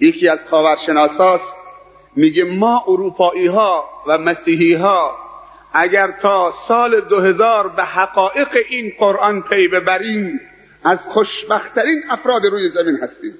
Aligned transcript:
یکی 0.00 0.28
از 0.28 0.48
خاورشناساست. 0.48 1.56
میگه 2.16 2.44
ما 2.44 2.84
اروپایی 2.88 3.46
ها 3.46 3.84
و 4.06 4.18
مسیحی 4.18 4.74
ها 4.74 5.16
اگر 5.72 6.12
تا 6.22 6.52
سال 6.68 7.00
2000 7.00 7.68
به 7.68 7.84
حقایق 7.84 8.48
این 8.68 8.92
قرآن 8.98 9.42
پی 9.42 9.68
ببریم 9.68 10.40
از 10.84 11.06
خوشبختترین 11.06 12.02
افراد 12.10 12.44
روی 12.44 12.68
زمین 12.68 12.98
هستیم. 13.02 13.34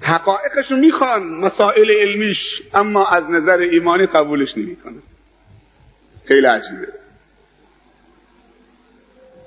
حقایقشو 0.00 0.76
می‌خوان 0.76 1.22
مسائل 1.22 1.90
علمیش 1.90 2.62
اما 2.74 3.08
از 3.08 3.30
نظر 3.30 3.58
ایمانی 3.58 4.06
قبولش 4.06 4.58
نمی‌کنن. 4.58 5.02
خیلی 6.24 6.46
عجیبه. 6.46 6.88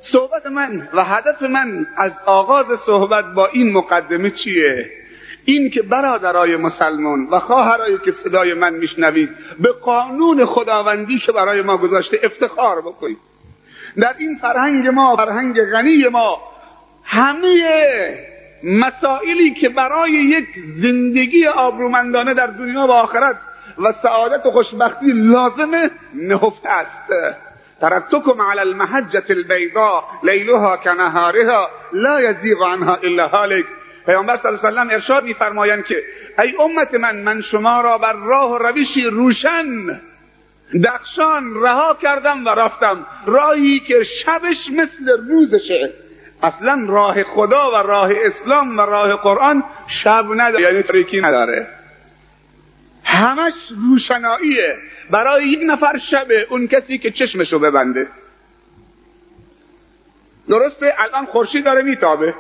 صحبت 0.02 0.46
من 0.46 0.90
و 0.94 1.04
هدف 1.04 1.42
من 1.42 1.88
از 1.98 2.12
آغاز 2.26 2.80
صحبت 2.80 3.26
با 3.26 3.48
این 3.48 3.74
مقدمه 3.74 4.30
چیه؟ 4.30 5.03
این 5.46 5.70
که 5.70 5.82
برادرای 5.82 6.58
مسلمان 6.58 7.28
و 7.32 7.40
خواهرایی 7.40 7.98
که 8.06 8.12
صدای 8.12 8.54
من 8.54 8.74
میشنوید 8.74 9.30
به 9.60 9.72
قانون 9.72 10.46
خداوندی 10.46 11.20
که 11.20 11.32
برای 11.32 11.62
ما 11.62 11.78
گذاشته 11.78 12.20
افتخار 12.24 12.82
بکنید. 12.82 13.18
در 13.98 14.16
این 14.18 14.38
فرهنگ 14.42 14.88
ما 14.88 15.16
فرهنگ 15.16 15.62
غنی 15.72 16.08
ما 16.12 16.42
همه 17.04 17.64
مسائلی 18.64 19.54
که 19.54 19.70
برای 19.70 20.12
یک 20.12 20.48
زندگی 20.78 21.48
آبرومندانه 21.48 22.34
در 22.34 22.48
دنیا 22.48 22.88
و 22.88 22.92
آخرت 22.92 23.36
و 23.78 23.92
سعادت 23.92 24.46
و 24.46 24.52
خوشبختی 24.52 25.12
لازمه 25.14 25.92
نهفته 26.14 26.70
است. 26.70 27.14
ترکتکم 27.82 28.42
علی 28.42 28.60
المحجة 28.60 29.24
البیضاء 29.30 30.04
لیلها 30.24 30.78
کنهارها 30.78 31.70
لا 31.94 32.22
یزیغ 32.22 32.64
عنها 32.64 32.96
الا 32.96 33.28
هالک. 33.28 33.66
پیامبر 34.06 34.38
صلی 34.38 34.52
الله 34.52 34.80
علیه 34.80 34.92
و 34.92 34.94
ارشاد 34.94 35.24
میفرمایند 35.24 35.86
که 35.86 36.04
ای 36.40 36.54
امت 36.60 36.94
من 36.94 37.16
من 37.16 37.42
شما 37.42 37.82
را 37.82 37.98
بر 37.98 38.14
راه 38.14 38.52
و 38.52 38.58
روشی 38.58 39.04
روشن 39.04 40.00
دخشان 40.84 41.64
رها 41.64 41.98
کردم 42.02 42.46
و 42.46 42.50
رفتم. 42.50 43.06
راهی 43.26 43.80
که 43.80 44.04
شبش 44.04 44.70
مثل 44.72 45.28
روزشه. 45.30 45.94
اصلا 46.44 46.86
راه 46.88 47.24
خدا 47.24 47.72
و 47.72 47.76
راه 47.76 48.12
اسلام 48.26 48.78
و 48.78 48.82
راه 48.82 49.16
قرآن 49.16 49.64
شب 49.88 50.26
نداره 50.36 50.64
یعنی 50.64 50.84
تاریکی 50.84 51.22
نداره. 51.22 51.68
همش 53.04 53.54
روشناییه. 53.90 54.78
برای 55.12 55.48
یک 55.48 55.60
نفر 55.66 55.98
شبه 55.98 56.48
اون 56.50 56.68
کسی 56.68 56.98
که 56.98 57.12
چشمشو 57.12 57.60
ببنده. 57.60 58.08
درسته؟ 60.50 60.94
الان 60.98 61.26
خورشید 61.26 61.66
داره 61.66 61.84
میتابه. 61.84 62.34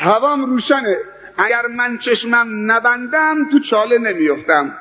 هوام 0.00 0.44
روشنه. 0.44 0.96
اگر 1.38 1.66
من 1.66 1.98
چشمم 1.98 2.72
نبندم 2.72 3.50
تو 3.50 3.58
چاله 3.58 3.98
نمیفتم. 3.98 4.74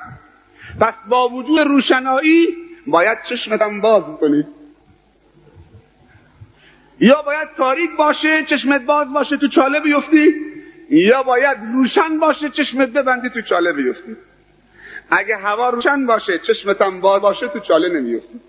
پس 0.82 0.94
با 1.10 1.30
وجود 1.30 1.60
روشنایی 1.60 2.48
باید 2.88 3.18
چشمتم 3.24 3.82
باز 3.82 4.04
کنی. 4.04 4.48
یا 7.00 7.22
باید 7.22 7.48
تاریک 7.58 7.90
باشه 7.98 8.46
چشمت 8.46 8.82
باز 8.82 9.14
باشه 9.14 9.38
تو 9.38 9.48
چاله 9.48 9.80
بیفتی. 9.80 10.36
یا 10.90 11.24
باید 11.24 11.58
روشن 11.74 12.20
باشه 12.20 12.50
چشمت 12.50 12.90
ببندی 12.90 13.30
تو 13.30 13.42
چاله 13.42 13.74
بیفتی. 13.74 14.16
اگه 15.10 15.38
هوا 15.38 15.70
روشن 15.70 16.06
باشه 16.06 16.40
چشمتم 16.40 17.02
باز 17.02 17.22
باشه 17.22 17.48
تو 17.48 17.60
چاله 17.60 18.00
نمیفتی. 18.00 18.40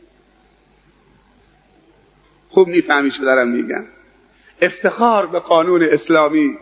خوب 2.49 2.69
می‌فهمی 2.69 3.11
چه 3.11 3.23
دارم 3.23 3.49
میگم. 3.49 3.85
افتخار 4.63 5.27
به 5.27 5.39
قانون 5.39 5.83
اسلامی 5.83 6.59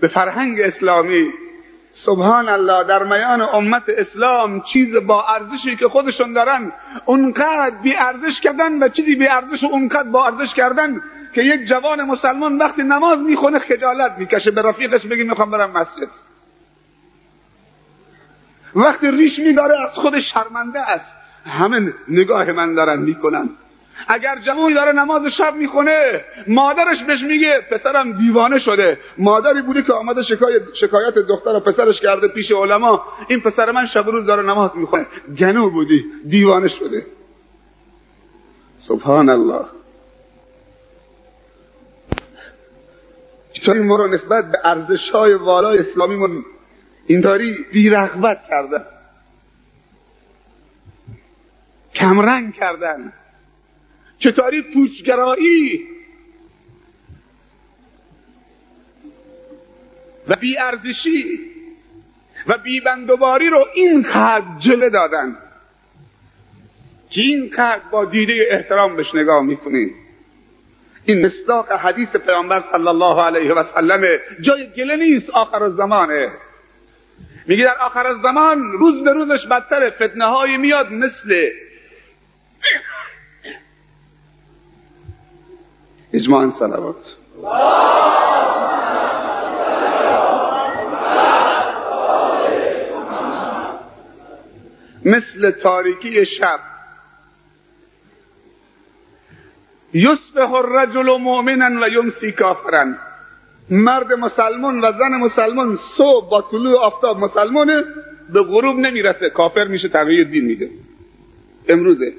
به 0.00 0.08
فرهنگ 0.08 0.60
اسلامی. 0.60 1.30
سبحان 1.92 2.48
الله 2.48 2.84
در 2.84 3.02
میان 3.02 3.40
امت 3.40 3.82
اسلام 3.88 4.60
چیز 4.60 4.96
با 4.96 5.24
ارزشی 5.28 5.76
که 5.76 5.88
خودشون 5.88 6.32
دارن 6.32 6.72
اونقدر 7.06 7.70
بی 7.82 7.96
ارزش 7.96 8.40
کردن 8.40 8.82
و 8.82 8.88
چیزی 8.88 9.16
بی 9.16 9.26
ارزش 9.26 9.64
و 9.64 9.66
اونقدر 9.66 10.08
با 10.10 10.26
ارزش 10.26 10.54
کردن 10.54 11.02
که 11.34 11.42
یک 11.42 11.66
جوان 11.68 12.02
مسلمان 12.02 12.58
وقتی 12.58 12.82
نماز 12.82 13.18
می‌خونه 13.18 13.58
خجالت 13.58 14.18
می‌کشه 14.18 14.50
به 14.50 14.62
رفیقش 14.62 15.06
بگی 15.06 15.24
می‌خوام 15.24 15.50
برم 15.50 15.70
مسجد. 15.70 16.08
وقتی 18.74 19.10
ریش 19.10 19.38
میداره 19.38 19.82
از 19.82 19.94
خود 19.94 20.18
شرمنده 20.18 20.80
است. 20.80 21.12
همه 21.46 21.92
نگاه 22.08 22.52
من 22.52 22.74
دارن 22.74 22.98
می‌کنن. 22.98 23.50
اگر 24.08 24.38
جوانی 24.38 24.74
داره 24.74 24.92
نماز 24.92 25.26
شب 25.26 25.54
می‌خونه 25.54 26.24
مادرش 26.46 27.02
بهش 27.02 27.22
میگه 27.22 27.60
پسرم 27.70 28.12
دیوانه 28.12 28.58
شده. 28.58 28.98
مادری 29.18 29.62
بوده 29.62 29.82
که 29.82 29.92
آمده 29.92 30.22
شکایت, 30.22 30.62
شکایت 30.74 31.14
دختر 31.14 31.50
و 31.50 31.60
پسرش 31.60 32.00
کرده 32.00 32.28
پیش 32.28 32.52
علما. 32.52 33.04
این 33.28 33.40
پسر 33.40 33.70
من 33.70 33.86
شب 33.86 34.06
روز 34.06 34.26
داره 34.26 34.42
نماز 34.42 34.70
می‌خونه. 34.74 35.06
گنو 35.38 35.70
بودی 35.70 36.04
دیوانه 36.28 36.68
شده. 36.68 37.06
سبحان 38.80 39.28
الله 39.28 39.64
چطوری 43.52 43.80
ما 43.80 43.96
رو 43.96 44.06
نسبت 44.06 44.44
به 44.52 44.58
ارزش 44.64 45.10
های 45.10 45.34
والای 45.34 45.78
اسلامیمون 45.78 46.44
اینطوری 47.06 47.56
بیرغبت 47.72 48.38
کردن؟ 48.48 48.84
کمرنگ 51.94 52.54
کردن. 52.54 53.12
چطوری 54.18 54.62
پوچگرایی؟ 54.62 55.86
و 60.28 60.36
بیارزشی 60.36 61.40
و 62.46 62.58
بیبندوباری 62.58 63.48
رو 63.48 63.66
اینقدر 63.74 64.44
جله 64.58 64.90
دادن. 64.90 65.36
که 67.10 67.20
اینقدر 67.20 67.80
با 67.90 68.04
دیده 68.04 68.48
احترام 68.50 68.96
بهش 68.96 69.14
نگاه 69.14 69.42
می‌کنیم 69.42 69.94
این 71.04 71.26
مصداق 71.26 71.72
حدیث 71.72 72.16
پیامبر 72.16 72.60
صلی 72.60 72.88
الله 72.88 73.22
علیه 73.22 73.52
و 73.52 73.62
سلم 73.62 74.18
جای 74.40 74.70
گله 74.76 74.96
نیست 74.96 75.30
آخر 75.30 75.68
زمانه 75.68 76.32
میگه 77.46 77.64
در 77.64 77.78
آخر 77.80 78.14
زمان 78.22 78.72
روز 78.72 79.04
به 79.04 79.12
روزش 79.12 79.46
بدتر 79.46 79.90
فتنه 79.90 80.24
های 80.24 80.56
میاد 80.56 80.92
مثل 80.92 81.50
اجماع 86.12 86.48
صلوات. 86.50 86.96
مثل 95.04 95.50
تاریکی 95.50 96.26
شب. 96.26 96.60
یصبح 99.94 100.52
الرجل 100.52 101.16
مؤمنا 101.20 101.86
و 101.86 101.88
یمسی 101.88 102.32
کافرا. 102.32 102.94
مرد 103.70 104.12
مسلمان 104.12 104.84
و 104.84 104.92
زن 104.92 105.16
مسلمان 105.20 105.76
صبح 105.76 106.30
با 106.30 106.42
طلوع 106.42 106.78
آفتاب 106.78 107.18
مسلمانه 107.18 107.84
به 108.32 108.42
غروب 108.42 108.78
نمی‌رسه. 108.78 109.30
کافر 109.30 109.64
میشه 109.64 109.88
تغییر 109.88 110.28
دین 110.28 110.44
میده. 110.44 110.70
امروزه. 111.68 112.12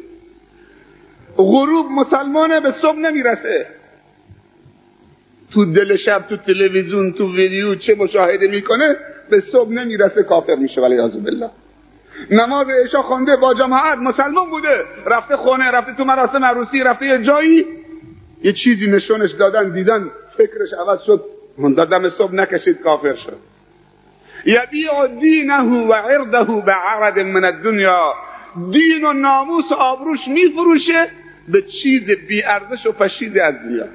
غروب 1.37 1.91
مسلمانه 1.91 2.59
به 2.59 2.71
صبح 2.71 2.97
نمی‌رسه. 2.97 3.67
تو 5.53 5.65
دل 5.65 5.95
شب 5.95 6.25
تو 6.29 6.37
تلویزیون 6.37 7.13
تو 7.13 7.35
ویدیو 7.35 7.75
چه 7.75 7.95
مشاهده 7.95 8.47
می‌کنه 8.47 8.95
به 9.29 9.39
صبح 9.39 9.71
نمی‌رسه 9.71 10.23
کافر 10.23 10.55
میشه 10.55 10.81
ولی 10.81 10.97
عزو 10.97 11.19
بالله. 11.19 11.49
نماز 12.31 12.67
عشا 12.69 13.01
خونده 13.01 13.35
با 13.35 13.53
جماعت 13.53 13.97
مسلمان 13.97 14.49
بوده. 14.49 14.83
رفته 15.05 15.35
خونه 15.35 15.71
رفته 15.71 15.93
تو 15.93 16.03
مراسم 16.03 16.43
عروسی 16.43 16.79
رفته 16.79 17.05
یه 17.05 17.23
جایی. 17.23 17.65
یه 18.43 18.53
چیزی 18.53 18.91
نشونش 18.91 19.31
دادن 19.31 19.73
دیدن 19.73 20.11
فکرش 20.37 20.73
عوض 20.79 20.99
شد. 21.05 21.23
دم 21.91 22.09
صبح 22.09 22.33
نکشید 22.33 22.81
کافر 22.81 23.15
شد. 23.15 23.37
یبیع 24.45 25.07
دینه 25.21 25.61
و 25.61 25.93
عرضه 25.93 26.61
به 26.65 26.71
عرض 26.71 27.17
من 27.17 27.43
الدنیا. 27.43 28.13
دین 28.71 29.05
و 29.05 29.13
ناموس 29.13 29.71
و 29.71 29.75
آبروش 29.75 30.27
میفروشه 30.27 31.07
به 31.47 31.61
چیز 31.61 32.11
بی 32.27 32.43
ارزش 32.43 32.85
و 32.85 32.91
پشیزی 32.91 33.39
از 33.39 33.55
دنیا. 33.55 33.85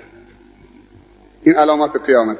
این 1.42 1.56
علامات 1.56 2.06
قیامت. 2.06 2.38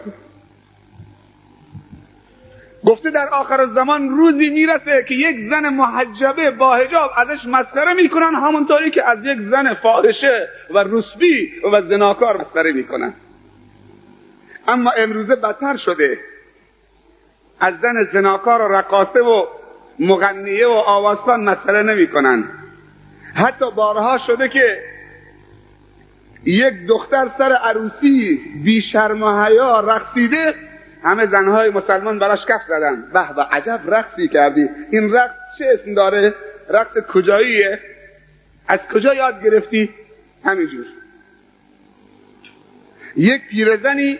گفته 2.87 3.11
در 3.11 3.29
آخر 3.29 3.67
زمان 3.67 4.09
روزی 4.09 4.51
می‌رسه 4.51 5.05
که 5.09 5.15
یک 5.15 5.37
زن 5.51 5.69
محجبه 5.69 6.51
با 6.51 6.77
حجاب 6.77 7.11
ازش 7.17 7.47
مسخره 7.47 7.95
می‌کنن 7.95 8.35
همونطوری 8.35 8.91
که 8.91 9.09
از 9.09 9.25
یک 9.25 9.39
زن 9.39 9.75
فاحشه 9.75 10.49
و 10.71 10.79
رسبی 10.79 11.53
و 11.73 11.83
زناکار 11.83 12.41
مسخره 12.41 12.73
می‌کنن. 12.73 13.15
اما 14.69 14.91
امروزه 14.91 15.37
بدتر 15.37 15.77
شده. 15.77 16.19
از 17.61 17.81
زن 17.81 18.05
زناکار 18.13 18.63
و 18.63 18.75
رقاصه 18.75 19.21
و 19.21 19.47
مغنیه 19.99 20.67
و 20.67 20.83
آوازخان 20.87 21.45
مسخره 21.45 21.83
نمی‌کنن. 21.83 22.45
حتی 23.35 23.71
بارها 23.71 24.19
شده 24.19 24.49
که 24.49 24.92
یک 26.45 26.87
دختر 26.89 27.29
سر 27.39 27.53
عروسی 27.53 28.41
بی 28.65 28.81
شرم 28.81 29.23
و 29.23 29.45
حیا 29.45 29.81
رقصیده 29.81 30.55
همه 31.05 31.27
زنهای 31.27 31.71
مسلمان 31.71 32.19
براش 32.19 32.47
کف 32.47 32.63
زدن. 32.63 33.03
به 33.13 33.35
به 33.37 33.43
عجب 33.43 33.81
رقصی 33.87 34.29
کردی. 34.29 34.69
این 34.91 35.13
رقص 35.13 35.35
چه 35.59 35.65
اسم 35.75 35.95
داره؟ 35.95 36.35
رقص 36.69 36.99
کجاییه؟ 36.99 37.81
از 38.69 38.89
کجا 38.89 39.15
یاد 39.15 39.45
گرفتی؟ 39.45 39.91
همینجور. 40.45 40.85
یک 43.17 43.49
پیرزنی 43.49 44.19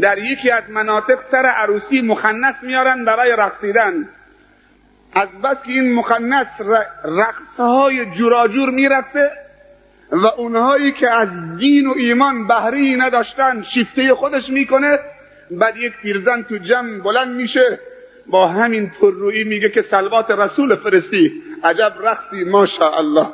در 0.00 0.18
یکی 0.18 0.50
از 0.50 0.70
مناطق 0.70 1.18
سر 1.30 1.46
عروسی 1.46 2.00
مخنس 2.00 2.62
میارن 2.62 3.04
برای 3.04 3.30
رقصیدن. 3.38 4.08
از 5.14 5.28
بس 5.44 5.62
که 5.62 5.72
این 5.72 5.94
مخنس 5.94 6.46
رقصهای 7.04 8.06
جوراجور 8.06 8.70
میرقصه 8.70 9.30
و 10.10 10.26
اونهایی 10.26 10.92
که 10.92 11.10
از 11.10 11.28
دین 11.56 11.86
و 11.86 11.92
ایمان 11.96 12.46
بهری 12.46 12.96
نداشتن 12.96 13.62
شیفته 13.62 14.14
خودش 14.14 14.48
می‌کنه 14.50 14.98
بعد 15.50 15.76
یک 15.76 15.92
پیرزن 16.02 16.42
تو 16.42 16.56
جمع 16.56 16.98
بلند 16.98 17.36
میشه 17.36 17.78
با 18.26 18.48
همین 18.48 18.90
پررویی 19.00 19.44
میگه 19.44 19.70
که 19.70 19.82
سلوات 19.82 20.30
رسول 20.30 20.74
فرستی. 20.74 21.42
عجب 21.64 21.92
رقصی 22.00 22.44
ماشاءالله. 22.44 23.26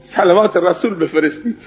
سلوات 0.00 0.56
رسول 0.56 0.94
بفرستید 0.94 1.58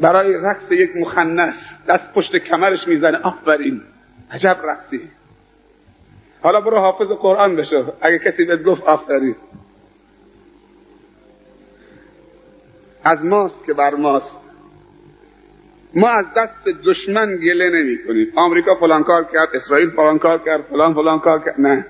برای 0.00 0.34
رقص 0.34 0.72
یک 0.72 0.96
مخنس 0.96 1.74
دست 1.88 2.14
پشت 2.14 2.36
کمرش 2.36 2.88
می‌زنه. 2.88 3.18
آفرین. 3.18 3.80
عجب 4.30 4.56
رقصی. 4.64 5.00
حالا 6.42 6.60
برو 6.60 6.78
حافظ 6.78 7.08
قرآن 7.08 7.56
بشو. 7.56 7.92
اگه 8.00 8.18
کسی 8.18 8.44
بهت 8.44 8.62
گفت 8.62 8.82
آفرین. 8.82 9.36
از 13.08 13.24
ماست 13.24 13.66
که 13.66 13.72
بر 13.74 13.94
ماست. 13.94 14.40
ما 15.94 16.08
از 16.08 16.26
دست 16.36 16.68
دشمن 16.86 17.36
گله 17.36 17.70
نمی 17.70 17.98
کنیم. 18.06 18.32
آمریکا 18.36 18.74
فلان 18.74 19.04
کار 19.04 19.24
کرد 19.24 19.48
اسرائیل 19.54 19.90
فلان 19.90 20.18
کار 20.18 20.38
کرد 20.44 20.62
فلان 20.62 20.94
فلان 20.94 21.18
کار 21.18 21.44
کرد. 21.44 21.60
نه. 21.60 21.86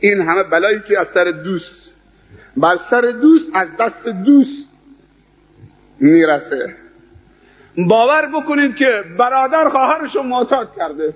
این 0.00 0.20
همه 0.20 0.42
بلایی 0.42 0.80
که 0.88 1.00
از 1.00 1.08
سر 1.08 1.24
دوست. 1.44 1.90
بر 2.56 2.76
سر 2.90 3.00
دوست 3.00 3.50
از 3.54 3.68
دست 3.80 4.08
دوست 4.08 4.68
می‌رسه. 6.00 6.74
باور 7.88 8.26
بکنید 8.26 8.76
که 8.76 9.04
برادر 9.18 9.68
خواهرش 9.68 10.16
رو 10.16 10.22
معتاد 10.22 10.76
کرده. 10.76 11.14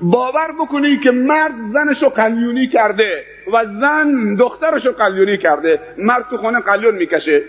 باور 0.00 0.52
بکنید 0.60 1.02
که 1.02 1.10
مرد 1.10 1.54
زنش 1.72 2.02
رو 2.02 2.08
قلیونی 2.08 2.68
کرده 2.68 3.24
و 3.52 3.64
زن 3.66 4.34
دخترش 4.34 4.86
رو 4.86 4.92
قلیونی 4.92 5.38
کرده. 5.38 5.80
مرد 5.98 6.26
تو 6.30 6.36
خونه 6.36 6.60
قلیون 6.60 6.94
می‌کشه. 6.94 7.42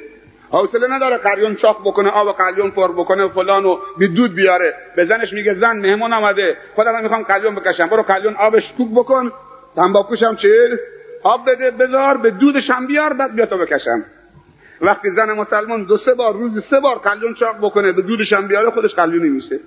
حوصله 0.54 0.88
نداره 0.96 1.18
قلیون 1.18 1.56
چاق 1.56 1.82
بکنه 1.82 2.10
آب 2.10 2.38
قلیون 2.38 2.72
پر 2.72 2.92
بکنه 2.92 3.24
و 3.24 3.30
فلان 3.30 3.66
و 3.66 3.78
دود 4.16 4.36
بیاره. 4.36 4.74
به 4.96 5.06
زنش 5.06 5.34
میگه 5.34 5.54
زن 5.54 5.78
مهمون 5.78 6.14
آمده. 6.14 6.58
خودم 6.76 7.04
می‌خوام 7.04 7.24
قلیون 7.24 7.56
بکشم. 7.56 7.88
برو 7.88 8.04
قلیون 8.04 8.36
آبش 8.36 8.74
کوک 8.78 8.90
بکن. 8.96 9.32
تنباکوشم 9.76 10.36
چه 10.36 10.80
آب 11.24 11.50
بده 11.50 11.72
بذار 11.72 12.18
به 12.18 12.32
دودش 12.32 12.70
هم 12.70 12.88
بیار 12.88 13.14
بعد 13.14 13.36
بیا 13.36 13.46
تو 13.46 13.58
بکشم. 13.58 14.06
وقتی 14.82 15.10
زن 15.10 15.32
مسلمان 15.32 15.84
دو 15.84 15.98
سه 15.98 16.14
بار 16.14 16.34
روزی 16.34 16.62
سه 16.62 16.80
بار 16.80 16.96
قلیون 16.96 17.34
چاق 17.34 17.58
بکنه 17.62 17.92
به 17.92 18.02
دودش 18.02 18.34
هم 18.34 18.48
بیاره 18.48 18.70
خودش 18.70 18.96
قلیونی 18.96 19.30
میشه. 19.30 19.60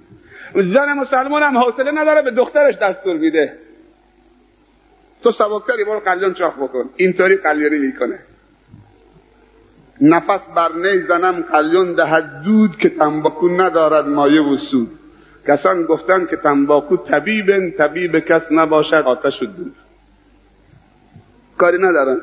زن 0.54 0.92
مسلمان 0.92 1.42
هم 1.42 1.58
حوصله 1.58 1.90
نداره 1.90 2.22
به 2.22 2.30
دخترش 2.30 2.78
دستور 2.78 3.16
میده. 3.16 3.58
تو 5.22 5.30
سبکتری 5.30 5.84
برو 5.84 6.00
قلیون 6.00 6.34
چاق 6.34 6.54
بکن. 6.62 6.90
اینطوری 6.96 7.36
قلیونی 7.36 7.78
می‌کنه. 7.78 8.18
نفس 10.00 10.48
بر 10.56 10.72
نی 10.72 11.02
زنم 11.02 11.42
قلیون 11.42 11.94
دهد 11.94 12.42
دود 12.44 12.78
که 12.78 12.88
تنباکو 12.88 13.48
ندارد 13.48 14.08
مایه 14.08 14.42
و 14.42 14.56
سود. 14.56 14.98
کسان 15.48 15.82
گفتن 15.82 16.26
که 16.26 16.36
تنباکو 16.36 16.96
طبیب 16.96 17.70
طبیب 17.78 18.18
کس 18.18 18.52
نباشد 18.52 19.04
آتش 19.06 19.42
و 19.42 19.46
دود. 19.46 19.74
کاری 21.58 21.78
ندارن. 21.78 22.20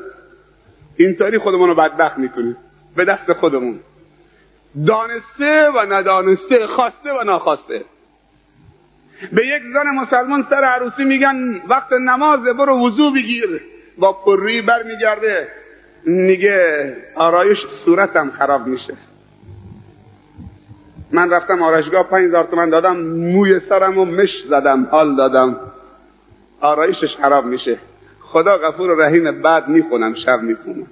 اینطوری 0.96 1.38
خودمون 1.38 1.68
رو 1.68 1.74
بدبخت 1.74 2.18
می‌کنیم. 2.18 2.56
به 2.96 3.04
دست 3.04 3.32
خودمون. 3.32 3.80
دانسته 4.86 5.70
و 5.74 5.92
ندانسته 5.92 6.66
خواسته 6.66 7.12
و 7.12 7.24
ناخواسته. 7.24 7.84
به 9.32 9.46
یک 9.46 9.62
زن 9.74 9.86
مسلمان 10.00 10.42
سر 10.42 10.64
عروسی 10.64 11.04
میگن 11.04 11.60
وقت 11.68 11.92
نماز 11.92 12.44
برو 12.44 12.86
وضو 12.86 13.10
بگیر. 13.10 13.60
با 13.98 14.12
پروی 14.12 14.62
برمیگرده. 14.62 15.48
میگه 16.06 16.96
آرایش 17.14 17.58
صورتم 17.70 18.30
خراب 18.30 18.66
میشه. 18.66 18.94
من 21.12 21.30
رفتم 21.30 21.62
آرایشگاه 21.62 22.08
پنج 22.10 22.28
هزار 22.28 22.44
تومن 22.44 22.70
دادم 22.70 22.96
موی 22.96 23.60
سرم 23.60 23.98
و 23.98 24.04
مش 24.04 24.44
زدم 24.48 24.86
حال 24.90 25.16
دادم. 25.16 25.56
آرایشش 26.60 27.16
خراب 27.16 27.44
میشه. 27.44 27.78
خدا 28.20 28.58
غفور 28.58 28.90
و 28.90 29.00
رحیم 29.00 29.42
بعد 29.42 29.68
می‌خونم 29.68 30.14
شب 30.14 30.40
می‌خونم. 30.42 30.86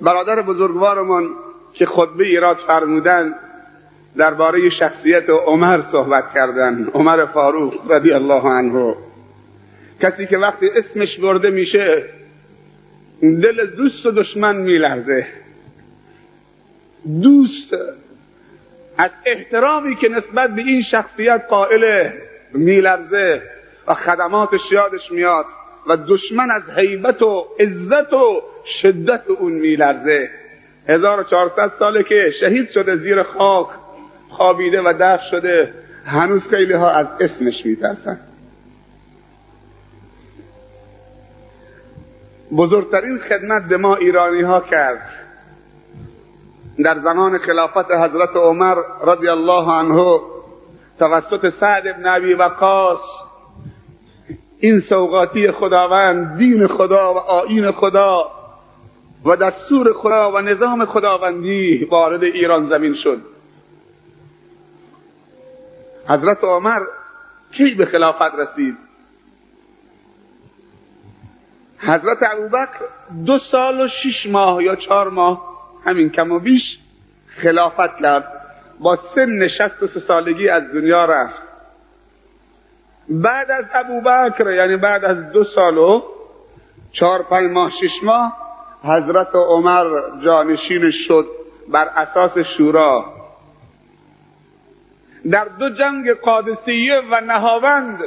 برادر 0.00 0.42
بزرگوارمان 0.42 1.28
که 1.72 1.86
خطبه 1.86 2.24
ایراد 2.24 2.56
فرمودن 2.56 3.34
درباره 4.16 4.70
شخصیت 4.70 5.30
عمر 5.30 5.80
صحبت 5.80 6.24
کردن. 6.34 6.88
عمر 6.94 7.26
فاروق 7.26 7.92
رضی 7.92 8.12
الله 8.12 8.42
عنه. 8.42 8.94
کسی 10.04 10.26
که 10.26 10.38
وقتی 10.38 10.70
اسمش 10.76 11.18
برده 11.18 11.50
میشه 11.50 12.04
دل 13.20 13.66
دوست 13.66 14.06
و 14.06 14.10
دشمن 14.10 14.56
میلرزه. 14.56 15.26
دوست 17.22 17.74
از 18.98 19.10
احترامی 19.26 19.96
که 19.96 20.08
نسبت 20.08 20.50
به 20.50 20.62
این 20.62 20.82
شخصیت 20.82 21.44
قائله 21.48 22.12
میلرزه 22.52 23.42
و 23.86 23.94
خدماتش 23.94 24.72
یادش 24.72 25.12
میاد 25.12 25.44
و 25.86 25.96
دشمن 25.96 26.50
از 26.50 26.70
حیبت 26.70 27.22
و 27.22 27.46
عزت 27.60 28.12
و 28.12 28.42
شدت 28.64 29.22
اون 29.28 29.52
میلرزه. 29.52 30.30
1400 30.88 31.68
ساله 31.68 32.02
که 32.02 32.30
شهید 32.40 32.70
شده 32.70 32.96
زیر 32.96 33.22
خاک 33.22 33.68
خوابیده 34.28 34.80
و 34.80 34.92
دفن 34.92 35.24
شده. 35.30 35.74
هنوز 36.06 36.50
خیلی 36.50 36.72
ها 36.72 36.90
از 36.90 37.06
اسمش 37.20 37.66
میترسن. 37.66 38.20
بزرگترین 42.56 43.18
خدمت 43.18 43.68
به 43.68 43.76
ما 43.76 43.96
ایرانی 43.96 44.42
ها 44.42 44.60
کرد. 44.60 45.10
در 46.84 46.98
زمان 46.98 47.38
خلافت 47.38 47.90
حضرت 47.90 48.36
عمر 48.36 48.76
رضی 49.06 49.28
الله 49.28 49.72
عنه 49.72 50.20
توسط 50.98 51.48
سعد 51.48 51.86
ابن 51.86 52.06
ابی 52.06 52.34
وقاص 52.34 53.24
این 54.60 54.78
سوقاتی 54.78 55.50
خداوند 55.50 56.38
دین 56.38 56.66
خدا 56.66 57.14
و 57.14 57.18
آین 57.18 57.70
خدا 57.70 58.30
و 59.24 59.36
دستور 59.36 59.92
خدا 59.92 60.32
و 60.32 60.38
نظام 60.38 60.84
خداوندی 60.84 61.88
وارد 61.90 62.22
ایران 62.22 62.66
زمین 62.66 62.94
شد. 62.94 63.20
حضرت 66.08 66.44
عمر 66.44 66.80
کی 67.52 67.74
به 67.74 67.86
خلافت 67.86 68.34
رسید؟ 68.38 68.76
حضرت 71.78 72.18
ابوبکر 72.22 72.84
دو 73.26 73.38
سال 73.38 73.80
و 73.80 73.88
شش 73.88 74.26
ماه 74.26 74.62
یا 74.62 74.76
چهار 74.76 75.10
ماه 75.10 75.54
همین 75.86 76.10
کم 76.10 76.32
و 76.32 76.38
بیش 76.38 76.78
خلافت 77.26 78.00
کرد. 78.00 78.40
با 78.80 78.96
سن 78.96 79.48
شست 79.48 79.82
و 79.82 79.86
سه 79.86 80.00
سالگی 80.00 80.48
از 80.48 80.72
دنیا 80.72 81.04
رفت. 81.04 81.42
بعد 83.08 83.50
از 83.50 83.70
ابوبکر 83.74 84.50
یعنی 84.50 84.76
بعد 84.76 85.04
از 85.04 85.32
دو 85.32 85.44
سال 85.44 85.78
و 85.78 86.02
چهار 86.92 87.22
پنج 87.22 87.50
ماه 87.50 87.70
شش 87.70 88.02
ماه 88.02 88.36
حضرت 88.84 89.34
عمر 89.34 89.86
جانشین 90.24 90.90
شد 90.90 91.26
بر 91.68 91.88
اساس 91.96 92.38
شورا. 92.38 93.04
در 95.30 95.44
دو 95.44 95.70
جنگ 95.70 96.10
قادسیه 96.10 97.02
و 97.10 97.20
نهاوند 97.20 97.98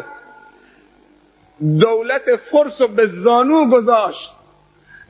دولت 1.61 2.35
فرس 2.35 2.81
و 2.81 2.87
به 2.87 3.07
زانو 3.07 3.69
گذاشت. 3.69 4.33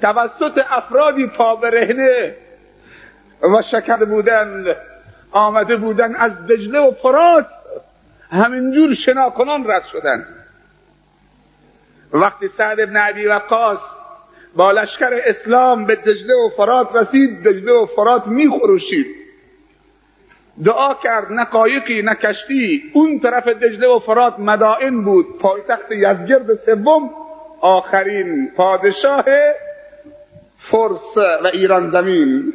توسط 0.02 0.62
افرادی 0.70 1.28
پابرهنه 1.28 2.36
و 3.42 3.62
شکر 3.62 4.06
بودند 4.06 4.76
آمده 5.32 5.76
بودن 5.76 6.16
از 6.16 6.48
دجله 6.48 6.80
و 6.80 6.92
فرات 6.92 7.48
همینجور 8.32 8.94
شناکنان 8.94 9.72
رد 9.72 9.84
شدن. 9.84 10.26
وقتی 12.14 12.48
سعد 12.48 12.80
ابن 12.80 12.98
عبی 12.98 13.26
وقاص 13.26 13.80
با 14.56 14.72
لشکر 14.72 15.10
اسلام 15.26 15.86
به 15.86 15.96
دجله 15.96 16.34
و 16.34 16.50
فرات 16.58 16.96
رسید 16.96 17.44
دجله 17.44 17.72
و 17.72 17.86
فرات 17.86 18.28
می 18.28 18.50
خروشید 18.50 19.27
دعا 20.66 20.94
کرد 20.94 21.32
نه 21.32 21.46
قایقی 21.46 22.02
نه 22.02 22.16
کشتی. 22.16 22.84
اون 22.94 23.20
طرف 23.20 23.48
دجله 23.48 23.88
و 23.88 24.00
فرات 24.00 24.40
مدائن 24.40 25.04
بود. 25.04 25.26
پایتخت 25.40 25.92
یزگرد 25.92 26.54
سوم 26.54 27.10
آخرین 27.62 28.52
پادشاه 28.58 29.26
فرس 30.58 31.18
و 31.18 31.48
ایران 31.54 31.90
زمین. 31.90 32.54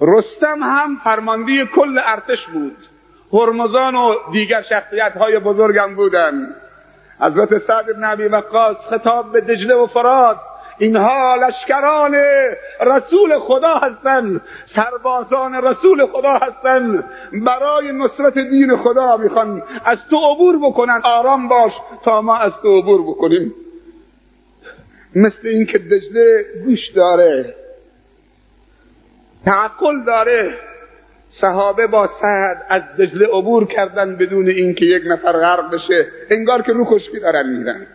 رستم 0.00 0.58
هم 0.62 0.96
فرماندهی 1.04 1.66
کل 1.66 2.00
ارتش 2.04 2.46
بود. 2.46 2.76
هرمزان 3.32 3.94
و 3.94 4.14
دیگر 4.32 4.62
شخصیت 4.62 5.12
های 5.16 5.38
بزرگم 5.38 5.94
بودن. 5.94 6.56
حضرت 7.20 7.58
سعد 7.58 7.86
بن 7.96 8.04
عبی 8.04 8.24
وقاص 8.24 8.76
خطاب 8.90 9.32
به 9.32 9.40
دجله 9.40 9.74
و 9.74 9.86
فرات 9.86 10.36
اینها 10.80 11.36
لشکران 11.36 12.14
رسول 12.80 13.38
خدا 13.38 13.74
هستند 13.74 14.40
سربازان 14.64 15.54
رسول 15.54 16.06
خدا 16.06 16.32
هستند 16.32 17.04
برای 17.32 17.92
نصرت 17.92 18.34
دین 18.34 18.76
خدا 18.76 19.16
می‌خوان 19.16 19.62
از 19.84 20.06
تو 20.10 20.16
عبور 20.16 20.58
بکنن. 20.70 21.00
آرام 21.04 21.48
باش 21.48 21.72
تا 22.04 22.22
ما 22.22 22.38
از 22.38 22.60
تو 22.62 22.78
عبور 22.78 23.02
بکنیم. 23.02 23.54
مثل 25.16 25.48
اینکه 25.48 25.78
دجله 25.78 26.44
گوش 26.64 26.88
داره 26.88 27.54
تعقل 29.44 30.04
داره. 30.06 30.58
صحابه 31.28 31.86
با 31.86 32.06
سعد 32.06 32.66
از 32.68 32.82
دجله 32.98 33.26
عبور 33.26 33.66
کردن 33.66 34.16
بدون 34.16 34.48
اینکه 34.48 34.84
یک 34.84 35.02
نفر 35.06 35.32
غرق 35.32 35.74
بشه 35.74 36.06
انگار 36.30 36.62
که 36.62 36.72
رو 36.72 36.84
خشکی 36.84 37.20
دارن 37.20 37.58
میرن. 37.58 37.86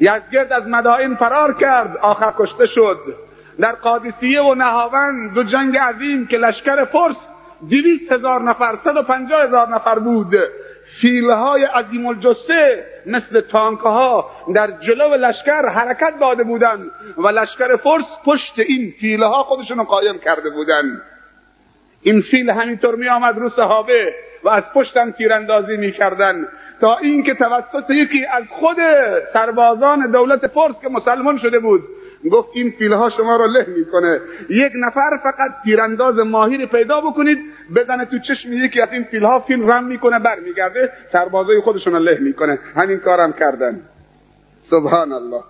یزگرد 0.00 0.52
از 0.52 0.68
مدائن 0.68 1.14
فرار 1.14 1.54
کرد 1.54 1.96
آخر 1.96 2.34
کشته 2.38 2.66
شد. 2.66 2.98
در 3.60 3.72
قادسیه 3.72 4.40
و 4.42 4.54
نهاوند 4.54 5.34
دو 5.34 5.42
جنگ 5.42 5.76
عظیم 5.76 6.26
که 6.26 6.36
لشکر 6.36 6.84
فرس 6.84 7.16
دویست 7.70 8.12
هزار 8.12 8.42
نفر 8.42 8.76
صد 8.76 8.96
و 8.96 9.02
پنجاه 9.02 9.42
هزار 9.42 9.68
نفر 9.68 9.98
بود. 9.98 10.34
فیلهای 11.00 11.64
عظیم 11.64 12.06
الجسه 12.06 12.84
مثل 13.06 13.40
تانک 13.40 13.78
ها 13.80 14.30
در 14.54 14.70
جلو 14.70 15.16
لشکر 15.16 15.68
حرکت 15.68 16.18
داده 16.20 16.44
بودند 16.44 16.90
و 17.18 17.28
لشکر 17.28 17.76
فرس 17.76 18.04
پشت 18.24 18.58
این 18.58 18.92
فیلها 19.00 19.42
خودشون 19.42 19.82
قایم 19.84 20.18
کرده 20.18 20.50
بودند. 20.50 21.02
این 22.02 22.20
فیل 22.20 22.50
همینطور 22.50 22.94
می 22.94 23.08
آمد 23.08 23.38
رو 23.38 23.48
صحابه 23.48 24.14
و 24.44 24.48
از 24.48 24.72
پشتم 24.74 25.10
تیراندازی 25.10 25.76
می‌کردن 25.76 26.48
تا 26.80 26.96
اینکه 26.96 27.34
توسط 27.34 27.90
یکی 27.90 28.26
از 28.26 28.44
خود 28.48 28.76
سربازان 29.32 30.10
دولت 30.10 30.46
فرس 30.46 30.74
که 30.82 30.88
مسلمان 30.88 31.36
شده 31.36 31.58
بود 31.58 31.80
گفت 32.32 32.48
این 32.54 32.70
فیلها 32.78 33.08
شما 33.08 33.36
رو 33.36 33.46
له 33.46 33.66
می‌کنه. 33.68 34.20
یک 34.50 34.72
نفر 34.74 35.10
فقط 35.22 35.50
تیرانداز 35.64 36.18
ماهری 36.18 36.66
پیدا 36.66 37.00
بکنید 37.00 37.38
بزنه 37.76 38.04
تو 38.04 38.18
چشم 38.18 38.52
یکی 38.52 38.80
از 38.80 38.92
این 38.92 39.04
فیلها 39.04 39.38
فیل 39.38 39.62
رم 39.62 39.84
می‌کنه 39.84 40.18
برمیگرده 40.18 40.92
سربازای 41.06 41.60
خودشون 41.60 41.96
له 41.96 42.18
می‌کنه. 42.20 42.58
همین 42.76 42.98
کارم 42.98 43.32
کردن. 43.32 43.80
سبحان 44.62 45.12
الله. 45.12 45.42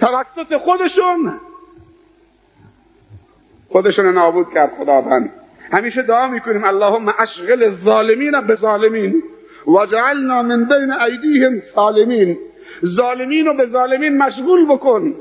توسط 0.00 0.56
خودشون 0.56 1.40
خودشون 3.74 4.06
نابود 4.06 4.46
کرد 4.54 4.72
خداوند. 4.78 5.30
همیشه 5.72 6.02
دعا 6.02 6.28
می‌کنیم 6.28 6.64
اللهم 6.64 7.14
اشغل 7.18 7.62
الظالمین 7.62 8.40
به 8.46 8.54
ظالمین 8.54 9.22
وجعلنا 9.66 10.42
من 10.42 10.64
بین 10.64 10.92
ایدیهم 10.92 11.52
ظالمین 11.74 12.38
ظالمین 12.84 13.46
رو 13.46 13.54
به 13.54 13.66
ظالمین 13.66 14.18
مشغول 14.18 14.66
بکن. 14.68 15.14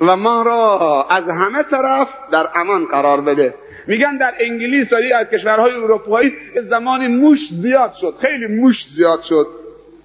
و 0.00 0.16
ما 0.16 0.42
را 0.42 1.06
از 1.10 1.28
همه 1.28 1.62
طرف 1.62 2.08
در 2.32 2.48
امان 2.54 2.84
قرار 2.84 3.20
بده. 3.20 3.54
میگن 3.86 4.16
در 4.16 4.34
انگلیس 4.40 4.92
و 4.92 4.96
از 5.20 5.26
کشورهای 5.26 5.72
اروپایی 5.72 6.32
زمانی 6.68 7.06
موش 7.06 7.38
زیاد 7.52 7.92
شد. 7.92 8.14
خیلی 8.20 8.46
موش 8.46 8.84
زیاد 8.84 9.20
شد. 9.20 9.46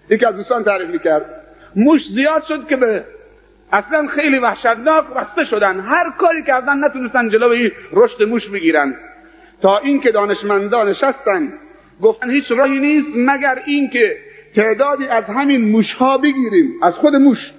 یکی 0.09 0.25
از 0.25 0.35
دوستان 0.35 0.63
تعریف 0.63 0.89
می‌کرد. 0.89 1.25
موش 1.75 2.07
زیاد 2.07 2.43
شد 2.43 2.67
که 2.67 2.75
به 2.75 3.03
اصلا 3.71 4.07
خیلی 4.07 4.39
وحشتناک 4.39 5.05
بسته 5.07 5.43
شدن. 5.43 5.79
هر 5.79 6.09
کاری 6.17 6.43
کردن 6.43 6.85
نتونستن 6.85 7.29
جلوی 7.29 7.71
رشد 7.91 8.23
موش 8.23 8.49
بگیرن. 8.49 8.95
تا 9.61 9.77
اینکه 9.77 10.11
دانشمندان 10.11 10.89
نشستن. 10.89 11.53
گفتن 12.01 12.29
هیچ 12.29 12.51
راهی 12.51 12.79
نیست 12.79 13.13
مگر 13.17 13.61
اینکه 13.65 14.17
تعدادی 14.55 15.07
از 15.07 15.25
همین 15.25 15.71
موشها 15.71 16.17
بگیریم. 16.17 16.71
از 16.83 16.95
خود 16.95 17.15
موش. 17.15 17.51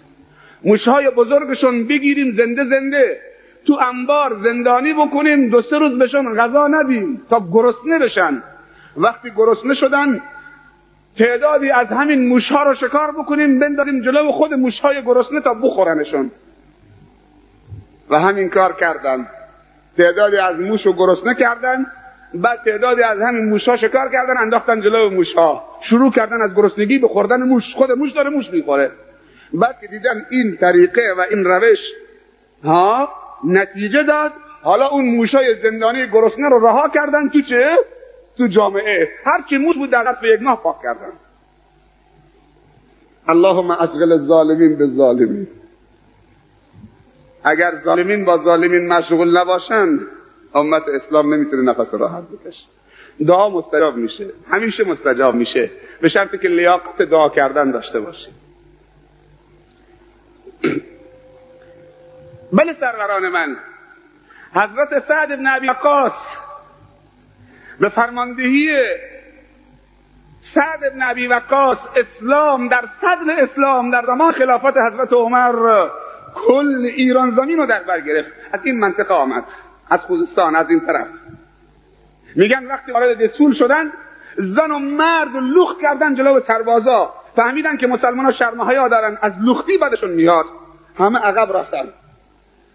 موشهای 0.65 1.11
بزرگشون 1.11 1.87
بگیریم 1.87 2.33
زنده 2.33 2.65
زنده. 2.65 3.21
تو 3.67 3.79
انبار 3.83 4.37
زندانی 4.43 4.93
بکنیم. 4.93 5.49
دو 5.49 5.61
سه 5.61 5.79
روز 5.79 5.99
بهشون 5.99 6.35
غذا 6.35 6.67
ندیم 6.67 7.23
تا 7.31 7.49
گرسنه 7.53 7.99
بشن. 7.99 8.43
وقتی 8.97 9.31
گرسنه 9.37 9.75
شدن 9.75 10.23
تعدادی 11.19 11.71
از 11.71 11.87
همین 11.87 12.29
موشها 12.29 12.63
رو 12.63 12.75
شکار 12.75 13.13
بکنیم 13.13 13.59
بندازیم 13.59 14.01
جلو 14.01 14.33
خود 14.33 14.55
موشهای 14.55 15.03
گرسنه 15.03 15.41
تا 15.41 15.55
بخورنشون. 15.55 16.31
و 18.11 18.21
همین 18.21 18.49
کار 18.49 18.73
کردن. 18.73 19.27
تعدادی 19.97 20.37
از 20.37 20.61
موش 20.61 20.87
رو 20.87 20.93
گرسنه 20.93 21.35
کردن 21.35 21.87
بعد 22.35 22.59
تعدادی 22.65 23.03
از 23.03 23.21
همین 23.21 23.45
موشها 23.45 23.77
شکار 23.77 24.09
کردن 24.13 24.39
انداختن 24.39 24.81
جلو 24.81 25.11
موشها 25.11 25.65
شروع 25.81 26.13
کردن 26.13 26.43
از 26.43 26.55
گرسنگی 26.57 26.99
به 26.99 27.09
خوردن 27.09 27.43
موش. 27.43 27.75
خود 27.75 27.93
موش 27.93 28.13
داره 28.13 28.31
موش 28.31 28.51
می‌خوره. 28.51 28.91
بعد 29.55 29.81
که 29.81 29.87
دیدن 29.87 30.27
این 30.31 30.57
طریقه 30.57 31.03
و 31.19 31.25
این 31.31 31.45
روش 31.45 31.79
ها 32.65 33.09
نتیجه 33.45 34.03
داد. 34.03 34.33
حالا 34.63 34.89
اون 34.89 35.17
موشای 35.17 35.55
زندانی 35.63 36.07
گرسنه 36.07 36.49
رو 36.49 36.67
رها 36.67 36.89
کردن 36.89 37.29
تو 37.29 37.41
چه؟ 37.43 37.79
تو 38.39 38.47
جامعه. 38.47 39.09
هر 39.25 39.43
کی 39.43 39.57
موش 39.57 39.77
بود 39.77 39.91
در 39.91 40.17
به 40.23 40.29
یک 40.29 40.43
ماه 40.43 40.63
پاک 40.63 40.83
کردن. 40.83 41.13
اللهم 43.29 43.71
اشغل 43.71 44.13
الظالمین 44.13 44.79
بالظالمین. 44.79 45.47
اگر 47.45 47.73
ظالمین 47.85 48.25
با 48.25 48.45
ظالمین 48.45 48.89
مشغول 48.89 49.39
نباشن 49.39 49.99
امت 50.55 50.83
اسلام 50.89 51.35
نمی‌تونه 51.35 51.63
نفس 51.63 51.95
راحت 51.95 52.25
بکشه. 52.29 52.67
دعا 53.27 53.49
مستجاب 53.49 53.97
میشه. 53.97 54.27
همیشه 54.51 54.85
مستجاب 54.85 55.35
میشه. 55.35 55.71
به 56.01 56.09
شرطی 56.09 56.39
که 56.39 56.49
لیاقت 56.49 57.03
دعا 57.03 57.29
کردن 57.29 57.71
داشته 57.71 58.01
باشی. 58.01 58.31
بله 62.53 62.73
سروران 62.73 63.29
من. 63.29 63.57
حضرت 64.53 64.99
سعد 64.99 65.29
بن 65.29 65.69
وقاص 65.69 66.46
به 67.81 67.89
فرماندهی 67.89 68.69
سعد 70.41 70.81
بن 70.95 71.03
عبی 71.03 71.27
وقاص 71.27 71.89
اسلام 71.97 72.69
در 72.69 72.85
صدر 73.01 73.43
اسلام 73.43 73.91
در 73.91 74.03
زمان 74.07 74.33
خلافت 74.33 74.77
حضرت 74.77 75.13
عمر 75.13 75.89
کل 76.35 76.91
ایران 76.97 77.31
زمین 77.31 77.57
رو 77.57 77.67
در 77.67 77.83
بر 77.83 78.01
گرفت. 78.01 78.33
از 78.53 78.61
این 78.65 78.81
منطقه 78.81 79.15
آمد 79.15 79.45
از 79.91 80.05
خوزستان 80.05 80.57
از 80.57 80.71
این 80.71 80.81
طرف. 80.81 81.07
میگن 82.37 82.67
وقتی 82.67 82.93
وارد 82.93 83.23
دسول 83.25 83.53
شدن 83.53 83.93
زن 84.37 84.71
و 84.71 84.79
مرد 84.79 85.37
لخت 85.37 85.81
کردن 85.81 86.15
جلو 86.15 86.41
سربازا. 86.41 87.15
فهمیدن 87.37 87.77
که 87.77 87.87
مسلمان 87.87 88.25
ها 88.25 88.33
شرمه 88.33 88.65
ها 88.65 88.89
دارن 88.89 89.19
از 89.23 89.33
لختی 89.41 89.79
بدشون 89.79 90.11
میاد. 90.11 90.45
همه 90.99 91.19
عقب 91.19 91.57
رفتن. 91.57 91.89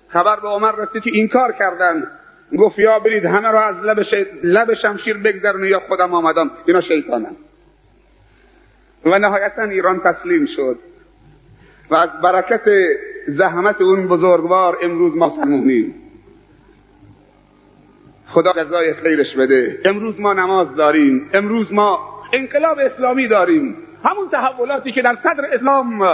خبر 0.08 0.40
به 0.40 0.48
عمر 0.48 0.72
رسید 0.72 1.04
که 1.04 1.12
این 1.14 1.28
کار 1.28 1.52
کردن. 1.52 2.08
گفت 2.58 2.80
یا 2.80 3.00
برید 3.00 3.26
همه 3.26 3.52
را 3.52 3.66
از 3.66 3.80
لب, 3.80 4.00
لب 4.44 4.74
شمشیر 4.74 5.18
بگذرن 5.18 5.64
یا 5.64 5.80
خودم 5.80 6.14
آمدم. 6.14 6.52
اینا 6.66 6.82
شیطانن. 6.82 7.36
و 9.06 9.20
نهایتا 9.20 9.64
ایران 9.64 10.00
تسلیم 10.00 10.46
شد. 10.46 10.80
و 11.90 11.96
از 11.96 12.22
برکت 12.22 12.70
زحمت 13.28 13.82
اون 13.82 14.08
بزرگوار 14.08 14.78
امروز 14.82 15.16
ما 15.16 15.30
سمونیم 15.30 15.96
خدا 18.28 18.54
جزای 18.54 18.94
خیرش 18.94 19.36
بده. 19.36 19.80
امروز 19.86 20.20
ما 20.20 20.34
نماز 20.34 20.76
داریم. 20.76 21.30
امروز 21.34 21.74
ما 21.74 22.00
انقلاب 22.34 22.80
اسلامی 22.80 23.28
داریم. 23.28 23.76
همون 24.04 24.30
تحولاتی 24.30 24.92
که 24.92 25.02
در 25.02 25.14
صدر 25.14 25.46
اسلام 25.54 26.06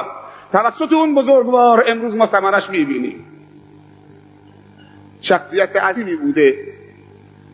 توسط 0.51 0.93
اون 0.93 1.15
بزرگوار 1.15 1.83
امروز 1.87 2.15
ما 2.15 2.25
ثمرش 2.25 2.69
می‌بینیم. 2.69 3.36
شخصیت 5.21 5.75
عظیمی 5.75 6.15
بوده. 6.15 6.55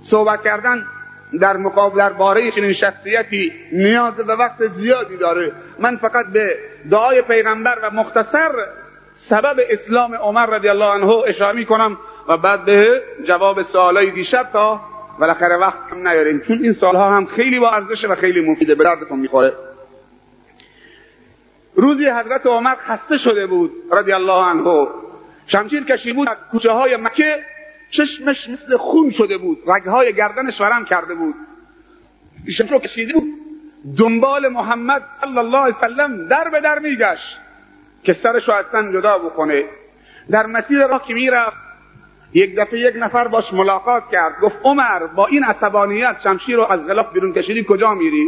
صحبت 0.03 0.43
کردن 0.43 0.85
در 1.41 1.57
مقابل 1.57 1.97
در 1.97 2.13
باره 2.13 2.51
چنین 2.51 2.73
شخصیتی 2.73 3.51
نیاز 3.71 4.17
به 4.17 4.35
وقت 4.35 4.67
زیادی 4.67 5.17
داره. 5.17 5.51
من 5.79 5.95
فقط 5.95 6.25
به 6.33 6.57
دعای 6.91 7.21
پیغمبر 7.21 7.79
و 7.83 7.89
مختصر 7.89 8.51
سبب 9.15 9.55
اسلام 9.69 10.15
عمر 10.15 10.45
رضی 10.45 10.69
الله 10.69 10.85
عنه 10.85 11.07
اشاره 11.27 11.59
می 11.59 11.65
کنم 11.65 11.97
و 12.29 12.37
بعد 12.37 12.65
به 12.65 13.01
جواب 13.23 13.61
سوالای 13.61 14.11
دیشب 14.11 14.49
تا 14.53 14.81
بالاخره 15.19 15.57
وقت 15.57 15.89
کم 15.89 16.07
نیاریم. 16.07 16.39
چون 16.39 16.57
این 16.57 16.71
سالها 16.71 17.15
هم 17.15 17.25
خیلی 17.25 17.59
با 17.59 17.71
ارزش 17.71 18.05
و 18.05 18.15
خیلی 18.15 18.51
مفیده 18.51 18.75
به 18.75 18.83
دردتون 18.83 19.19
می‌خوره. 19.19 19.53
روزی 21.75 22.09
حضرت 22.09 22.45
عمر 22.45 22.75
خسته 22.75 23.17
شده 23.17 23.47
بود 23.47 23.71
رضی 23.91 24.13
الله 24.13 24.45
عنه. 24.45 24.87
شمشیر 25.47 25.83
کشی 25.83 26.13
بود 26.13 26.27
کوچه 26.51 26.71
های 26.71 26.97
مکه 26.97 27.43
چشمش 27.93 28.49
مثل 28.49 28.77
خون 28.77 29.09
شده 29.09 29.37
بود. 29.37 29.57
رگهای 29.67 30.13
گردنش 30.13 30.61
ورم 30.61 30.85
کرده 30.85 31.15
بود. 31.15 31.35
شمشیر 32.57 32.71
رو 32.71 32.79
کشیده 32.79 33.13
بود. 33.13 33.33
دنبال 33.97 34.47
محمد 34.47 35.03
صلی 35.21 35.37
الله 35.37 35.57
علیه 35.57 35.75
وسلم 35.75 36.27
در 36.27 36.49
به 36.49 36.61
در 36.61 36.79
میگشت 36.79 37.39
که 38.03 38.13
سرش 38.13 38.47
رو 38.47 38.55
اصلا 38.55 38.91
جدا 38.91 39.17
بکنه. 39.17 39.63
در 40.31 40.45
مسیر 40.45 40.87
راه 40.87 41.07
که 41.07 41.13
می‌رفت 41.13 41.57
یک 42.33 42.55
دفعه 42.57 42.79
یک 42.79 42.95
نفر 42.97 43.27
باش 43.27 43.53
ملاقات 43.53 44.03
کرد. 44.11 44.33
گفت 44.41 44.55
عمر 44.63 45.07
با 45.07 45.27
این 45.27 45.43
عصبانیت 45.43 46.15
شمشیر 46.23 46.55
رو 46.55 46.71
از 46.71 46.87
غلاف 46.87 47.13
بیرون 47.13 47.33
کشیدی 47.33 47.65
کجا 47.69 47.93
میری؟ 47.93 48.27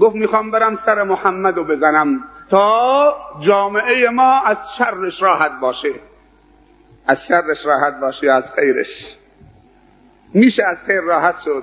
گفت 0.00 0.16
می‌خوام 0.16 0.50
برم 0.50 0.74
سر 0.74 1.02
محمد 1.02 1.56
رو 1.56 1.64
بزنم 1.64 2.24
تا 2.50 3.16
جامعه 3.40 4.10
ما 4.10 4.40
از 4.40 4.76
شرش 4.76 5.22
راحت 5.22 5.60
باشه. 5.60 6.11
از 7.06 7.26
شرش 7.26 7.66
راحت 7.66 8.00
باشه 8.00 8.30
از 8.30 8.52
خیرش. 8.54 9.16
میشه 10.34 10.64
از 10.64 10.84
خیر 10.84 11.00
راحت 11.00 11.38
شد. 11.38 11.62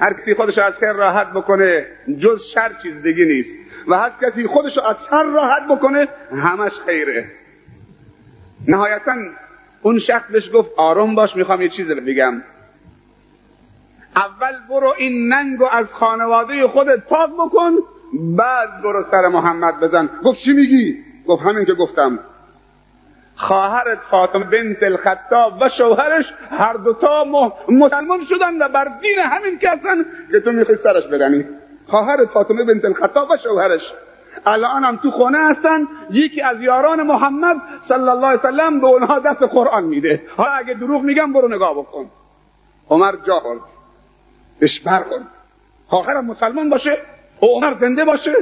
هر 0.00 0.12
کسی 0.12 0.34
خودش 0.34 0.58
از 0.58 0.78
خیر 0.78 0.92
راحت 0.92 1.32
بکنه 1.32 1.86
جز 2.18 2.42
شر 2.42 2.72
چیز 2.82 3.02
دیگه 3.02 3.24
نیست. 3.24 3.58
و 3.88 3.94
هر 3.94 4.12
کسی 4.22 4.46
خودش 4.46 4.78
از 4.78 5.04
شر 5.10 5.22
راحت 5.22 5.62
بکنه 5.70 6.08
همش 6.32 6.72
خیره. 6.86 7.30
نهایتا 8.68 9.12
اون 9.82 9.98
شخص 9.98 10.30
بهش 10.30 10.50
گفت 10.54 10.70
آروم 10.76 11.14
باش 11.14 11.36
می‌خوام 11.36 11.62
یه 11.62 11.68
چیز 11.68 11.88
بگم. 11.88 12.42
اول 14.16 14.52
برو 14.68 14.94
این 14.98 15.32
ننگو 15.32 15.64
از 15.72 15.94
خانواده 15.94 16.66
خودت 16.66 17.04
پاک 17.04 17.30
بکن 17.30 17.72
بعد 18.12 18.82
برو 18.82 19.02
سر 19.02 19.28
محمد 19.28 19.80
بزن. 19.80 20.10
گفت 20.24 20.40
چی 20.40 20.52
میگی؟ 20.52 21.04
گفت 21.26 21.42
همین 21.42 21.64
که 21.64 21.74
گفتم. 21.74 22.18
خواهرت 23.44 23.98
فاطمه 23.98 24.44
بنت 24.44 24.82
الخطاب 24.82 25.52
و 25.60 25.68
شوهرش 25.68 26.24
هر 26.50 26.72
دوتا 26.72 27.24
مسلمان 27.68 28.24
شدن 28.24 28.62
و 28.62 28.68
بر 28.68 28.84
دین 29.00 29.18
همین 29.18 29.58
کسن 29.58 30.04
که 30.32 30.40
تو 30.40 30.52
می‌خوای 30.52 30.76
سرش 30.76 31.06
بزنی. 31.06 31.44
خواهرت 31.86 32.28
فاطمه 32.28 32.64
بنت 32.64 32.84
الخطاب 32.84 33.30
و 33.30 33.36
شوهرش 33.36 33.92
الان 34.46 34.84
هم 34.84 34.96
تو 34.96 35.10
خونه 35.10 35.38
هستن 35.38 35.86
یکی 36.10 36.42
از 36.42 36.60
یاران 36.60 37.02
محمد 37.02 37.56
صلی 37.80 38.08
الله 38.08 38.26
علیه 38.26 38.38
وسلم 38.38 38.80
به 38.80 38.86
اونها 38.86 39.18
دست 39.18 39.42
قرآن 39.42 39.84
میده. 39.84 40.22
حالا 40.36 40.50
اگه 40.50 40.74
دروغ 40.74 41.02
میگم 41.02 41.32
برو 41.32 41.48
نگاه 41.48 41.74
بکن. 41.74 42.10
عمر 42.90 43.12
جا 43.26 43.40
خورد. 43.40 43.60
بهش 44.60 44.80
برخورد 44.80 45.22
خواهرم 45.86 46.24
مسلمان 46.24 46.70
باشه. 46.70 46.98
عمر 47.42 47.74
زنده 47.74 48.04
باشه. 48.04 48.32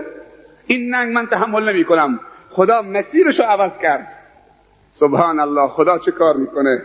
این 0.66 0.94
ننگ 0.94 1.12
من 1.12 1.26
تحمل 1.26 1.72
نمی 1.72 1.84
کنم 1.84 2.20
خدا 2.50 2.82
مسیرش 2.82 3.40
رو 3.40 3.46
عوض 3.46 3.78
کرد. 3.82 4.21
سبحان 4.92 5.40
الله 5.40 5.68
خدا 5.68 5.98
چه 5.98 6.10
کار 6.10 6.36
می‌کنه؟ 6.36 6.82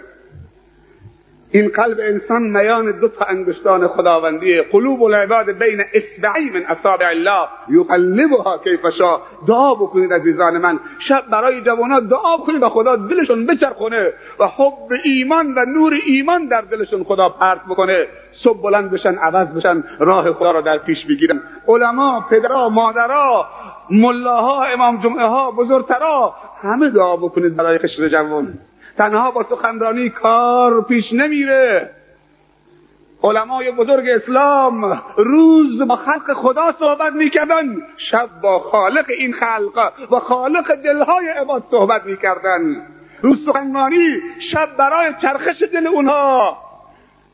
این 1.52 1.70
قلب 1.70 1.98
انسان 2.00 2.42
میان 2.42 3.00
دو 3.00 3.08
تا 3.08 3.26
انگشتان 3.26 3.88
خداوندی 3.88 4.62
قلوب 4.62 5.04
العباد 5.04 5.46
بین 5.46 5.82
اصبعی 5.94 6.50
من 6.50 6.66
اصابع 6.68 7.08
الله. 7.08 7.48
یقلبها 7.70 8.58
کیف 8.58 8.90
شاء 8.90 9.20
دعا 9.48 9.76
بکنید 9.76 10.14
عزیزان 10.14 10.58
من. 10.58 10.80
شب 11.00 11.24
برای 11.32 11.62
جوانات 11.62 12.04
دعا 12.04 12.38
کنید 12.38 12.64
و 12.64 12.70
خدا 12.70 12.96
دلشون 12.96 13.46
بچرخونه 13.46 14.14
و 14.40 14.48
حب 14.48 14.92
ایمان 15.04 15.54
و 15.58 15.66
نور 15.66 15.94
ایمان 16.06 16.48
در 16.48 16.62
دلشون 16.62 17.04
خدا 17.04 17.30
پرت 17.30 17.62
بکنه. 17.70 18.08
صبح 18.32 18.62
بلند 18.62 18.92
بشن 18.92 19.16
عوض 19.16 19.56
بشن 19.56 19.84
راه 20.00 20.34
خدا 20.34 20.52
را 20.52 20.62
در 20.62 20.78
پیش 20.78 21.06
بگیرن. 21.06 21.42
علما 21.68 22.26
پدرها 22.30 22.70
مادرها 22.70 23.46
ملاها 23.92 24.66
امام 24.66 25.02
جمعه 25.02 25.26
ها 25.26 25.52
بزرگترا 25.52 26.36
همه 26.62 26.90
دعا 26.90 27.18
بکنید 27.18 27.56
برای 27.56 27.78
خشر 27.78 28.10
جوان. 28.10 28.54
تنها 28.98 29.32
با 29.32 29.44
سخنرانی 29.44 30.10
کار 30.10 30.82
پیش 30.82 31.14
نمیره. 31.14 31.92
علمای 33.24 33.72
بزرگ 33.72 34.10
اسلام 34.10 35.02
روز 35.18 35.82
با 35.82 35.96
خلق 35.96 36.34
خدا 36.34 36.72
صحبت 36.72 37.14
می‌کردن 37.14 37.78
شب 37.98 38.30
با 38.44 38.60
خالق 38.60 39.06
این 39.20 39.34
خلق 39.34 39.92
و 40.12 40.20
خالق 40.20 40.76
دلهای 40.76 41.30
عباد 41.30 41.64
صحبت 41.72 42.06
می‌کردن. 42.06 42.88
روز 43.22 43.46
سخنرانی 43.46 44.18
شب 44.40 44.70
برای 44.78 45.14
چرخش 45.22 45.64
دل 45.74 45.88
اونها. 45.88 46.58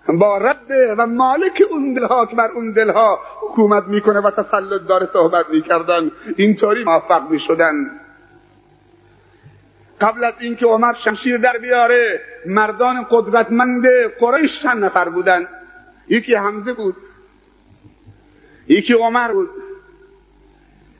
با 0.08 0.38
رد 0.38 0.72
و 0.98 1.08
مالک 1.08 1.64
اون 1.70 1.94
دلها 1.94 2.26
که 2.26 2.36
بر 2.36 2.52
اون 2.52 2.72
دلها 2.72 3.20
حکومت 3.42 3.84
می‌کنه 3.84 4.20
و 4.20 4.32
تسلط 4.32 4.88
داره 4.88 5.06
صحبت 5.06 5.50
می‌کردن 5.50 6.12
اینطوری 6.36 6.84
موفق 6.84 7.30
می‌شدن. 7.30 7.74
قبل 10.02 10.24
از 10.24 10.34
اینکه 10.40 10.66
عمر 10.66 10.94
شمشیر 10.94 11.38
در 11.38 11.58
بیاره 11.58 12.22
مردان 12.46 13.06
قدرتمند 13.10 13.86
قریش 14.20 14.62
چند 14.64 14.86
نفر 14.86 15.10
بودن؟ 15.10 15.48
یکی 16.08 16.36
حمزه 16.36 16.74
بود 16.74 16.96
یکی 18.68 18.94
عمر 18.94 19.32
بود 19.32 19.50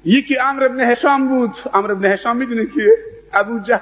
یکی 0.06 0.38
امر 0.40 0.64
ابن 0.64 0.80
هشام 0.80 1.28
بود. 1.28 1.54
امر 1.74 1.92
ابن 1.92 2.06
هشام 2.06 2.38
می‌دونه 2.38 2.66
که 2.66 2.92
ابو 3.34 3.60
جهل. 3.60 3.80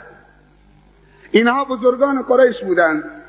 اینها 1.32 1.66
بزرگان 1.66 2.22
قریش 2.22 2.64
بودند 2.64 3.21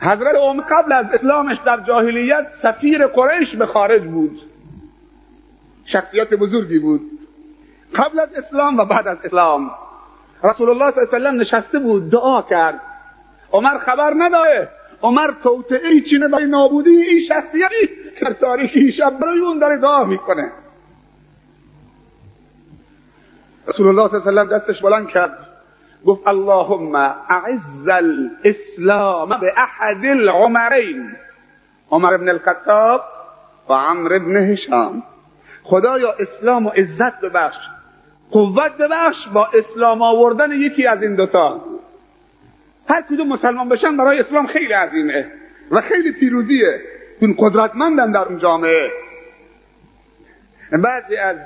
حضرت 0.00 0.34
عمر 0.36 0.62
قبل 0.62 0.92
از 0.92 1.10
اسلامش 1.12 1.58
در 1.66 1.80
جاهلیت 1.80 2.52
سفیر 2.52 3.06
قریش 3.06 3.56
به 3.56 3.66
خارج 3.66 4.02
بود. 4.02 4.40
شخصیت 5.84 6.34
بزرگی 6.34 6.78
بود. 6.78 7.00
قبل 7.94 8.20
از 8.20 8.34
اسلام 8.34 8.78
و 8.78 8.84
بعد 8.84 9.08
از 9.08 9.18
اسلام. 9.24 9.70
رسول 10.44 10.70
الله 10.70 10.90
صلی 10.90 11.00
الله 11.00 11.14
علیه 11.14 11.28
وسلم 11.28 11.40
نشسته 11.40 11.78
بود 11.78 12.10
دعا 12.10 12.42
کرد. 12.42 12.80
عمر 13.52 13.78
خبر 13.78 14.14
نداره. 14.18 14.68
عمر 15.02 15.30
توطئه 15.42 16.00
چینه 16.10 16.28
برای 16.28 16.46
نابودی 16.46 16.90
این 16.90 17.20
شخصیتی 17.20 17.88
در 18.22 18.32
تاریخی 18.32 18.92
شب 18.92 19.18
برای 19.18 19.40
اون 19.40 19.58
داره 19.58 19.80
دعا 19.80 20.04
می‌کنه. 20.04 20.52
رسول 23.68 23.88
الله 23.88 24.08
صلی 24.08 24.18
الله 24.18 24.30
علیه 24.30 24.42
وسلم 24.42 24.56
دستش 24.56 24.82
بلند 24.82 25.08
کرد. 25.08 25.43
گفت 26.06 26.28
اللهم 26.28 26.94
اعز 27.28 27.88
الاسلام 27.88 29.28
به 29.40 29.52
احد 29.56 30.04
العمرین 30.04 31.16
عمر 31.90 32.14
ابن 32.14 32.28
الخطاب 32.28 33.00
و 33.68 33.72
عمر 33.72 34.14
ابن 34.14 34.52
هشام. 34.52 35.02
خدایا 35.62 36.14
اسلام 36.18 36.66
و 36.66 36.70
عزت 36.70 37.20
ببخش. 37.22 37.56
قوت 38.30 38.72
ببخش 38.78 39.28
با 39.34 39.48
اسلام 39.54 40.02
آوردن 40.02 40.52
یکی 40.52 40.86
از 40.86 41.02
این 41.02 41.14
دوتا. 41.14 41.60
هر 42.88 43.02
کدوم 43.02 43.28
مسلمان 43.28 43.68
بشن 43.68 43.96
برای 43.96 44.18
اسلام 44.18 44.46
خیلی 44.46 44.72
عظیمه 44.72 45.26
و 45.70 45.80
خیلی 45.80 46.12
پیروزیه. 46.12 46.80
چون 47.20 47.34
قدرتمندن 47.38 48.12
در 48.12 48.24
اون 48.24 48.38
جامعه. 48.38 48.90
بعضی 50.72 51.16
از 51.16 51.36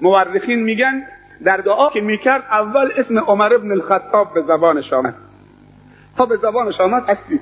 مورخین 0.00 0.62
میگن 0.62 1.06
در 1.44 1.56
دعا 1.56 1.90
که 1.90 2.00
می‌کرد 2.00 2.44
اول 2.50 2.92
اسم 2.96 3.18
عمر 3.18 3.54
ابن 3.54 3.72
الخطاب 3.72 4.34
به 4.34 4.42
زبانش 4.42 4.92
آمد. 4.92 5.14
تا 6.16 6.26
به 6.26 6.36
زبانش 6.36 6.80
آمد 6.80 7.02
اصلی. 7.10 7.40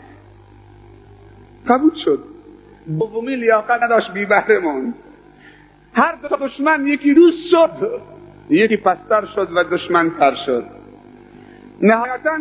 قبول 1.69 1.95
شد. 2.05 2.19
دومی 2.99 3.37
لیاقت 3.37 3.83
نداشت 3.83 4.13
بی 4.13 4.27
بهره 4.27 4.61
هر 5.95 6.15
دو 6.23 6.37
دشمن 6.37 6.87
یکی 6.87 7.15
دوست 7.15 7.51
شد. 7.51 8.01
یکی 8.51 8.77
پستر 8.77 9.25
شد 9.25 9.49
و 9.57 9.65
دشمن 9.65 10.11
تر 10.11 10.35
شد. 10.47 10.65
نهایتا 11.83 12.39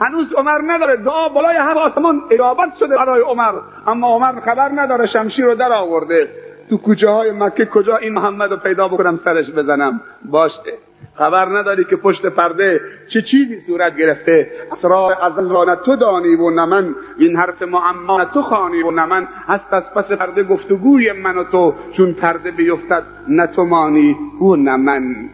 هنوز 0.00 0.32
عمر 0.32 0.60
نداره. 0.66 0.96
دعا 0.96 1.28
بالای 1.28 1.56
هر 1.56 1.78
آسمان 1.78 2.22
اجابت 2.30 2.76
شده 2.80 2.96
برای 2.96 3.22
عمر. 3.22 3.60
اما 3.86 4.08
عمر 4.08 4.40
خبر 4.40 4.68
نداره 4.74 5.06
شمشیر 5.06 5.44
رو 5.44 5.54
در 5.54 5.72
آورده. 5.72 6.43
تو 6.70 6.76
کوچه 6.76 7.08
های 7.08 7.30
مکه 7.30 7.66
کجا 7.66 7.96
این 7.96 8.12
محمد 8.12 8.50
رو 8.50 8.56
پیدا 8.56 8.88
بکنم 8.88 9.16
سرش 9.16 9.50
بزنم؟ 9.50 10.00
باشه. 10.24 10.78
خبر 11.14 11.58
نداری 11.58 11.84
که 11.84 11.96
پشت 11.96 12.26
پرده 12.26 12.80
چه 13.08 13.22
چیزی 13.22 13.60
صورت 13.60 13.96
گرفته؟ 13.96 14.50
اسرار 14.72 15.12
ازل 15.22 15.48
را 15.48 15.76
تو 15.76 15.96
دانی 15.96 16.34
و 16.34 16.50
نمن 16.50 16.94
این 17.18 17.36
حرف 17.36 17.62
معما 17.62 18.24
تو 18.24 18.42
خانی 18.42 18.82
و 18.82 18.90
نمن 18.90 19.28
هست 19.46 19.72
از 19.72 19.94
پس 19.94 20.12
پرده 20.12 20.42
گفتگوی 20.42 21.12
من 21.12 21.38
و 21.38 21.44
تو. 21.44 21.74
چون 21.92 22.12
پرده 22.12 22.50
بیفتد 22.50 23.02
نه 23.28 23.46
تو 23.46 23.64
مانی 23.64 24.16
و 24.40 24.56
نمن 24.56 25.28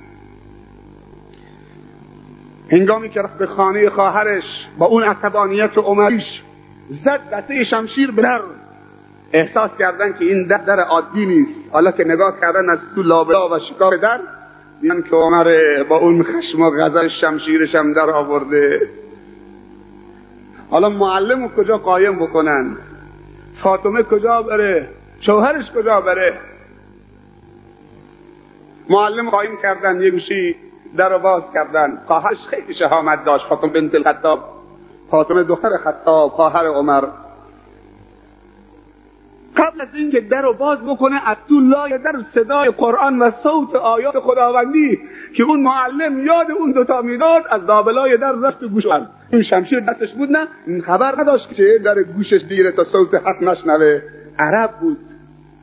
هنگامی 2.73 3.09
که 3.09 3.23
رفت 3.23 3.38
به 3.38 3.47
خانه 3.47 3.90
خواهرش 3.90 4.69
با 4.79 4.87
اون 4.87 5.03
عصبانیت 5.03 5.79
عمریش 5.79 6.43
زد 6.88 7.21
دسته 7.33 7.64
شمشیر 7.64 8.11
به 8.11 8.23
احساس 9.33 9.71
کردن 9.79 10.12
که 10.12 10.25
این 10.25 10.47
در 10.47 10.59
در 10.59 10.81
عادی 10.81 11.27
نیست. 11.27 11.73
حالا 11.73 11.90
که 11.90 12.05
نگاه 12.05 12.40
کردن 12.40 12.71
از 12.71 12.95
تو 12.95 13.03
لابلا 13.03 13.49
و 13.49 13.59
شکار 13.59 13.97
در 13.97 14.21
دیدن 14.81 15.03
که 15.03 15.16
عمر 15.16 15.57
با 15.88 15.97
اون 15.97 16.23
خشم 16.23 16.62
و 16.62 16.71
غزل 16.71 17.09
شمشیرش 17.09 17.75
هم 17.75 17.93
در 17.93 18.11
آورده. 18.11 18.88
حالا 20.71 20.88
معلم 20.88 21.49
کجا 21.49 21.77
قایم 21.77 22.19
بکنن؟ 22.19 22.77
فاطمه 23.62 24.03
کجا 24.03 24.43
بره؟ 24.43 24.88
شوهرش 25.21 25.71
کجا 25.73 26.01
بره؟ 26.01 26.40
معلم 28.90 29.31
قایم 29.31 29.59
کردن 29.62 30.01
یه 30.03 30.11
گوشی 30.11 30.57
در 30.97 31.19
باز 31.19 31.53
کردن. 31.55 32.03
خواهرش 32.07 32.47
خیلی 32.47 32.75
شهامت 32.75 33.25
داشت 33.25 33.47
فاطمه 33.47 33.73
بنت 33.73 33.95
الخطاب. 33.95 34.38
فاطمه 35.11 35.43
دختر 35.43 35.77
خطاب 35.77 36.31
خواهر 36.31 36.66
عمر. 36.66 37.05
قبل 39.61 39.81
از 39.81 39.88
اینکه 39.94 40.20
در 40.20 40.42
رو 40.42 40.55
باز 40.55 40.87
بکنه 40.87 41.20
لای 41.51 41.99
در 41.99 42.20
صدای 42.20 42.70
قرآن 42.70 43.18
و 43.18 43.31
صوت 43.31 43.75
آیات 43.75 44.18
خداوندی 44.18 44.99
که 45.37 45.42
اون 45.42 45.62
معلم 45.62 46.27
یاد 46.27 46.51
اون 46.51 46.73
دوتا 46.73 47.03
می‌داد 47.03 47.42
از 47.51 47.66
دابلای 47.66 48.16
در 48.16 48.33
رفت 48.33 48.64
گوش 48.64 48.87
این 49.33 49.42
شمشیر 49.42 49.81
دستش 49.81 50.14
بود 50.14 50.31
نه؟ 50.31 50.49
این 50.66 50.83
خبر 50.83 51.20
نداشت 51.20 51.55
که 51.55 51.81
در 51.85 52.03
گوشش 52.03 52.40
دیره 52.49 52.73
تا 52.73 52.85
صوت 52.85 53.14
حق 53.14 53.42
نشنوه. 53.42 54.01
عرب 54.38 54.70
بود 54.81 54.99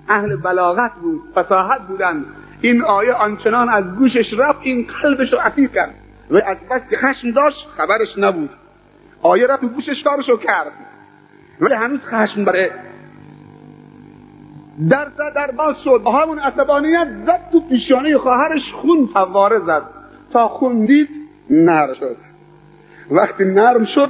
اهل 0.09 0.35
بلاغت 0.35 0.91
بود 1.01 1.21
فصاحت 1.35 1.81
بودن 1.81 2.25
این 2.61 2.83
آیه 2.83 3.13
آنچنان 3.13 3.69
از 3.69 3.83
گوشش 3.95 4.33
رفت 4.37 4.59
این 4.61 4.87
قلبش 5.01 5.33
رو 5.33 5.39
اسیر 5.39 5.69
کرد 5.69 5.93
و 6.31 6.37
از 6.45 6.57
بس 6.71 6.89
که 6.89 6.97
خشم 6.97 7.31
داشت 7.31 7.67
خبرش 7.77 8.17
نبود. 8.17 8.49
آیه 9.21 9.47
رفت 9.47 9.65
گوشش 9.65 10.03
کارشو 10.03 10.37
کرد. 10.37 10.71
ولی 11.61 11.73
هنوز 11.73 12.05
خشم 12.05 12.43
داره 12.43 12.71
در 14.89 15.07
زد 15.17 15.33
در 15.35 15.51
باز 15.51 15.83
شد. 15.83 16.01
همون 16.23 16.39
عصبانیت 16.39 17.07
زد 17.25 17.49
تو 17.51 17.59
پیشانه 17.59 18.17
خواهرش 18.17 18.73
خون 18.73 19.05
فواره 19.13 19.59
زد. 19.59 19.83
تا 20.31 20.47
خون 20.47 20.85
دید 20.85 21.09
نر 21.49 21.93
شد. 21.93 22.17
وقتی 23.11 23.43
نرم 23.43 23.85
شد 23.85 24.09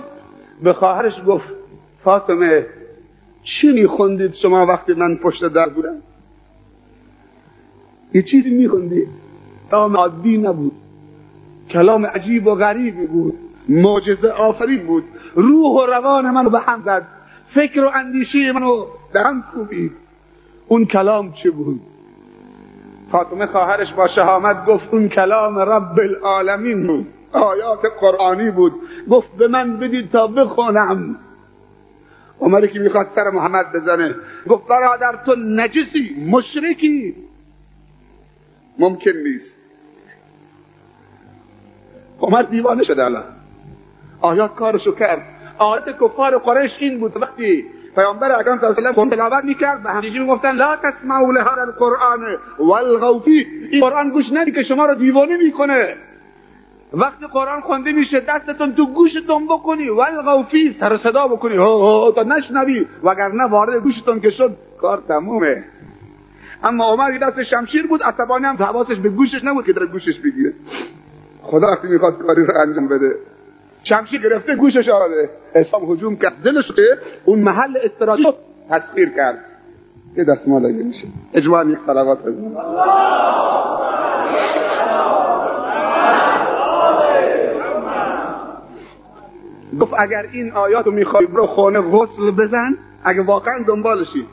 به 0.64 0.74
خواهرش 0.74 1.14
گفت 1.28 1.48
فاطمه 2.04 2.66
چی 3.44 3.72
میخوندید 3.72 4.34
شما 4.34 4.66
وقتی 4.66 4.94
من 4.94 5.16
پشت 5.16 5.48
در 5.48 5.70
بودم. 5.70 5.96
یه 8.14 8.22
چیزی 8.22 8.50
میخوندید 8.50 9.08
کلام 9.72 9.98
عادی 9.98 10.38
نبود. 10.38 10.74
کلام 11.70 12.06
عجیب 12.06 12.48
و 12.48 12.56
غریبی 12.56 13.08
بود. 13.08 13.34
معجزه 13.70 14.30
آفرین 14.32 14.88
بود. 14.88 15.04
روح 15.36 15.84
و 15.84 15.86
روان 15.86 16.32
منو 16.32 16.50
به 16.50 16.60
هم 16.60 16.82
زد. 16.82 17.08
فکر 17.48 17.86
و 17.86 17.92
اندیشه 17.96 18.52
منو 18.52 18.86
در 19.14 19.24
هم 19.24 19.44
کوبید. 19.54 20.07
اون 20.68 20.86
کلام 20.86 21.32
چه 21.32 21.52
بود؟ 21.52 21.82
فاطمه 23.12 23.46
خواهرش 23.46 23.94
با 23.94 24.08
شهامت 24.08 24.66
گفت 24.66 24.94
اون 24.94 25.10
کلام 25.10 25.60
رب 25.60 26.00
العالمین 26.00 26.88
بود. 26.88 27.08
آیات 27.32 27.80
قرآنی 28.00 28.52
بود. 28.52 28.74
گفت 29.10 29.38
به 29.38 29.48
من 29.48 29.78
بدید 29.78 30.12
تا 30.12 30.28
بخونم. 30.28 31.16
عمری 32.40 32.68
که 32.68 32.80
می‌خواد 32.80 33.08
سر 33.08 33.30
محمد 33.30 33.66
بزنه. 33.74 34.16
گفت 34.50 34.68
برادر 34.68 35.16
تو 35.26 35.36
نجسی 35.36 36.30
مشرکی. 36.32 37.16
ممکن 38.80 39.12
نیست. 39.24 39.62
عمر 42.22 42.42
دیوانه 42.42 42.84
شده 42.84 43.06
الان. 43.06 43.24
آیات 44.22 44.56
کارشو 44.56 44.96
کرد. 44.96 45.22
آیات 45.58 45.90
کفار 46.04 46.38
قریش 46.38 46.72
این 46.80 47.00
بود. 47.00 47.22
وقتی 47.22 47.66
پیامبر 47.98 48.32
اکرم 48.40 48.58
صلی 48.58 48.68
الله 48.68 48.90
علیه 48.90 49.02
و 49.02 49.10
تلاوت 49.10 49.44
می‌کرد 49.44 49.84
به 49.84 49.90
همدیگه 49.90 50.20
می‌گفتن 50.20 50.52
لا 50.52 50.76
تسمعوا 50.76 51.32
لهذا 51.32 51.62
القرآن 51.62 52.20
والغوا 52.60 53.22
این 53.72 53.82
قرآن 53.82 54.10
گوش 54.10 54.26
ندی 54.34 54.52
که 54.52 54.64
شما 54.64 54.86
رو 54.86 54.96
دیوانه 54.96 55.38
می‌کنه. 55.38 55.96
وقتی 56.94 57.26
قرآن 57.34 57.62
خونده 57.62 57.92
میشه 57.92 58.20
دستتون 58.20 58.74
تو 58.74 58.86
گوشتون 58.86 59.46
بکنی. 59.46 59.90
والغوا 59.90 60.44
فی 60.44 60.72
سر 60.72 60.96
صدا 60.96 61.28
بکنی. 61.28 61.58
هو 61.58 62.12
تا 62.16 62.24
نشنوی. 62.24 62.86
وگرنه 63.04 63.50
وارد 63.50 63.84
گوشتون 63.84 64.20
که 64.20 64.30
شد 64.30 64.56
کار 64.82 65.02
تمومه. 65.08 65.64
اما 66.64 66.86
عمر 66.94 67.18
دست 67.22 67.44
شمشیر 67.44 67.88
بود 67.88 68.04
عصبانی 68.04 68.46
هم 68.46 68.56
حواسش 68.56 69.00
به 69.00 69.10
گوشش 69.10 69.44
نبود 69.44 69.66
که 69.66 69.74
در 69.74 69.86
گوشش 69.86 70.20
بگیره. 70.20 70.54
خدا 71.42 71.68
وقتی 71.68 71.88
می‌خواد 71.88 72.18
کاری 72.18 72.46
رو 72.46 72.54
انجام 72.62 72.88
بده. 72.88 73.16
شمشیر 73.90 74.22
گرفته 74.22 74.56
گوشش 74.56 74.90
آده 74.90 75.30
اسلام 75.56 75.92
هجوم 75.92 76.16
کرد. 76.16 76.34
دلش 76.44 76.72
که 76.72 76.98
اون 77.26 77.40
محل 77.40 77.78
استراتژی 77.84 78.34
تسخیر 78.70 79.10
کرد. 79.16 79.40
یه 80.16 80.24
دستمال 80.24 80.66
اگه 80.66 80.84
میشه. 80.84 81.08
اجماع 81.34 81.70
یک 81.70 81.78
صلوات 81.78 82.24
بزن. 82.24 82.52
گفت 89.82 89.94
اگر 90.00 90.26
این 90.32 90.52
آیات 90.52 90.86
رو 90.86 90.92
می‌خوای 90.92 91.26
برو 91.26 91.46
خونه 91.46 91.82
غسل 91.82 92.32
بزن. 92.32 92.78
اگه 93.04 93.22
واقعا 93.22 93.64
دنبالشی. 93.68 94.28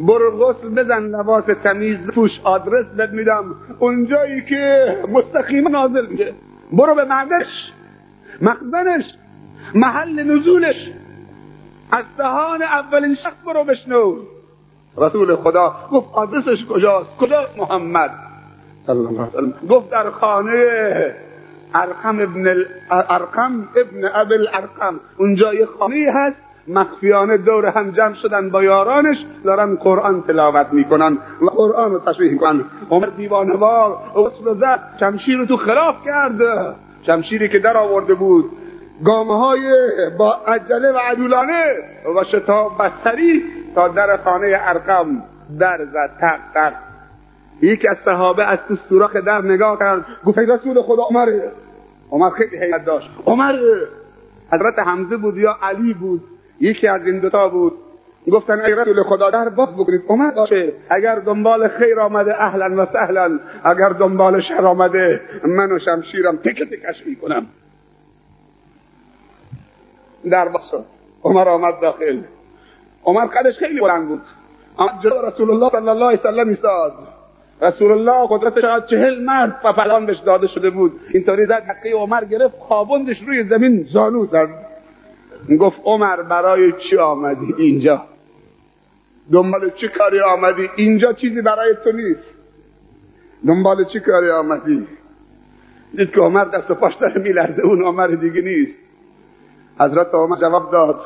برو 0.00 0.46
غسل 0.46 0.68
بزن 0.68 1.02
لباس 1.02 1.46
تمیز 1.46 2.06
توش 2.06 2.40
آدرس 2.44 2.86
بد 2.98 3.12
میدم. 3.12 3.54
اونجایی 3.78 4.44
که 4.44 4.94
مستقیم 5.08 5.68
نازل 5.68 6.06
میشه. 6.06 6.34
برو 6.72 6.94
به 6.94 7.04
مردش. 7.04 7.72
مخزنش 8.42 9.04
محل 9.74 10.22
نزولش. 10.22 10.90
از 11.92 12.04
دهان 12.18 12.62
اولین 12.62 13.14
شخص 13.14 13.36
برو 13.46 13.64
بشنو. 13.64 14.16
رسول 14.98 15.36
خدا 15.36 15.74
گفت 15.92 16.08
آدرسش 16.14 16.66
کجاست؟ 16.66 17.16
کجاست؟ 17.16 17.58
محمد. 17.58 18.10
صلی 18.86 18.96
الله 18.96 19.28
علیه 19.36 19.52
گفت 19.68 19.90
در 19.90 20.10
خانه 20.10 21.14
ارقم 21.74 22.20
ابن 22.20 22.64
ارقم 22.90 23.68
ابن 23.76 24.10
ابل 24.14 24.46
ارقم 24.52 25.00
اونجا 25.18 25.54
یه 25.54 25.66
خانه 25.66 26.12
هست. 26.14 26.42
مخفیانه 26.68 27.36
دور 27.36 27.66
هم 27.66 27.90
جمع 27.90 28.14
شدن 28.14 28.50
با 28.50 28.62
یارانش. 28.62 29.16
دارن 29.44 29.76
قرآن 29.76 30.22
تلاوت 30.22 30.66
می‌کنن 30.72 31.18
و 31.40 31.46
قرآن 31.46 31.90
رو 31.90 31.98
تشریح 31.98 32.32
می‌کنن. 32.32 32.64
عمر 32.90 33.06
دیوانوار 33.06 33.98
اصل 34.16 34.54
زد 34.54 34.80
شمشیر 35.00 35.38
رو 35.38 35.46
تو 35.46 35.56
خلاف 35.56 36.04
کرد 36.04 36.40
شمشیری 37.06 37.48
که 37.48 37.58
در 37.58 37.76
آورده 37.76 38.14
بود 38.14 38.50
گامه 39.04 39.38
های 39.38 39.60
با 40.18 40.32
عجله 40.32 40.92
و 40.92 40.98
عدولانه 40.98 41.74
و 42.20 42.24
شتاب 42.24 42.72
بستری 42.78 43.42
تا 43.74 43.88
در 43.88 44.16
خانه 44.16 44.56
ارقم 44.60 45.22
در 45.58 45.84
زد 45.84 46.10
تق 46.20 46.38
تق. 46.54 46.72
یکی 47.62 47.88
از 47.88 47.98
صحابه 47.98 48.44
از 48.44 48.66
تو 48.66 48.74
سوراخ 48.74 49.16
در 49.16 49.42
نگاه 49.42 49.78
کرد 49.78 50.06
گفت 50.24 50.38
رسول 50.38 50.82
خدا 50.82 51.02
عمر. 51.02 51.40
عمر 52.10 52.30
خیلی 52.30 52.56
حیلت 52.56 52.84
داشت. 52.84 53.10
عمر 53.26 53.54
حضرت 54.52 54.78
حمزه 54.78 55.16
بود 55.16 55.36
یا 55.36 55.56
علی 55.62 55.94
بود؟ 55.94 56.24
یکی 56.60 56.88
از 56.88 57.06
این 57.06 57.18
دوتا 57.18 57.48
بود. 57.48 57.72
گفتن 58.32 58.60
ای 58.60 58.74
رسول 58.74 59.02
خدا 59.02 59.30
در 59.30 59.48
باز 59.48 59.74
بکنید 59.74 60.02
عمر 60.08 60.30
باشه 60.30 60.72
اگر 60.90 61.14
دنبال 61.14 61.68
خیر 61.68 62.00
آمده 62.00 62.42
اهلا 62.42 62.82
و 62.82 62.84
سهلا. 62.84 63.38
اگر 63.64 63.88
دنبال 63.88 64.40
شر 64.40 64.66
آمده 64.66 65.20
من 65.44 65.72
و 65.72 65.78
شمشیرم 65.78 66.36
تک 66.36 66.62
تکش 66.62 67.06
می‌کنم. 67.06 67.46
در 70.30 70.48
باز 70.48 70.68
شد. 70.70 70.84
عمر 71.24 71.48
آمد 71.48 71.80
داخل. 71.80 72.20
عمر 73.04 73.26
قدش 73.26 73.58
خیلی 73.58 73.80
بلند 73.80 74.08
بود. 74.08 74.20
جلو 75.02 75.26
رسول 75.26 75.50
الله 75.50 75.68
صلی 75.68 75.88
الله 75.88 76.06
علیه 76.06 76.18
وسلم 76.18 76.48
ایستاد. 76.48 76.92
رسول 77.62 77.92
الله 77.92 78.26
قدرت 78.30 78.60
شاید 78.60 78.86
چهل 78.86 79.24
مرد 79.24 79.60
فلان 79.76 80.06
بهش 80.06 80.18
داده 80.18 80.46
شده 80.46 80.70
بود. 80.70 81.00
اینطوری 81.14 81.46
زد 81.46 81.62
حقه 81.68 81.90
عمر 81.90 82.24
گرفت 82.24 82.58
خوابوندش 82.58 83.22
روی 83.22 83.44
زمین 83.44 83.82
زانو 83.82 84.24
زد. 84.24 84.48
گفت 85.60 85.80
عمر 85.84 86.22
برای 86.22 86.72
چی 86.72 86.96
آمدی 86.96 87.54
اینجا؟ 87.58 88.02
دنبال 89.32 89.70
چی 89.70 89.88
کاری 89.88 90.20
آمدی؟ 90.20 90.70
اینجا 90.76 91.12
چیزی 91.12 91.42
برای 91.42 91.74
تو 91.84 91.92
نیست. 91.92 92.34
دنبال 93.46 93.84
چی 93.84 94.00
کاری 94.00 94.30
آمدی؟ 94.30 94.86
دید 95.96 96.10
که 96.10 96.20
عمر 96.20 96.44
دست 96.44 96.72
پاش 96.72 96.94
داره 96.94 97.22
میلرزه 97.22 97.62
اون 97.62 97.84
عمر 97.84 98.06
دیگه 98.06 98.40
نیست. 98.40 98.78
حضرت 99.80 100.14
عمر 100.14 100.36
جواب 100.36 100.72
داد. 100.72 101.00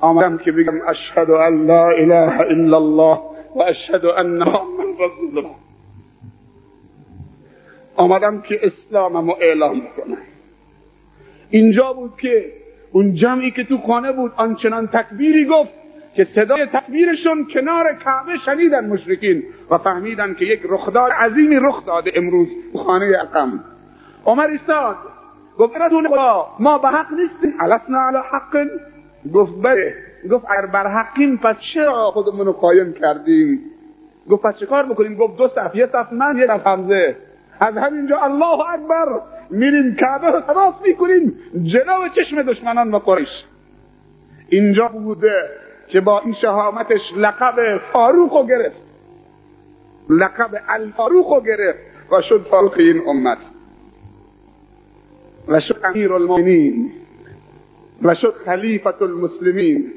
آمدم 0.00 0.38
که 0.38 0.52
بگم 0.52 0.88
اشهد 0.88 1.30
ان 1.30 1.66
لا 1.66 1.88
اله 1.88 2.40
الا 2.40 2.76
الله 2.76 3.18
و 3.56 3.62
اشهد 3.62 4.04
ان 4.04 4.26
محمد 4.26 5.00
رسول 5.00 5.38
الله. 5.38 5.54
آمدم 7.96 8.40
که 8.40 8.60
اسلامم 8.62 9.30
رو 9.30 9.36
اعلام 9.40 9.80
کنم. 9.96 10.18
اینجا 11.50 11.92
بود 11.92 12.12
که 12.20 12.52
اون 12.92 13.14
جمعی 13.14 13.50
که 13.50 13.64
تو 13.64 13.78
خانه 13.78 14.12
بود 14.12 14.32
آنچنان 14.36 14.86
تکبیری 14.86 15.46
گفت. 15.46 15.83
که 16.16 16.24
صدای 16.24 16.66
تکبیرشون 16.66 17.46
کنار 17.54 17.94
کعبه 18.04 18.38
شنیدن 18.46 18.88
مشرکین 18.88 19.42
و 19.70 19.78
فهمیدن 19.78 20.34
که 20.34 20.44
یک 20.44 20.60
رخداد 20.68 21.12
عظیمی 21.12 21.56
رخ 21.56 21.86
داده 21.86 22.12
امروز 22.14 22.48
خانه 22.86 23.12
اقم. 23.20 23.64
عمر 24.26 24.46
ایستاد. 24.46 24.96
گفت 25.58 25.74
خدا 26.08 26.46
ما 26.58 26.78
به 26.78 26.88
حق 26.88 27.12
نیستیم. 27.12 27.54
علسنا 27.60 27.98
علی 27.98 28.18
حق 28.32 28.66
گفت 29.34 29.52
بله. 29.62 29.94
گفت 30.30 30.44
اگر 30.44 30.66
بر 30.66 30.86
حقیم 30.86 31.36
پس 31.36 31.60
چرا 31.60 32.10
خودمون 32.10 32.46
رو 32.46 32.52
قایم 32.52 32.92
کردیم؟ 32.92 33.60
گفت 34.30 34.42
پس 34.42 34.58
چه 34.58 34.66
کار 34.66 34.86
بکنیم؟ 34.86 35.16
گفت 35.16 35.36
دو 35.38 35.48
صف 35.48 35.74
یه 35.74 35.86
صف 35.86 36.12
من 36.12 36.36
یه 36.36 36.46
صف 36.46 36.66
حمزه. 36.66 37.16
از 37.60 37.76
همینجا 37.76 38.18
الله 38.18 38.70
اکبر. 38.70 39.20
میریم 39.50 39.94
کعبه 39.94 40.26
رو 40.26 40.40
تواف 40.40 40.74
می‌کنیم 40.82 41.38
جلو 41.62 42.08
چشم 42.16 42.42
دشمنان 42.42 42.94
و 42.94 42.98
قریش. 42.98 43.44
اینجا 44.48 44.88
بوده. 44.88 45.63
که 45.88 46.00
با 46.00 46.20
این 46.20 46.32
شهامتش 46.32 47.00
لقب 47.16 47.78
فاروق 47.92 48.36
رو 48.36 48.46
گرفت. 48.46 48.82
لقب 50.08 50.50
الفاروق 50.68 51.32
رو 51.32 51.40
گرفت 51.40 51.78
و 52.12 52.22
شد 52.22 52.40
فاروق 52.50 52.74
این 52.78 53.02
امت. 53.06 53.38
و 55.48 55.60
شد 55.60 55.76
امیر 55.84 56.12
المؤمنین. 56.12 56.92
و 58.02 58.14
شد 58.14 58.34
خلیفت 58.44 59.02
المسلمین. 59.02 59.92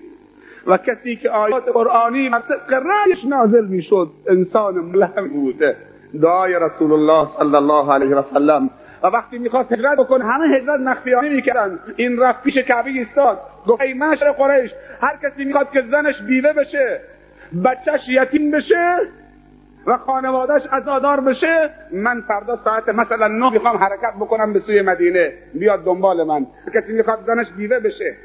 و 0.67 0.77
کسی 0.77 1.15
که 1.15 1.29
آیات 1.29 1.69
قرآنی 1.69 2.29
طبق 2.29 2.73
رأیش 2.73 3.25
نازل 3.25 3.67
می‌شد 3.67 4.09
انسان 4.27 4.75
ملهم 4.75 5.27
بوده. 5.27 5.77
دعای 6.21 6.53
رسول 6.53 6.93
الله 6.93 7.25
صلی 7.25 7.55
الله 7.55 7.93
علیه 7.93 8.15
و 8.15 8.21
سلم. 8.21 8.69
و 9.03 9.07
وقتی 9.07 9.37
می‌خواد 9.37 9.71
هجرت 9.71 9.97
بکنه 9.97 10.25
همه 10.25 10.57
هجرت 10.57 10.79
مخفیانه 10.79 11.29
می‌کردن. 11.29 11.79
این 11.95 12.19
رفت 12.19 12.43
پیش 12.43 12.57
کعبه 12.57 12.89
ایستاد. 12.89 13.39
گفت 13.67 13.81
ای 13.81 13.93
معشر 13.93 14.31
قریش 14.31 14.73
هر 15.01 15.17
کسی 15.23 15.45
می‌خواد 15.45 15.71
که 15.71 15.81
زنش 15.91 16.21
بیوه 16.21 16.53
بشه 16.53 17.01
بچهش 17.65 18.09
یتیم 18.09 18.51
بشه 18.51 18.97
و 19.87 19.97
خانوادهش 19.97 20.61
ازادار 20.71 21.21
بشه 21.21 21.69
من 21.91 22.21
فردا 22.21 22.55
ساعت 22.63 22.89
مثلا 22.89 23.27
نه 23.27 23.49
می‌خوام 23.49 23.77
حرکت 23.77 24.13
بکنم 24.19 24.53
به 24.53 24.59
سوی 24.59 24.81
مدینه. 24.81 25.33
بیاد 25.53 25.83
دنبال 25.83 26.23
من. 26.23 26.47
کسی 26.75 26.93
می‌خواد 26.93 27.19
زنش 27.27 27.51
بیوه 27.51 27.79
بشه 27.79 28.15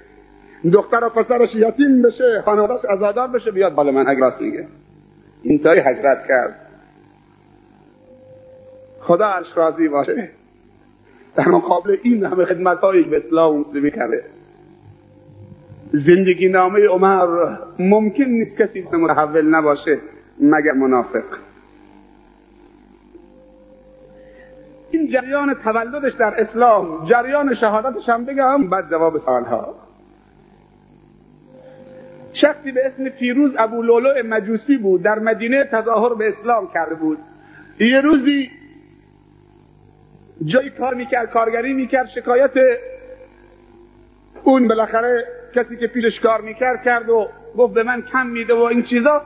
دختر 0.73 1.05
و 1.05 1.09
پسرش 1.09 1.55
یتیم 1.55 2.03
بشه 2.03 2.43
خانوادهش 2.45 2.85
ازادار 2.85 3.29
بشه 3.29 3.51
بیاد 3.51 3.75
بالا 3.75 3.93
من. 3.93 4.09
اگه 4.09 4.21
راست 4.21 4.41
میگه. 4.41 4.67
اینطوری 5.43 5.81
حجرت 5.81 6.27
کرد. 6.29 6.55
خدا 9.01 9.27
عرش 9.27 9.57
راضی 9.57 9.89
باشه. 9.89 10.31
در 11.37 11.49
مقابل 11.49 11.97
این 12.03 12.25
همه 12.25 12.45
خدمت 12.45 12.79
هایی 12.79 13.03
به 13.03 13.16
اسلام 13.16 13.59
مسلمی 13.59 13.90
کرده. 13.90 14.25
زندگی 15.92 16.49
نامه 16.49 16.87
عمر 16.87 17.57
ممکن 17.79 18.25
نیست 18.25 18.59
کسی 18.59 18.83
متحول 18.83 19.55
نباشه 19.55 19.99
مگر 20.40 20.73
منافق. 20.73 21.25
این 24.90 25.09
جریان 25.09 25.55
تولدش 25.55 26.12
در 26.12 26.40
اسلام 26.40 27.05
جریان 27.05 27.55
شهادتش 27.55 28.09
هم 28.09 28.25
بگم 28.25 28.68
بعد 28.68 28.90
جواب 28.90 29.18
سالها 29.18 29.75
شخصی 32.33 32.73
به 32.73 32.87
اسم 32.87 33.09
فیروز 33.09 33.55
ابو 33.59 33.83
لولو 33.83 34.27
مجوسی 34.27 34.77
بود 34.77 35.03
در 35.03 35.18
مدینه 35.18 35.64
تظاهر 35.64 36.14
به 36.14 36.29
اسلام 36.29 36.68
کرده 36.75 36.95
بود. 36.95 37.18
یه 37.81 38.01
روزی 38.01 38.51
جایی 40.45 40.71
کار 40.71 40.95
می‌کرد 40.95 41.31
کارگری 41.31 41.73
می‌کرد 41.73 42.07
شکایت 42.07 42.51
اون 44.45 44.68
بالاخره 44.68 45.25
کسی 45.55 45.77
که 45.77 45.87
پیشش 45.87 46.21
کار 46.21 46.40
می‌کرد 46.40 46.83
کرد 46.83 47.09
و 47.09 47.29
گفت 47.57 47.75
به 47.75 47.83
من 47.83 48.03
کم 48.03 48.27
میده 48.27 48.55
و 48.55 48.61
این 48.61 48.83
چیزا. 48.83 49.23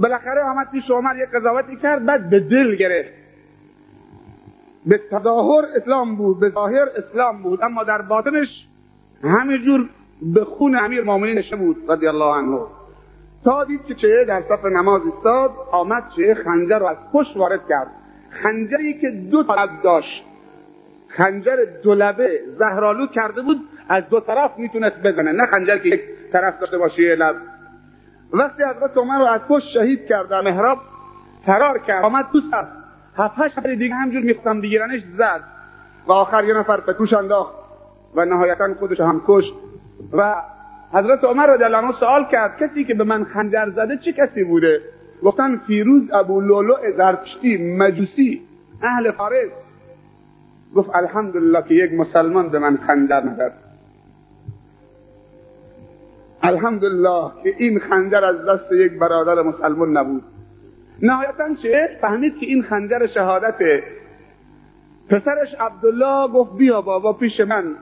بالاخره 0.00 0.42
آمد 0.42 0.70
پیش 0.70 0.90
عمر 0.90 1.16
یک 1.16 1.28
قضاوتی 1.28 1.76
کرد 1.76 2.06
بعد 2.06 2.30
به 2.30 2.40
دل 2.40 2.76
گرفت. 2.76 3.12
به 4.86 5.00
تظاهر 5.10 5.64
اسلام 5.76 6.16
بود 6.16 6.40
به 6.40 6.50
ظاهر 6.50 6.88
اسلام 6.96 7.42
بود 7.42 7.62
اما 7.62 7.84
در 7.84 8.02
باطنش 8.02 8.66
همینجور 9.22 9.88
به 10.22 10.44
خون 10.44 10.76
امیر 10.76 11.04
مؤمنین 11.04 11.38
نشه 11.38 11.56
بود 11.56 11.76
رضی 11.88 12.06
الله 12.06 12.36
عنه. 12.36 12.60
تا 13.44 13.64
دید 13.64 13.84
که 13.84 13.94
چه 13.94 14.24
در 14.28 14.40
صف 14.40 14.64
نماز 14.64 15.02
استاد 15.06 15.50
آمد 15.72 16.02
چه 16.16 16.34
خنجر 16.34 16.78
رو 16.78 16.86
از 16.86 16.96
پشت 17.12 17.36
وارد 17.36 17.60
کرد. 17.68 17.90
خنجری 18.30 19.00
که 19.00 19.10
دو 19.10 19.42
طرف 19.42 19.70
داشت. 19.84 20.24
خنجر 21.08 21.56
دولبه 21.82 22.40
زهرالو 22.46 23.06
کرده 23.06 23.42
بود 23.42 23.56
از 23.88 24.08
دو 24.08 24.20
طرف 24.20 24.58
می‌تونست 24.58 25.02
بزنه. 25.02 25.32
نه 25.32 25.46
خنجر 25.46 25.78
که 25.78 25.88
یک 25.88 26.00
طرف 26.32 26.60
داشته 26.60 26.78
باشه 26.78 27.02
یه 27.02 27.14
لب. 27.14 27.36
وقتی 28.32 28.62
حضرت 28.62 28.96
عمر 28.96 29.18
رو 29.18 29.24
از 29.24 29.48
پشت 29.48 29.68
شهید 29.68 30.06
کرد 30.06 30.34
محراب 30.34 30.78
فرار 31.46 31.78
کرد 31.78 32.04
آمد 32.04 32.24
تو 32.32 32.40
سر. 32.40 32.66
هفت 33.16 33.34
هشت 33.38 33.66
دیگه 33.66 33.94
همجور 33.94 34.22
می‌خواستم 34.22 34.60
بگیرنش 34.60 35.00
زد. 35.00 35.40
و 36.06 36.12
آخر 36.12 36.44
یه 36.44 36.54
نفر 36.54 36.80
پتوش 36.80 37.12
انداخت 37.12 37.54
و 38.14 38.24
نهایتا 38.24 38.74
خودش 38.74 39.00
هم 39.00 39.22
کشت. 39.26 39.54
و 40.12 40.34
حضرت 40.92 41.24
عمر 41.24 41.50
الله 41.50 41.76
عنه 41.76 41.92
سوال 41.92 42.24
کرد 42.24 42.56
کسی 42.56 42.84
که 42.84 42.94
به 42.94 43.04
من 43.04 43.24
خنجر 43.24 43.70
زده 43.70 43.96
چه 43.96 44.12
کسی 44.12 44.44
بوده؟ 44.44 44.80
گفتن 45.22 45.56
فیروز 45.56 46.10
ابو 46.12 46.40
لولو 46.40 46.74
زرتشتی 46.96 47.76
مجوسی 47.78 48.42
اهل 48.82 49.10
فارس. 49.10 49.50
گفت 50.74 50.90
الحمدلله 50.94 51.62
که 51.62 51.74
یک 51.74 51.92
مسلمان 51.92 52.48
به 52.48 52.58
من 52.58 52.76
خنجر 52.76 53.20
نزد. 53.20 53.52
الحمدلله 56.42 57.30
که 57.42 57.54
این 57.58 57.78
خنجر 57.78 58.24
از 58.24 58.46
دست 58.48 58.72
یک 58.72 58.98
برادر 58.98 59.42
مسلمان 59.42 59.96
نبود. 59.96 60.22
نهایتا 61.02 61.54
چه؟ 61.62 61.98
فهمید 62.00 62.38
که 62.38 62.46
این 62.46 62.62
خنجر 62.62 63.06
شهادته 63.06 63.82
پسرش 65.08 65.54
عبدالله 65.54 66.32
گفت 66.32 66.56
بیا 66.56 66.80
بابا 66.80 67.12
پیش 67.12 67.40
من. 67.40 67.76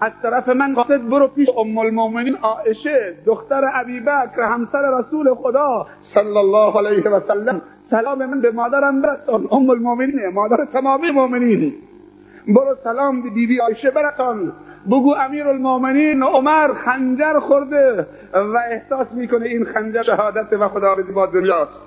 از 0.00 0.12
طرف 0.22 0.48
من 0.48 0.74
قاصد 0.74 1.08
برو 1.08 1.28
پیش 1.28 1.48
ام 1.58 1.78
المؤمنین 1.78 2.36
عائشه 2.36 3.14
دختر 3.26 3.64
ابی 3.74 4.00
بکر 4.00 4.42
همسر 4.42 4.82
رسول 4.98 5.34
خدا 5.34 5.86
صلی 6.00 6.36
الله 6.36 6.78
علیه 6.78 7.10
و 7.10 7.20
سلم. 7.20 7.62
سلام 7.90 8.26
من 8.26 8.40
به 8.40 8.50
مادرم 8.50 9.02
برسان 9.02 9.48
ام 9.50 9.70
المؤمنین 9.70 10.28
مادر 10.34 10.64
تمامی 10.72 11.10
مؤمنین. 11.10 11.72
برو 12.48 12.74
سلام 12.84 13.22
به 13.22 13.30
بیبی 13.30 13.58
عایشه 13.58 13.90
برسان 13.90 14.52
بگو 14.86 15.14
امیر 15.14 15.48
المؤمنین 15.48 16.22
عمر 16.22 16.72
خنجر 16.72 17.38
خورده 17.38 18.06
و 18.34 18.58
احساس 18.70 19.12
می‌کنه 19.12 19.46
این 19.46 19.64
خنجر 19.64 20.02
شهادت 20.02 20.52
و 20.52 20.68
خدا 20.68 20.96
با 21.14 21.26
دنیاست. 21.26 21.86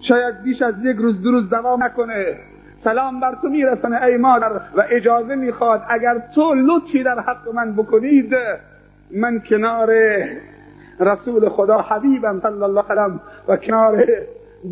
شاید 0.00 0.42
بیش 0.44 0.62
از 0.62 0.84
یک 0.84 0.96
روز 0.96 1.22
دو 1.22 1.30
روز 1.30 1.50
دوام 1.50 1.84
نکنه. 1.84 2.36
سلام 2.86 3.20
بر 3.20 3.34
تو 3.42 3.48
میرسانه 3.48 4.04
ای 4.04 4.16
مادر 4.16 4.52
و 4.76 4.84
اجازه 4.90 5.34
می‌خواد 5.34 5.82
اگر 5.88 6.22
تو 6.34 6.54
لطفی 6.54 7.02
در 7.02 7.20
حق 7.20 7.48
من 7.54 7.72
بکنید 7.72 8.34
من 9.10 9.42
کنار 9.48 9.92
رسول 11.00 11.48
خدا 11.48 11.78
حبیبم 11.78 12.40
صلی 12.40 12.62
الله 12.62 12.84
علیه 12.90 13.20
و 13.48 13.56
کنار 13.56 14.04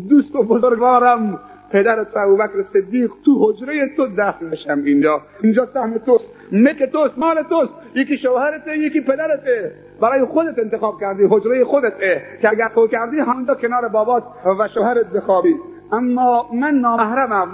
دوست 0.09 0.35
و 0.35 0.43
بزرگوارم 0.43 1.39
پدر 1.71 2.03
تو 2.03 2.19
ابوبکر 2.19 2.61
صدیق 2.61 3.11
تو 3.25 3.31
حجره 3.39 3.95
تو 3.97 4.07
دفن 4.17 4.49
بشم 4.49 4.81
اینجا. 4.85 5.21
اینجا 5.43 5.65
سهم 5.65 5.97
توست 5.97 6.29
مک 6.51 6.83
توست 6.83 7.17
مال 7.17 7.43
توست 7.43 7.73
یکی 7.95 8.17
شوهرته 8.17 8.77
یکی 8.77 9.01
پدرته. 9.01 9.71
برای 10.01 10.25
خودت 10.25 10.59
انتخاب 10.59 10.99
کردی 10.99 11.23
حجره 11.29 11.65
خودته 11.65 12.21
که 12.41 12.49
اگر 12.49 12.69
تو 12.75 12.87
کردی 12.87 13.19
همونجا 13.19 13.55
کنار 13.55 13.87
بابات 13.87 14.23
و 14.59 14.67
شوهرت 14.67 15.05
بخوابی. 15.05 15.55
اما 15.91 16.49
من 16.53 16.73
نامحرمم. 16.73 17.47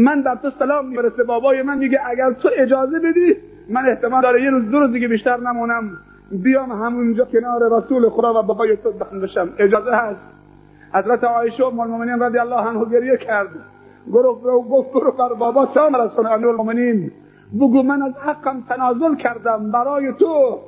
من 0.00 0.20
در 0.20 0.34
تو 0.34 0.50
سلام 0.50 0.88
می‌رسه 0.88 1.24
بابای 1.24 1.62
من 1.62 1.78
میگه 1.78 1.98
اگر 2.06 2.32
تو 2.32 2.48
اجازه 2.56 2.98
بدی 2.98 3.36
من 3.68 3.86
احتمال 3.88 4.22
داره 4.22 4.42
یه 4.42 4.50
روز 4.50 4.70
دو 4.70 4.80
روز 4.80 4.92
دیگه 4.92 5.08
بیشتر 5.08 5.36
نمونم. 5.36 5.90
بیام 6.32 6.72
همونجا 6.72 7.24
کنار 7.24 7.78
رسول 7.78 8.08
خدا 8.08 8.40
و 8.40 8.42
بابای 8.42 8.76
تو 8.76 8.92
دفن 8.92 9.20
بشم 9.20 9.48
اجازه 9.58 9.90
هست؟ 9.90 10.28
حضرت 10.94 11.24
عایشه 11.24 11.66
ام 11.66 11.80
المؤمنین 11.80 12.22
رضی 12.22 12.38
الله 12.38 12.68
عنها 12.68 12.84
گریه 12.84 13.16
کرد. 13.16 13.48
گفت 14.12 14.42
گفت 14.70 14.92
برو 14.92 15.12
بر 15.12 15.34
بابا 15.34 15.66
سلام 15.66 15.96
رسول 15.96 16.26
المؤمنین 16.26 17.10
بگو 17.54 17.82
من 17.82 18.02
از 18.02 18.12
حقم 18.16 18.62
تنازل 18.68 19.14
کردم. 19.14 19.70
برای 19.70 20.12
تو. 20.12 20.58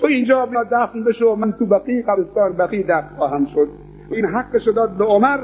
تو 0.00 0.06
اینجا 0.06 0.46
بیا 0.46 0.64
دفن 0.64 1.04
بشو. 1.04 1.34
من 1.34 1.52
تو 1.52 1.66
بقی 1.66 2.02
قبرستان 2.02 2.52
بقی 2.52 2.82
دفن 2.82 3.16
خواهم 3.16 3.46
شد. 3.46 3.68
این 4.10 4.24
حقش 4.24 4.68
داد 4.68 4.90
به 4.90 5.04
عمر 5.04 5.40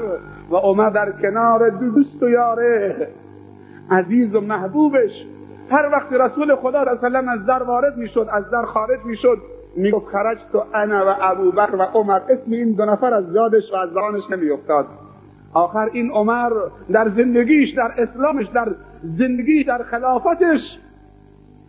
و 0.51 0.55
عمر 0.55 0.89
در 0.89 1.11
کنار 1.11 1.69
دوست 1.69 2.23
و 2.23 2.29
یاره. 2.29 3.07
عزیز 3.89 4.35
و 4.35 4.41
محبوبش. 4.41 5.25
هر 5.71 5.89
وقت 5.91 6.13
رسول 6.13 6.55
خدا 6.55 6.83
رسول 6.83 7.15
از 7.15 7.45
در 7.45 7.63
وارد 7.63 7.97
می‌شد 7.97 8.27
از 8.31 8.49
در 8.49 8.65
خارج 8.65 8.99
می‌شد 9.05 9.37
می‌گفت 9.75 10.07
خرج 10.07 10.37
تو 10.51 10.63
انا 10.73 11.05
و 11.07 11.15
ابوبکر 11.21 11.75
و 11.75 11.81
عمر. 11.81 12.19
اسم 12.29 12.51
این 12.51 12.75
دو 12.75 12.85
نفر 12.85 13.13
از 13.13 13.35
یادش 13.35 13.73
و 13.73 13.75
از 13.75 13.89
زانش 13.89 14.23
نمیافتاد. 14.31 14.85
آخر 15.53 15.89
این 15.93 16.11
عمر 16.11 16.51
در 16.91 17.09
زندگیش 17.09 17.69
در 17.73 17.93
اسلامش 17.97 18.47
در 18.47 18.75
زندگی 19.01 19.63
در 19.63 19.83
خلافتش 19.83 20.79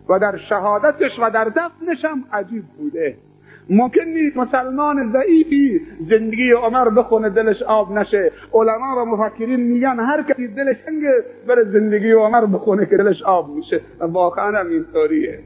و 0.09 0.19
در 0.19 0.37
شهادتش 0.37 1.19
و 1.19 1.29
در 1.29 1.43
دفنش 1.43 2.05
هم 2.05 2.23
عجیب 2.33 2.63
بوده. 2.77 3.17
ممکن 3.69 4.03
نیست 4.03 4.37
مسلمان 4.37 5.07
ضعیفی 5.07 5.81
زندگی 5.99 6.51
عمر 6.51 6.89
بخونه 6.89 7.29
دلش 7.29 7.61
آب 7.61 7.91
نشه. 7.91 8.31
علما 8.53 9.01
و 9.01 9.05
مفکرین 9.05 9.59
میگن 9.59 9.99
هر 9.99 10.23
کسی 10.23 10.47
دلش 10.47 10.75
سنگ 10.75 11.03
بره 11.47 11.63
زندگی 11.63 12.11
عمر 12.11 12.45
بخونه 12.45 12.85
که 12.85 12.97
دلش 12.97 13.23
آب 13.23 13.49
میشه. 13.49 13.81
واقعا 13.99 14.59
هم 14.59 14.69
اینطوریه. 14.69 15.39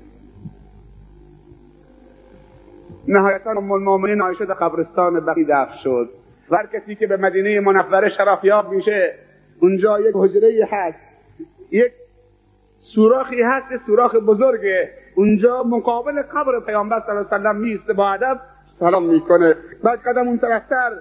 نهایتا 3.08 3.52
ام 3.52 3.72
المؤمنین 3.72 4.22
عایشه 4.22 4.46
در 4.46 4.54
قبرستان 4.54 5.26
بقی 5.26 5.44
دفن 5.44 5.76
شد. 5.84 6.10
و 6.50 6.56
هر 6.56 6.66
کسی 6.66 6.96
که 6.96 7.08
به 7.08 7.18
مدینه 7.18 7.60
منوره 7.60 8.10
شرافیاب 8.10 8.72
میشه 8.72 9.14
اونجا 9.60 10.00
یک 10.00 10.16
حجره 10.16 10.68
هست. 10.72 11.00
یک 11.72 11.92
سوراخی 12.78 13.42
هست 13.42 13.86
سوراخ 13.86 14.16
بزرگه. 14.16 14.90
اونجا 15.18 15.64
مقابل 15.64 16.22
قبر 16.22 16.60
پیامبر 16.60 17.00
صلی 17.00 17.16
الله 17.16 17.28
علیه 17.32 17.50
و 17.50 17.54
میسته 17.54 17.94
با 17.94 18.10
ادب 18.10 18.40
سلام 18.66 19.06
می‌کنه. 19.06 19.56
بعد 19.84 20.00
قدم 20.00 20.28
اون 20.28 20.38
طرفتر. 20.38 20.92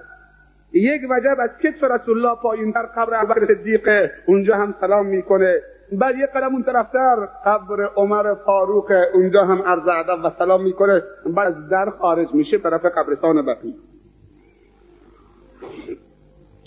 یک 0.73 1.01
وجب 1.09 1.37
از 1.39 1.49
کتف 1.63 1.83
رسول 1.83 2.17
الله 2.17 2.35
پایین 2.41 2.71
در 2.71 2.85
قبر 2.85 3.23
ابوبکر 3.23 3.45
صدیق 3.45 3.89
اونجا 4.25 4.55
هم 4.55 4.75
سلام 4.81 5.05
می‌کنه. 5.05 5.61
بعد 5.91 6.17
یه 6.17 6.25
قدم 6.25 6.53
اون 6.53 6.63
طرفتر 6.63 7.15
قبر 7.45 7.85
عمر 7.95 8.33
فاروق 8.33 8.91
اونجا 9.13 9.45
هم 9.45 9.61
عرض 9.61 9.87
ادب 9.87 10.25
و 10.25 10.29
سلام 10.39 10.63
می‌کنه. 10.63 11.03
بعد 11.25 11.47
از 11.47 11.69
در 11.69 11.89
خارج 11.89 12.27
میشه 12.33 12.57
طرف 12.57 12.85
قبرستان 12.85 13.45
بقی 13.45 13.75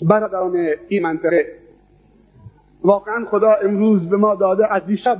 برادران 0.09 0.55
این 0.87 1.03
منطقه 1.03 1.45
واقعا 2.83 3.25
خدا 3.25 3.53
امروز 3.53 4.09
به 4.09 4.17
ما 4.17 4.35
داده 4.35 4.73
از 4.73 4.85
دیشب 4.85 5.17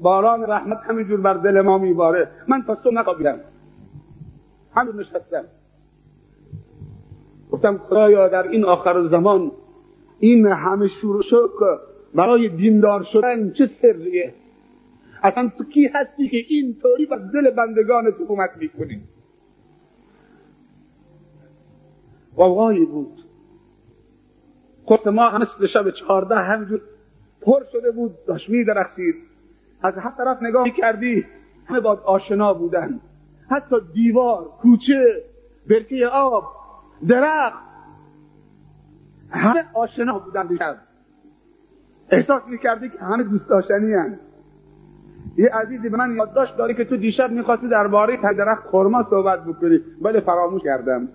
باران 0.00 0.42
رحمت 0.42 0.78
همینجور 0.78 1.20
بر 1.20 1.34
دل 1.34 1.60
ما 1.60 1.78
میباره. 1.78 2.28
من 2.48 2.62
تا 2.62 2.74
صبح 2.74 2.94
نخوابیدم 2.94 3.40
همین 4.74 4.96
نشستم 4.96 5.44
گفتم 7.50 7.78
خدایا 7.78 8.28
در 8.28 8.48
این 8.48 8.64
آخر 8.64 9.02
زمان 9.02 9.52
این 10.18 10.46
همه 10.46 10.88
شور 10.88 11.16
و 11.16 11.22
شک 11.22 11.78
برای 12.14 12.48
دیندار 12.48 13.02
شدن 13.02 13.50
چه 13.50 13.66
سریه؟ 13.66 14.34
اصلا 15.22 15.50
تو 15.58 15.64
کی 15.64 15.86
هستی 15.94 16.28
که 16.28 16.36
این 16.48 16.76
طوری 16.82 17.06
بر 17.06 17.16
دل 17.16 17.50
بندگان 17.50 18.10
تو 18.10 18.24
حکومت 18.24 18.50
می‌کنی؟ 18.56 19.02
وای 22.36 22.84
بود. 22.84 23.22
قرص 24.86 25.06
ما 25.06 25.38
مثل 25.38 25.66
شب 25.66 25.90
چهارده 25.90 26.34
همجور 26.34 26.80
پر 27.40 27.64
شده 27.72 27.90
بود. 27.90 28.24
داشت 28.26 28.50
میدرخشید. 28.50 29.14
از 29.82 29.98
هر 29.98 30.10
طرف 30.10 30.42
نگاه 30.42 30.70
کردی 30.70 31.26
همه 31.66 31.80
باد 31.80 32.02
آشنا 32.04 32.54
بودن. 32.54 33.00
حتی 33.50 33.76
دیوار 33.94 34.44
کوچه 34.44 35.24
برکه 35.70 36.06
آب 36.06 36.44
درخت 37.08 37.62
همه 39.30 39.64
آشنا 39.74 40.18
بودن 40.18 40.46
دیشب. 40.46 40.76
احساس 42.10 42.42
می‌کردی 42.48 42.88
که 42.88 42.98
همه 42.98 43.22
دوست 43.22 43.48
داشتنی. 43.48 43.94
یه 45.36 45.50
عزیزی 45.52 45.88
به 45.88 45.96
من 45.96 46.16
یادداشت 46.16 46.56
داری 46.56 46.74
که 46.74 46.84
تو 46.84 46.96
دیشب 46.96 47.30
می‌خواستی 47.30 47.68
درباره 47.68 48.16
درخت 48.38 48.66
خرما 48.66 49.02
صحبت 49.10 49.44
بکنی. 49.44 49.80
ولی 50.02 50.20
فراموش 50.20 50.62
کردم. 50.62 51.08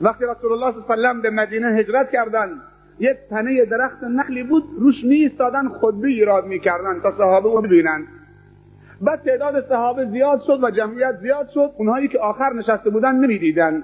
وقتی 0.00 0.24
رسول 0.24 0.52
الله 0.52 0.72
صلی 0.72 0.82
الله 0.90 1.08
علیه 1.08 1.18
و 1.18 1.22
به 1.22 1.30
مدینه 1.30 1.66
هجرت 1.66 2.10
کردن 2.10 2.48
یک 2.98 3.16
تنه 3.30 3.64
درخت 3.64 4.04
نخلی 4.04 4.42
بود 4.42 4.64
روش 4.78 5.04
می 5.04 5.16
ایستادن 5.16 5.68
خطبه 5.68 6.08
ایراد 6.08 6.46
می‌کردن 6.46 7.00
تا 7.02 7.10
صحابه 7.10 7.48
رو 7.52 7.62
ببینن. 7.62 8.06
بعد 9.00 9.22
تعداد 9.24 9.68
صحابه 9.68 10.04
زیاد 10.04 10.40
شد 10.46 10.64
و 10.64 10.70
جمعیت 10.70 11.16
زیاد 11.22 11.48
شد 11.48 11.70
اونهایی 11.78 12.08
که 12.08 12.18
آخر 12.18 12.52
نشسته 12.52 12.90
بودن 12.90 13.14
نمی‌دیدن. 13.14 13.82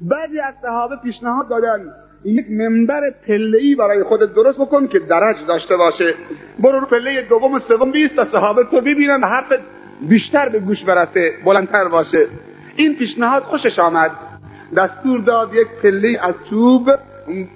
بعضی 0.00 0.40
از 0.40 0.54
صحابه 0.62 0.96
پیشنهاد 0.96 1.48
دادن 1.48 1.92
یک 2.24 2.50
منبر 2.50 3.14
ای 3.28 3.74
برای 3.74 4.02
خودت 4.02 4.34
درست 4.34 4.60
بکن 4.60 4.86
که 4.86 4.98
درج 4.98 5.36
داشته 5.48 5.76
باشه. 5.76 6.14
برو 6.58 6.80
رو 6.80 6.86
پله 6.86 7.22
دوم 7.28 7.54
و 7.54 7.58
سوم 7.58 7.90
بیست 7.90 8.16
تا 8.16 8.24
صحابه 8.24 8.64
تو 8.64 8.80
ببینن 8.80 9.20
و 9.22 9.26
حرفت 9.26 9.60
بیشتر 10.08 10.48
به 10.48 10.60
گوش 10.60 10.84
برسه 10.84 11.32
بلندتر 11.44 11.88
باشه. 11.88 12.26
این 12.76 12.96
پیشنهاد 12.96 13.42
خوشش 13.42 13.78
آمد. 13.78 14.10
دستور 14.76 15.20
داد 15.20 15.54
یک 15.54 15.68
پله 15.82 16.18
از 16.22 16.34
چوب 16.50 16.90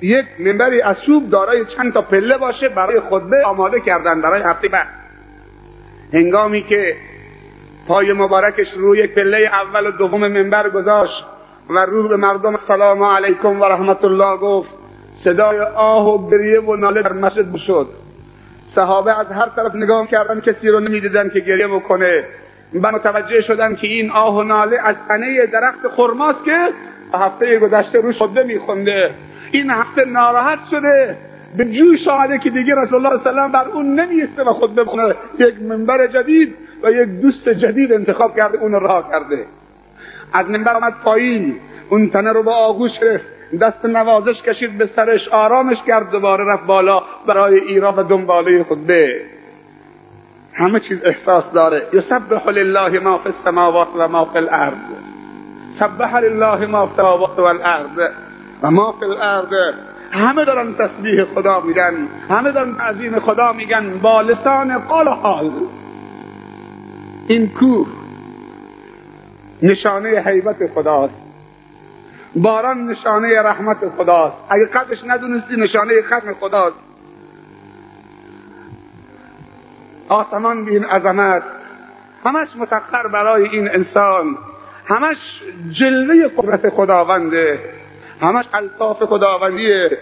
یک 0.00 0.26
منبری 0.38 0.82
از 0.82 1.02
چوب 1.02 1.30
دارای 1.30 1.64
چند 1.64 1.92
تا 1.92 2.02
پله 2.02 2.38
باشه 2.38 2.68
برای 2.68 3.00
خطبه 3.00 3.44
آماده 3.44 3.80
کردن 3.80 4.20
برای 4.20 4.42
هفته 4.42 4.68
بعد. 4.68 4.88
هنگامی 6.12 6.62
که 6.62 6.96
پای 7.88 8.12
مبارکش 8.12 8.72
روی 8.72 8.98
یک 8.98 9.14
پله 9.14 9.38
اول 9.38 9.86
و 9.86 9.90
دوم 9.90 10.28
منبر 10.28 10.70
گذاشت 10.70 11.24
و 11.70 11.78
رو 11.78 12.08
به 12.08 12.16
مردم 12.16 12.56
سلام 12.56 13.02
علیکم 13.02 13.60
و 13.60 13.64
رحمت 13.64 14.04
الله 14.04 14.36
گفت 14.36 14.70
صدای 15.14 15.60
آه 15.60 16.08
و 16.08 16.30
گریه 16.30 16.60
و 16.60 16.76
ناله 16.76 17.02
در 17.02 17.12
مسجد 17.12 17.56
شد. 17.56 17.88
صحابه 18.66 19.20
از 19.20 19.26
هر 19.32 19.48
طرف 19.56 19.74
نگاه 19.74 20.06
کردن 20.06 20.40
کسی 20.40 20.68
رو 20.68 20.80
نمی‌دیدن 20.80 21.30
که 21.30 21.40
گریه 21.40 21.68
بکنه. 21.68 22.24
و 22.82 22.92
متوجه 22.92 23.40
شدن 23.40 23.74
که 23.74 23.86
این 23.86 24.10
آه 24.10 24.36
و 24.36 24.42
ناله 24.42 24.78
از 24.84 25.06
تنه 25.08 25.46
درخت 25.46 25.88
خرماست 25.96 26.44
که 26.44 26.68
هفته 27.14 27.58
گذشته 27.58 28.00
رو 28.00 28.12
شده 28.12 28.42
میخونده. 28.42 29.10
این 29.52 29.70
هفته 29.70 30.04
ناراحت 30.04 30.58
شده. 30.70 31.16
به 31.56 31.64
جوش 31.64 32.08
آمده 32.08 32.38
که 32.38 32.50
دیگه 32.50 32.74
رسول 32.74 33.06
الله 33.06 33.18
صلی 33.18 33.52
بر 33.52 33.68
اون 33.68 34.00
نمیسته 34.00 34.42
و 34.42 34.52
خود 34.52 34.74
بخونه 34.74 35.14
یک 35.38 35.62
منبر 35.62 36.06
جدید 36.06 36.54
و 36.82 36.90
یک 36.90 37.08
دوست 37.08 37.48
جدید 37.48 37.92
انتخاب 37.92 38.36
کرده 38.36 38.58
اون 38.58 38.72
راه 38.72 39.10
کرده. 39.10 39.46
از 40.32 40.50
منبر 40.50 40.76
آمد 40.76 40.94
پایین. 41.04 41.56
اون 41.88 42.10
تنه 42.10 42.32
رو 42.32 42.42
با 42.42 42.54
آغوش 42.54 42.98
گرفت. 42.98 43.24
دست 43.60 43.84
نوازش 43.84 44.42
کشید 44.42 44.78
به 44.78 44.86
سرش. 44.86 45.28
آرامش 45.28 45.76
کرد. 45.86 46.10
دوباره 46.10 46.44
رفت 46.44 46.66
بالا 46.66 47.02
برای 47.26 47.60
ایران 47.60 47.94
و 47.96 48.02
دنباله 48.02 48.64
خطبه. 48.64 49.20
همه 50.54 50.80
چیز 50.80 51.04
احساس 51.04 51.52
داره. 51.52 51.82
یسبح 51.92 52.48
لله 52.48 52.98
ما 52.98 53.18
فی 53.18 53.28
السماوات 53.28 53.88
و 53.96 54.08
ما 54.08 54.24
فی 54.24 54.38
الارض. 54.38 54.74
سبح 55.70 56.16
لله 56.16 56.66
ما 56.66 56.86
فی 56.86 56.92
السماوات 56.92 57.38
و 57.38 57.42
الارض. 57.42 58.12
و 58.62 58.70
ما 58.70 58.92
فی 58.92 59.04
الارض 59.04 59.74
همه 60.12 60.44
دارن 60.44 60.74
تسبیح 60.74 61.24
خدا 61.24 61.60
میگن 61.60 62.08
همه 62.28 62.52
دارن 62.52 62.74
تعظیم 62.74 63.18
خدا 63.18 63.52
میگن 63.52 63.98
با 63.98 64.20
لسان 64.20 64.78
قال 64.78 65.08
حال. 65.08 65.50
این 67.26 67.48
کوه 67.48 67.88
نشانه 69.62 70.08
حیبت 70.08 70.66
خداست. 70.74 71.22
باران 72.36 72.86
نشانه 72.86 73.42
رحمت 73.42 73.88
خداست. 73.96 74.36
اگه 74.50 74.66
قدش 74.66 75.04
ندونستی 75.04 75.56
نشانه 75.56 76.02
ختم 76.02 76.34
خداست. 76.40 76.76
آسمان 80.08 80.64
به 80.64 80.70
این 80.70 80.84
عظمت. 80.84 81.42
همش 82.24 82.56
مسخر 82.56 83.06
برای 83.06 83.48
این 83.48 83.68
انسان. 83.70 84.38
همش 84.86 85.42
جلوه 85.70 86.28
قدرت 86.36 86.68
خداونده. 86.68 87.58
همش 88.22 88.44
الطاف 88.54 89.02
خداوندیه. 89.02 89.98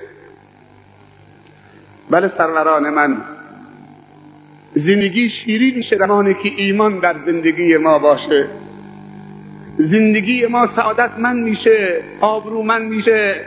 بله 2.11 2.29
سروران 2.29 2.91
من 2.91 3.17
زندگی 4.75 5.29
شیرین 5.29 5.75
میشه 5.75 5.97
زمانی 5.97 6.35
که 6.35 6.51
ایمان 6.57 6.99
در 6.99 7.19
زندگی 7.19 7.77
ما 7.77 7.99
باشه. 7.99 8.49
زندگی 9.77 10.47
ما 10.47 10.67
سعادتمند 10.67 11.45
میشه 11.45 12.03
آبرومند 12.21 12.91
میشه 12.91 13.45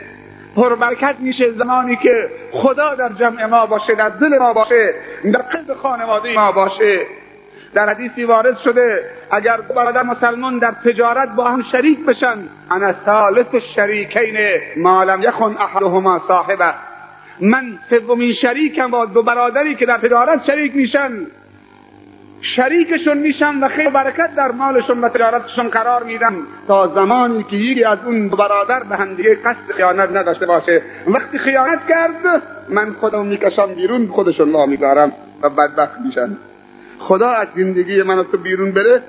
پربرکت 0.56 1.16
میشه 1.20 1.52
زمانی 1.52 1.96
که 1.96 2.30
خدا 2.52 2.94
در 2.94 3.12
جمع 3.12 3.46
ما 3.46 3.66
باشه 3.66 3.94
در 3.94 4.08
دل 4.08 4.38
ما 4.38 4.52
باشه 4.52 4.94
در 5.32 5.42
قلب 5.42 5.74
خانواده 5.74 6.34
ما 6.34 6.52
باشه. 6.52 7.06
در 7.74 7.88
حدیثی 7.88 8.24
وارد 8.24 8.56
شده 8.56 9.10
اگر 9.30 9.60
برادر 9.60 10.02
مسلمان 10.02 10.58
در 10.58 10.74
تجارت 10.84 11.28
با 11.36 11.44
هم 11.44 11.62
شریک 11.62 12.06
بشن 12.06 12.38
انا 12.70 12.92
ثالث 13.04 13.54
شریکین 13.54 14.36
ما 14.76 15.04
لم 15.04 15.22
یخن 15.22 15.56
احدهما 15.58 16.18
صاحبه. 16.18 16.74
من 17.40 17.78
سومین 17.90 18.32
شریکم 18.32 18.90
با 18.90 19.04
دو 19.06 19.22
برادری 19.22 19.74
که 19.74 19.86
در 19.86 19.96
تجارت 19.96 20.42
شریک 20.42 20.76
میشن. 20.76 21.12
شریکشون 22.40 23.18
میشن 23.18 23.64
و 23.64 23.68
خیلی 23.68 23.90
برکت 23.90 24.34
در 24.36 24.50
مالشون 24.50 25.00
و 25.00 25.08
تجارتشون 25.08 25.68
قرار 25.68 26.02
میدن. 26.02 26.36
تا 26.68 26.86
زمانی 26.86 27.42
که 27.42 27.56
یکی 27.56 27.84
از 27.84 27.98
اون 28.04 28.28
برادر 28.28 28.82
به 28.82 28.96
هم 28.96 29.14
دیگه 29.14 29.34
قصد 29.34 29.72
خیانت 29.72 30.10
نداشته 30.10 30.46
باشه. 30.46 30.82
وقتی 31.06 31.38
خیانت 31.38 31.88
کرد 31.88 32.42
من 32.68 32.92
خودم 32.92 33.26
می‌کشم 33.26 33.74
بیرون 33.74 34.06
خودشون 34.06 34.50
لا 34.50 34.66
و 35.42 35.50
بدبخت 35.50 36.00
میشن. 36.04 36.36
خدا 36.98 37.28
از 37.28 37.48
زندگی 37.48 38.02
من 38.02 38.22
تو 38.22 38.36
بیرون 38.36 38.72
بره 38.72 39.02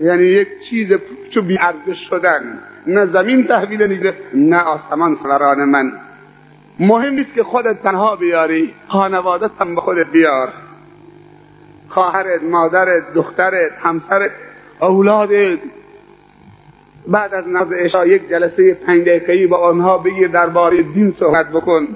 یعنی 0.00 0.22
یک 0.22 0.48
چیز 0.70 0.92
چو 1.30 1.42
بیارزش 1.42 2.08
شدن. 2.08 2.58
نه 2.86 3.04
زمین 3.04 3.46
تحویل 3.46 3.82
نیده 3.82 4.14
نه 4.34 4.60
آسمان 4.62 5.14
سران 5.14 5.64
من. 5.64 5.92
مهم 6.80 7.14
نیست 7.14 7.34
که 7.34 7.42
خودت 7.42 7.82
تنها 7.82 8.16
بیاری 8.16 8.74
خانوادت 8.88 9.50
هم 9.60 9.74
به 9.74 9.80
خودت 9.80 10.06
بیار. 10.06 10.48
خواهرت 11.88 12.42
مادرت 12.42 13.14
دخترت 13.14 13.72
همسرت 13.82 14.30
اولادت. 14.80 15.58
بعد 17.06 17.34
از 17.34 17.48
نماز 17.48 17.72
عشا 17.72 18.06
یک 18.06 18.28
جلسه 18.28 18.74
پنج 18.74 19.02
دقیقه‌ای 19.02 19.46
با 19.46 19.56
آنها 19.56 19.98
بگیر 19.98 20.28
درباره 20.28 20.82
دین 20.82 21.10
صحبت 21.10 21.48
بکن. 21.48 21.88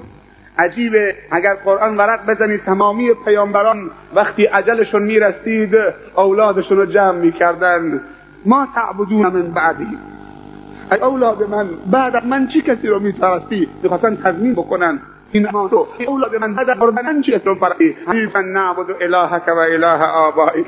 عجیبه 0.59 1.15
اگر 1.31 1.53
قرآن 1.53 1.97
ورق 1.97 2.25
بزنید 2.25 2.63
تمامی 2.63 3.13
پیامبران 3.25 3.89
وقتی 4.15 4.45
عجلشون 4.45 5.03
می‌رسید 5.03 5.75
اولادشون 6.15 6.77
رو 6.77 6.85
جمع 6.85 7.17
می‌کردن 7.17 8.01
ما 8.45 8.67
تعبدون 8.75 9.27
من 9.27 9.51
بعدی. 9.51 9.87
ای 10.91 10.97
اولاد 10.97 11.43
من 11.49 11.69
بعد 11.91 12.25
من 12.25 12.47
چی 12.47 12.61
کسی 12.61 12.87
رو 12.87 12.99
میپرستی؟ 12.99 13.67
می‌خواستن 13.83 14.15
تضمین 14.15 14.53
بکنن. 14.53 14.99
این 15.31 15.47
ما 15.51 15.67
تو 15.67 15.87
اولاد 16.07 16.35
من 16.35 16.53
بعد 16.53 16.69
از 16.69 16.83
من 16.83 17.21
چی 17.21 17.31
کسی 17.31 17.49
رو 17.49 17.55
پرستی 17.55 17.97
حنیفا 18.07 18.41
نعبد 18.41 18.85
الهک 19.01 19.47
و 19.47 19.59
اله 19.59 20.03
آبائک. 20.03 20.67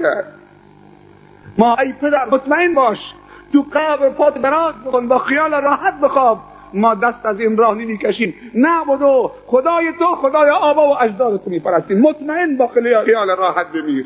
ما 1.57 1.75
ای 1.75 1.93
پدر 2.01 2.25
مطمئن 2.31 2.73
باش. 2.73 3.13
تو 3.53 3.65
قبر 3.73 4.09
پات 4.09 4.37
براز 4.37 4.75
بکن 4.85 5.07
با 5.07 5.19
خیال 5.19 5.51
راحت 5.51 5.99
بخواب. 6.01 6.39
ما 6.73 6.95
دست 6.95 7.25
از 7.25 7.39
این 7.39 7.57
راه 7.57 7.77
نمی‌کشیم 7.77 8.33
نعبدو 8.55 9.31
خدای 9.45 9.93
تو 9.99 10.05
خدای 10.15 10.49
آبا 10.49 10.87
و 10.87 11.01
اجداد 11.01 11.43
تو 11.43 11.49
میپرستیم. 11.49 12.01
مطمئن 12.01 12.57
با 12.57 12.67
خیال 12.67 13.29
راحت 13.37 13.67
بمیر. 13.67 14.05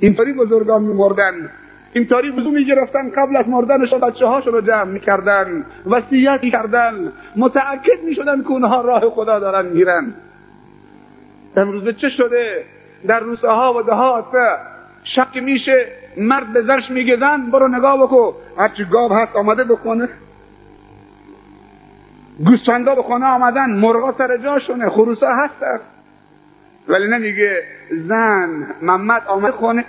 اینطوری 0.00 0.32
بزرگان 0.32 0.82
میمردن. 0.82 1.50
اینطوری 1.92 2.30
وضو 2.30 2.50
می‌گرفتن. 2.50 3.10
قبل 3.10 3.36
از 3.36 3.48
مردنشون 3.48 4.00
بچه 4.00 4.26
هاشون 4.26 4.52
رو 4.52 4.60
جمع 4.60 4.84
می‌کردن. 4.84 5.64
وسیعت 5.86 6.40
کردن. 6.40 7.12
متعکد 7.36 8.02
می‌شدن 8.04 8.42
که 8.42 8.48
اونها 8.48 8.80
راه 8.80 9.10
خدا 9.10 9.38
دارن 9.38 9.66
میرن. 9.66 10.14
امروز 11.56 11.96
چه 11.96 12.08
شده؟ 12.08 12.64
در 13.06 13.20
روسه 13.20 13.48
ها 13.48 13.74
و 13.78 13.82
دهات 13.82 14.24
شک 15.04 15.36
میشه. 15.36 15.86
مرد 16.16 16.52
به 16.52 16.62
زرش 16.62 16.90
میگه 16.90 17.16
زن 17.16 17.50
برو 17.50 17.68
نگاه 17.68 18.02
بکو 18.02 18.32
هرچی 18.58 18.84
گاب 18.84 19.12
هست 19.14 19.36
آمده 19.36 19.64
بکنه 19.64 20.08
گوسفندا 22.46 22.94
به 22.94 23.02
خانه 23.02 23.26
آمدن 23.26 23.70
مرغا 23.70 24.12
سر 24.12 24.36
جاشونه 24.36 24.90
خروسا 24.90 25.34
هستن. 25.34 25.80
ولی 26.88 27.06
نمیگه 27.06 27.62
زن 27.90 28.66
محمد 28.82 29.22
آمد 29.26 29.50
خونه 29.50 29.84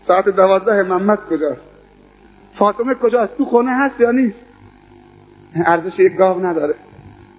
ساعت 0.00 0.28
دوازده 0.28 0.82
محمد 0.82 1.18
کجاست 1.30 1.60
فاطمه 2.58 2.94
کجاست؟ 2.94 3.36
تو 3.36 3.44
خونه 3.44 3.70
هست 3.70 4.00
یا 4.00 4.10
نیست؟ 4.10 4.46
ارزش 5.66 5.98
یک 5.98 6.16
گاو 6.16 6.46
نداره. 6.46 6.74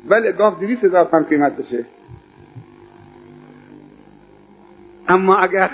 ولی 0.10 0.32
گاو 0.32 0.56
دویست 0.60 0.84
هزار 0.84 1.04
پن 1.04 1.24
قیمت 1.24 1.58
بشه. 1.58 1.86
اما 5.08 5.38
اگر 5.38 5.70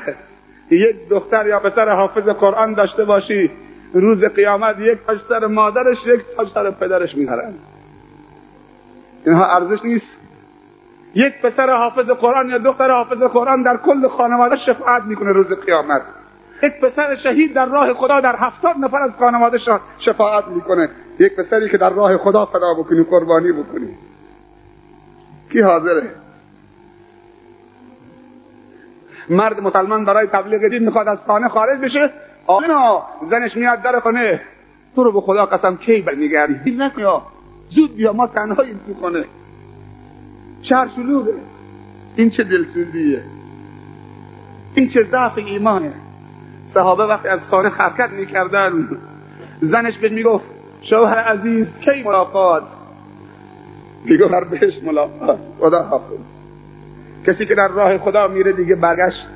یک 0.72 1.10
دختر 1.10 1.48
یا 1.48 1.60
پسر 1.60 1.90
حافظ 1.90 2.28
قرآن 2.28 2.74
داشته 2.74 3.06
باشی 3.06 3.52
روز 3.94 4.26
قیامت 4.26 4.80
یک 4.80 5.00
تاج 5.08 5.20
سر 5.20 5.46
مادرش 5.46 5.98
یک 6.06 6.22
تاج 6.38 6.48
سر 6.48 6.72
پدرش 6.72 7.16
می‌خرن 7.16 7.54
اینها 9.26 9.46
ارزش 9.46 9.86
نیست. 9.86 10.18
یک 11.16 11.42
پسر 11.42 11.70
حافظ 11.70 12.10
قرآن 12.10 12.50
یا 12.50 12.58
دختر 12.58 12.92
حافظ 12.92 13.18
قرآن 13.18 13.64
در 13.64 13.78
کل 13.78 14.08
خانواده 14.08 14.56
شفاعت 14.56 15.04
می‌کنه 15.04 15.32
روز 15.32 15.54
قیامت. 15.66 16.02
یک 16.64 16.80
پسر 16.82 17.16
شهید 17.16 17.54
در 17.54 17.66
راه 17.66 17.94
خدا 17.94 18.20
در 18.20 18.36
هفتاد 18.40 18.76
نفر 18.80 18.98
از 18.98 19.16
خانواده 19.20 19.58
شفاعت 20.00 20.48
می‌کنه. 20.48 20.90
یک 21.20 21.36
پسری 21.36 21.70
که 21.70 21.78
در 21.78 21.90
راه 21.90 22.18
خدا 22.18 22.46
فدا 22.46 22.74
بکنی 22.74 23.04
قربانی 23.04 23.52
بکنی. 23.52 23.98
کی 25.52 25.62
حاضره؟ 25.62 26.10
مرد 29.30 29.62
مسلمان 29.62 30.06
برای 30.06 30.28
تبلیغ 30.28 30.70
دین 30.70 30.84
می‌خواد 30.84 31.08
از 31.08 31.26
خانه 31.26 31.48
خارج 31.48 31.80
بشه؟ 31.80 32.10
آنا 32.48 33.04
زنش 33.30 33.58
میاد 33.58 33.82
در 33.82 34.00
خانه. 34.00 34.42
تو 34.96 35.04
رو 35.04 35.12
به 35.12 35.22
خدا 35.22 35.46
قسم 35.46 35.76
کی 35.76 36.02
برمیگردی؟ 36.02 36.72
زود 37.72 37.96
بیا 37.96 38.14
ما 38.14 38.28
تنهاییم 38.28 38.80
تو 38.88 38.94
خانه 39.02 39.26
شهر 40.62 40.88
شلوغه. 40.96 41.34
این 42.16 42.30
چه 42.30 42.44
دلسوزیه. 42.44 43.24
این 44.76 44.88
چه 44.88 45.04
ضعف 45.04 45.38
ایمانه. 45.38 45.94
صحابه 46.68 47.04
وقتی 47.04 47.28
از 47.28 47.50
خانه 47.50 47.70
حرکت 47.70 48.10
می‌کردن 48.10 48.98
زنش 49.62 49.98
بهش 49.98 50.12
می‌گفت 50.12 50.46
شوهر 50.82 51.18
عزیز 51.18 51.80
کی 51.80 52.04
ملاقات؟ 52.06 52.64
می‌گفت 54.06 54.34
هر 54.34 54.44
بهش 54.44 54.84
ملاقات. 54.84 55.40
خدا 55.60 55.84
حافظ. 55.84 56.18
کسی 57.28 57.46
که 57.46 57.56
در 57.56 57.68
راه 57.68 57.98
خدا 57.98 58.28
میره 58.28 58.54
دیگه 58.54 58.76
برگشت. 58.76 59.28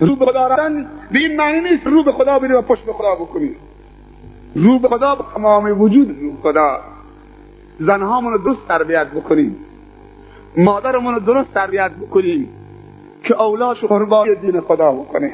رو 0.00 0.16
به 0.16 0.26
خدا 0.26 0.46
رفتن 0.46 0.86
به 1.12 1.18
این 1.18 1.36
معنی 1.36 1.60
نیست 1.60 1.86
رو 1.86 2.02
به 2.04 2.12
خدا 2.12 2.38
بری 2.38 2.52
و 2.52 2.62
پشت 2.62 2.86
به 2.86 2.92
خدا 2.92 3.14
بکنی. 3.14 3.50
رو 4.54 4.78
به 4.78 4.88
خدا 4.88 5.26
تمام 5.34 5.80
وجود 5.80 6.16
رو 6.20 6.36
خدا. 6.42 6.80
زنهامون 7.78 8.32
رو 8.32 8.38
درست 8.38 8.68
تربیت 8.68 9.06
بکنیم. 9.06 9.56
مادرمون 10.56 11.14
رو 11.14 11.20
درست 11.20 11.54
تربیت 11.54 11.90
بکنیم 11.90 12.48
که 13.24 13.40
اولاش 13.40 13.84
قربان 13.84 14.34
دین 14.34 14.60
خدا 14.60 14.92
بکنه. 14.92 15.32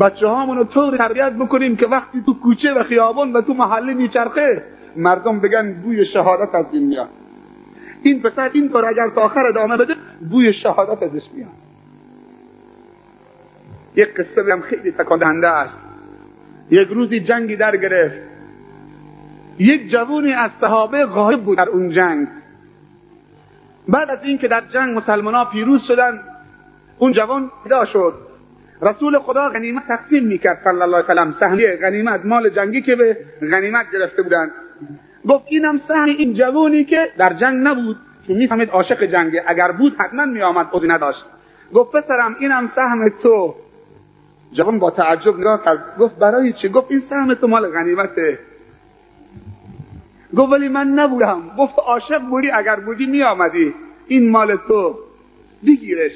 بچه 0.00 0.28
هامون 0.28 0.56
رو 0.56 0.64
طور 0.64 0.96
تربیت 0.96 1.32
بکنیم 1.32 1.76
که 1.76 1.86
وقتی 1.86 2.22
تو 2.26 2.34
کوچه 2.34 2.72
و 2.72 2.82
خیابان 2.82 3.32
و 3.32 3.40
تو 3.42 3.54
محله 3.54 3.94
میچرخه 3.94 4.62
مردم 4.96 5.40
بگن 5.40 5.72
بوی 5.72 6.04
شهادت 6.04 6.54
از 6.54 6.66
این 6.72 6.86
میاد. 6.86 7.08
این 8.02 8.22
پسر 8.22 8.50
این 8.52 8.68
کار 8.68 8.84
اگر 8.84 9.10
تا 9.14 9.20
آخر 9.20 9.46
ادامه 9.46 9.76
بده 9.76 9.94
بوی 10.30 10.52
شهادت 10.52 11.02
ازش 11.02 11.28
میاد. 11.34 11.50
یک 13.96 14.14
قصه 14.14 14.42
هم 14.52 14.60
خیلی 14.60 14.92
تکان 14.92 15.44
است. 15.44 15.82
یک 16.70 16.88
روزی 16.88 17.20
جنگی 17.20 17.56
در 17.56 17.76
گرفت. 17.76 18.31
یک 19.62 19.90
جوونی 19.90 20.32
از 20.32 20.52
صحابه 20.52 21.06
غایب 21.06 21.40
بود 21.40 21.58
در 21.58 21.68
اون 21.68 21.90
جنگ. 21.90 22.28
بعد 23.88 24.10
از 24.10 24.18
اینکه 24.24 24.48
در 24.48 24.60
جنگ 24.60 24.96
مسلمان 24.96 25.44
پیروز 25.52 25.82
شدن 25.82 26.20
اون 26.98 27.12
جوان 27.12 27.50
پیدا 27.62 27.84
شد. 27.84 28.14
رسول 28.82 29.18
خدا 29.18 29.48
غنیمت 29.48 29.82
تقسیم 29.88 30.24
می‌کرد 30.24 30.60
صلی 30.64 30.82
الله 30.82 30.84
علیه 30.84 30.96
وسلم 30.96 31.32
سهمیه 31.32 31.78
غنیمت 31.82 32.24
مال 32.24 32.50
جنگی 32.50 32.82
که 32.82 32.96
به 32.96 33.16
غنیمت 33.40 33.86
گرفته 33.92 34.22
بودن. 34.22 34.50
گفت 35.28 35.44
اینم 35.48 35.76
سهم 35.76 36.04
این 36.04 36.34
جوانی 36.34 36.84
که 36.84 37.08
در 37.18 37.32
جنگ 37.32 37.66
نبود. 37.66 37.96
که 38.26 38.34
می‌فهمید 38.34 38.70
عاشق 38.70 39.04
جنگه. 39.04 39.44
اگر 39.46 39.72
بود 39.72 39.96
حتما 39.98 40.24
میآمد 40.24 40.66
خودی 40.66 40.88
نداشت. 40.88 41.24
گفت 41.74 41.96
پسرم 41.96 42.36
اینم 42.40 42.66
سهم 42.66 43.08
تو. 43.08 43.54
جوان 44.52 44.78
با 44.78 44.90
تعجب 44.90 45.38
نگاه 45.38 45.64
کرد. 45.64 45.96
گفت 45.98 46.18
برای 46.18 46.52
چی؟ 46.52 46.68
گفت 46.68 46.90
این 46.90 47.00
سهم 47.00 47.34
تو 47.34 47.46
مال 47.46 47.68
غنیمته. 47.68 48.38
گفت 50.36 50.52
ولی 50.52 50.68
من 50.68 50.86
نبودم. 50.86 51.42
گفت 51.58 51.74
عاشق 51.78 52.18
بودی 52.18 52.50
اگر 52.50 52.76
بودی 52.76 53.06
میآمدی. 53.06 53.74
این 54.06 54.30
مال 54.30 54.56
تو. 54.68 54.98
بگیرش. 55.66 56.12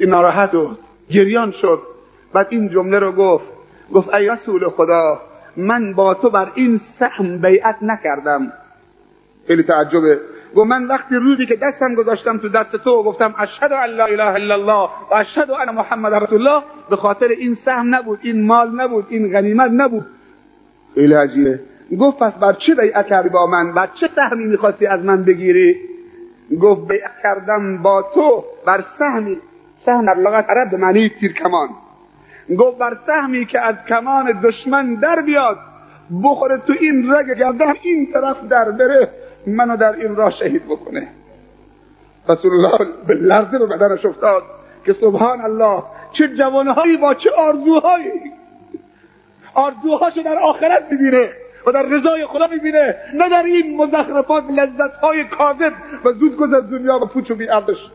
ناراحت 0.00 0.54
و 0.54 0.76
گریان 1.10 1.50
شد. 1.50 1.82
بعد 2.32 2.46
این 2.50 2.68
جمله 2.68 2.98
رو 2.98 3.12
گفت. 3.12 3.44
گفت 3.92 4.14
ای 4.14 4.28
رسول 4.28 4.68
خدا 4.68 5.20
من 5.56 5.94
با 5.94 6.14
تو 6.14 6.30
بر 6.30 6.52
این 6.54 6.76
سهم 6.76 7.38
بیعت 7.38 7.76
نکردم. 7.82 8.52
خیلی 9.46 9.62
تعجبه. 9.62 10.20
گفت 10.54 10.66
من 10.66 10.84
وقتی 10.84 11.14
روزی 11.14 11.46
که 11.46 11.56
دستم 11.56 11.94
گذاشتم 11.94 12.38
تو 12.38 12.48
دست 12.48 12.76
تو 12.76 13.02
گفتم 13.02 13.34
اشهد 13.38 13.72
ان 13.72 13.90
لا 13.90 14.04
اله 14.04 14.34
الا 14.34 14.54
الله 14.54 14.90
و 15.10 15.14
اشهد 15.14 15.50
ان 15.50 15.74
محمد 15.74 16.14
رسول 16.14 16.46
الله 16.46 16.64
به 16.90 16.96
خاطر 16.96 17.28
این 17.28 17.54
سهم 17.54 17.94
نبود 17.94 18.18
این 18.22 18.46
مال 18.46 18.80
نبود 18.80 19.06
این 19.08 19.32
غنیمت 19.32 19.70
نبود. 19.74 20.06
خیلی 20.94 21.14
عجیبه. 21.14 21.60
گفت 22.00 22.18
پس 22.18 22.38
بر 22.38 22.52
چه 22.52 22.74
بیعت 22.74 23.06
کردی 23.06 23.28
با 23.28 23.46
من؟ 23.46 23.74
بر 23.74 23.88
چه 23.94 24.06
سهمی 24.06 24.44
می‌خواستی 24.44 24.86
از 24.86 25.04
من 25.04 25.24
بگیری؟ 25.24 25.76
گفت 26.60 26.88
بیعت 26.88 27.12
کردم 27.22 27.82
با 27.82 28.02
تو 28.14 28.44
بر 28.66 28.80
سهمی 28.80 29.38
سهم 29.74 30.06
در 30.06 30.14
لغت 30.14 30.50
عرب 30.50 30.70
به 30.70 30.76
معنی 30.76 31.08
تیرکمان. 31.08 31.68
گفت 32.58 32.78
بر 32.78 32.94
سهمی 32.94 33.46
که 33.46 33.60
از 33.60 33.84
کمان 33.88 34.40
دشمن 34.40 34.94
در 34.94 35.22
بیاد 35.26 35.58
بخوره 36.24 36.58
تو 36.58 36.72
این 36.80 37.12
رگ 37.12 37.38
گردن 37.38 37.74
این 37.82 38.12
طرف 38.12 38.44
در 38.48 38.70
بره 38.70 39.10
منو 39.46 39.76
در 39.76 39.92
این 39.92 40.16
راه 40.16 40.30
شهید 40.30 40.64
بکنه. 40.64 41.08
رسول 42.28 42.52
الله 42.52 42.78
به 43.06 43.14
لرزه 43.14 43.58
به 43.58 43.66
بدنش 43.66 44.06
افتاد 44.06 44.42
که 44.84 44.92
سبحان 44.92 45.40
الله 45.40 45.82
چه 46.12 46.28
جوانهایی 46.28 46.96
با 46.96 47.14
چه 47.14 47.30
آرزوهایی. 47.38 48.32
آرزوهاشو 49.54 50.22
در 50.22 50.38
آخرت 50.38 50.92
می‌بینه 50.92 51.30
و 51.66 51.72
در 51.72 51.82
رضای 51.82 52.26
خدا 52.26 52.46
می‌بینه. 52.46 52.96
نه 53.14 53.28
در 53.28 53.42
این 53.42 53.76
مزخرفات 53.76 54.44
لذتهای 54.50 55.24
کاذب 55.24 55.72
و 56.04 56.12
زود 56.12 56.36
گذر 56.36 56.60
دنیا 56.60 56.98
و 56.98 57.06
پوچ 57.06 57.30
و 57.30 57.34
بیعرضش 57.34 57.86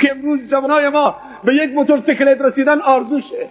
که 0.00 0.10
امروز 0.10 0.50
جوانهای 0.50 0.88
ما 0.88 1.16
به 1.44 1.54
یک 1.54 1.74
موتورسیکلت 1.74 2.40
رسیدن 2.40 2.80
آرزوشه. 2.80 3.48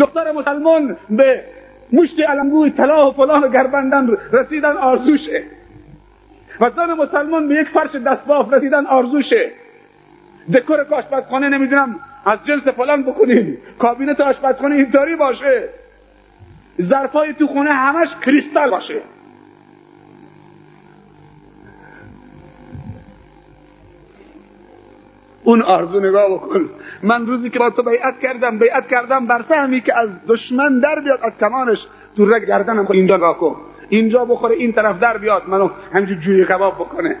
دختر 0.00 0.32
مسلمان 0.32 0.96
به 1.10 1.44
مشت 1.92 2.20
علمگوی 2.20 2.70
طلا 2.70 3.08
و 3.08 3.12
فلان 3.12 3.44
و 3.44 3.48
گربندن 3.48 4.08
رسیدن 4.32 4.76
آرزوشه. 4.76 5.42
و 6.60 6.70
زن 6.70 6.92
مسلمان 6.92 7.48
به 7.48 7.54
یک 7.54 7.68
فرش 7.68 7.94
دستباف 7.94 8.52
رسیدن 8.52 8.86
آرزوشه. 8.86 9.50
دکور 10.54 10.86
آشپزخانه 10.90 11.48
نمی‌دونم 11.48 12.00
از 12.26 12.46
جنس 12.46 12.68
فلان 12.68 13.02
بکنیم 13.02 13.58
کابینت 13.78 14.20
آشپزخانه 14.20 14.74
اینطوری 14.74 15.16
باشه. 15.16 15.68
ظرفای 16.80 17.34
تو 17.34 17.46
خونه 17.46 17.72
همش 17.72 18.08
کریستال 18.24 18.70
باشه. 18.70 19.02
اون 25.44 25.62
آرزو 25.62 26.00
نگاه 26.00 26.28
بکن. 26.28 26.70
من 27.02 27.26
روزی 27.26 27.50
که 27.50 27.58
با 27.58 27.70
تو 27.70 27.82
بیعت 27.82 28.20
کردم 28.20 28.58
بیعت 28.58 28.88
کردم 28.88 29.26
بر 29.26 29.42
سهمی 29.42 29.80
که 29.80 29.98
از 29.98 30.10
دشمن 30.28 30.80
در 30.80 31.00
بیاد 31.00 31.20
از 31.22 31.38
کمانش 31.38 31.86
تو 32.16 32.26
رگ 32.26 32.46
گردنم 32.46 32.86
اینجا 32.90 33.16
نگاه 33.16 33.38
کن. 33.38 33.56
اینجا 33.88 34.24
بخوره 34.24 34.56
این 34.56 34.72
طرف 34.72 35.00
در 35.00 35.18
بیاد. 35.18 35.42
منو 35.48 35.70
همجور 35.92 36.16
جوی 36.16 36.44
کباب 36.44 36.74
بکنه. 36.74 37.16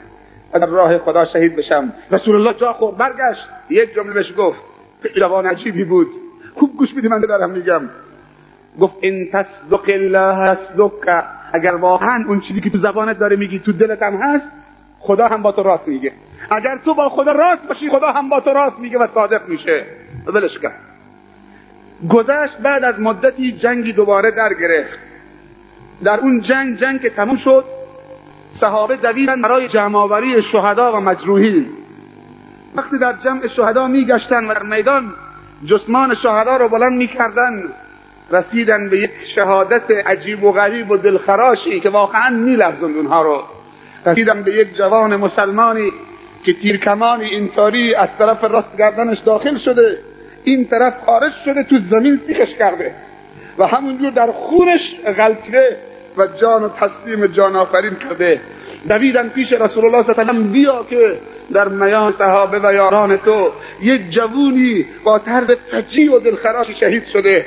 در 0.52 0.66
راه 0.66 0.98
خدا 0.98 1.24
شهید 1.24 1.56
بشم. 1.56 1.92
رسول 2.10 2.36
الله 2.36 2.54
جا 2.54 2.72
خورد 2.72 2.96
برگشت. 2.96 3.48
یک 3.70 3.94
جمله 3.94 4.12
بهش 4.14 4.32
گفت. 4.38 4.60
جوان 5.16 5.46
عجیبی 5.46 5.84
بود. 5.84 6.08
خوب 6.54 6.76
گوش 6.76 6.94
میدی 6.94 7.08
من 7.08 7.20
دارم 7.20 7.50
میگم. 7.50 7.82
گفت 8.80 8.94
این 9.00 9.30
تصدق 9.32 9.84
الله 9.88 10.54
تصدق. 10.54 11.24
اگر 11.52 11.74
واقعا 11.74 12.24
اون 12.28 12.40
چیزی 12.40 12.60
که 12.60 12.70
تو 12.70 12.78
زبانت 12.78 13.18
داره 13.18 13.36
میگی 13.36 13.58
تو 13.58 13.72
دلت 13.72 14.02
هم 14.02 14.14
هست 14.14 14.50
خدا 15.00 15.28
هم 15.28 15.42
با 15.42 15.52
تو 15.52 15.62
راست 15.62 15.88
میگه. 15.88 16.12
اگر 16.50 16.78
تو 16.84 16.94
با 16.94 17.08
خدا 17.08 17.32
راست 17.32 17.68
باشی 17.68 17.90
خدا 17.90 18.12
هم 18.12 18.28
با 18.28 18.40
تو 18.40 18.50
راست 18.50 18.78
میگه 18.78 18.98
و 18.98 19.06
صادق 19.06 19.48
میشه. 19.48 19.84
ولش 20.26 20.58
کرد 20.58 20.80
گذشت 22.08 22.58
بعد 22.58 22.84
از 22.84 23.00
مدتی 23.00 23.52
جنگی 23.52 23.92
دوباره 23.92 24.30
در 24.30 24.54
گرفت 24.60 24.98
در 26.04 26.20
اون 26.20 26.40
جنگ 26.40 26.76
جنگ 26.76 27.00
که 27.00 27.10
تموم 27.10 27.36
شد 27.36 27.64
صحابه 28.52 28.96
دویدن 28.96 29.42
برای 29.42 29.68
جمعآوری 29.68 30.42
شهدا 30.42 30.92
و 30.92 31.00
مجروحین. 31.00 31.66
وقتی 32.74 32.98
در 32.98 33.12
جمع 33.24 33.46
شهدا 33.46 33.86
میگشتن 33.86 34.44
و 34.44 34.54
در 34.54 34.62
میدان 34.62 35.12
جسمان 35.66 36.14
شهدا 36.14 36.56
رو 36.56 36.68
بلند 36.68 36.92
می‌کردن 36.92 37.62
رسیدن 38.30 38.88
به 38.88 39.00
یک 39.00 39.10
شهادت 39.34 39.90
عجیب 39.90 40.44
و 40.44 40.52
غریب 40.52 40.90
و 40.90 40.96
دلخراشی 40.96 41.80
که 41.80 41.88
واقعا 41.88 42.30
میلغزند 42.30 42.96
اونها 42.96 43.22
رو. 43.22 43.42
رسیدن 44.06 44.42
به 44.42 44.52
یک 44.52 44.76
جوان 44.76 45.16
مسلمانی 45.16 45.92
که 46.44 46.52
تیرکمانی 46.52 47.24
اینطوری 47.24 47.94
از 47.94 48.18
طرف 48.18 48.44
راست 48.44 48.76
گردنش 48.76 49.18
داخل 49.18 49.56
شده 49.56 49.98
این 50.44 50.64
طرف 50.68 50.94
خارج 51.06 51.32
شده 51.32 51.62
تو 51.62 51.78
زمین 51.78 52.16
سیخش 52.16 52.54
کرده 52.54 52.94
و 53.58 53.66
همونجور 53.66 54.10
در 54.10 54.32
خونش 54.32 54.94
غلطیده 55.16 55.76
و 56.16 56.26
جان 56.40 56.62
و 56.62 56.68
تسلیم 56.68 57.26
جان 57.26 57.56
آفرین 57.56 57.94
کرده. 57.94 58.40
دویدن 58.88 59.28
پیش 59.28 59.52
رسول 59.52 59.84
الله 59.84 60.02
صلی 60.02 60.14
الله 60.18 60.32
علیه 60.32 60.48
و 60.48 60.52
بیا 60.52 60.86
که 60.90 61.18
در 61.52 61.68
میان 61.68 62.12
صحابه 62.12 62.58
و 62.58 62.74
یاران 62.74 63.16
تو 63.16 63.52
یک 63.82 64.10
جوونی 64.10 64.86
با 65.04 65.18
طرز 65.18 65.50
فجی 65.50 66.08
و 66.08 66.18
دلخراشی 66.18 66.74
شهید 66.74 67.06
شده. 67.06 67.46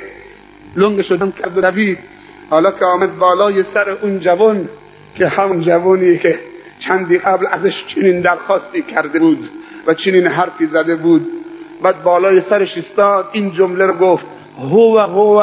لنگ 0.76 1.02
شدن 1.02 1.30
کرد 1.30 1.58
و 1.58 1.60
دوید. 1.60 1.98
حالا 2.50 2.70
که 2.70 2.84
آمد 2.84 3.18
بالای 3.18 3.62
سر 3.62 3.90
اون 4.02 4.20
جوان 4.20 4.68
که 5.14 5.28
همون 5.28 5.60
جوانی 5.60 6.18
که 6.18 6.38
چندی 6.78 7.18
قبل 7.18 7.46
ازش 7.50 7.86
چنین 7.86 8.20
درخواستی 8.20 8.82
کرده 8.82 9.18
بود 9.18 9.50
و 9.86 9.94
چنین 9.94 10.26
حرفی 10.26 10.66
زده 10.66 10.96
بود 10.96 11.26
بعد 11.82 12.02
بالای 12.02 12.40
سرش 12.40 12.78
استاد 12.78 13.28
این 13.32 13.52
جمله 13.52 13.86
رو 13.86 13.94
گفت 13.94 14.26
هو 14.58 14.98
هو. 14.98 15.42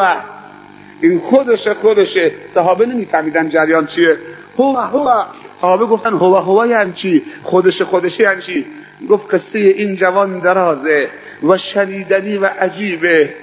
این 1.02 1.20
خودشه 1.20 1.74
خودشه. 1.74 2.32
صحابه 2.54 2.86
نمیفهمیدن 2.86 3.50
جریان 3.50 3.86
چیه. 3.86 4.18
هو 4.58 4.78
هو. 4.78 5.24
صحابه 5.58 5.86
گفتن 5.86 6.14
هو 6.14 6.36
هو 6.36 6.68
یعنی 6.68 6.94
چی؟ 6.94 7.24
خودش 7.44 7.82
خودشه 7.82 8.24
یعنی 8.24 8.42
چی؟ 8.42 8.66
گفت 9.10 9.34
قصه 9.34 9.60
این 9.60 9.96
جوان 9.96 10.40
درازه 10.40 11.10
و 11.44 11.58
شنیدنی 11.58 12.38
و 12.38 12.46
عجیبه. 12.46 13.34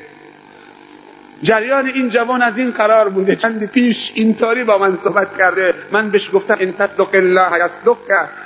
جریان 1.45 1.87
این 1.87 2.11
جوان 2.11 2.43
از 2.43 2.59
این 2.59 2.71
قرار 2.71 3.09
بوده. 3.09 3.37
چند 3.37 3.65
پیش 3.65 4.13
اینطوری 4.15 4.65
با 4.65 4.79
من 4.79 4.97
صحبت 4.97 5.39
کرده. 5.39 5.75
من 5.93 6.11
بهش 6.11 6.31
گفتم 6.35 6.57
این 6.61 6.73
تصدق 6.73 7.15
الله 7.15 7.65
یصدق 7.65 7.97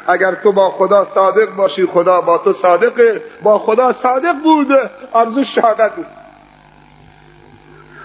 اگر 0.09 0.35
تو 0.35 0.53
با 0.53 0.71
خدا 0.71 1.09
صادق 1.15 1.55
باشی 1.57 1.87
خدا 1.87 2.21
با 2.21 2.39
تو 2.39 2.53
صادقه. 2.53 3.23
با 3.43 3.59
خدا 3.59 3.93
صادق 3.93 4.33
بود. 4.43 4.67
آرزو 5.13 5.45
شهادت 5.45 5.93
بود. 5.95 6.07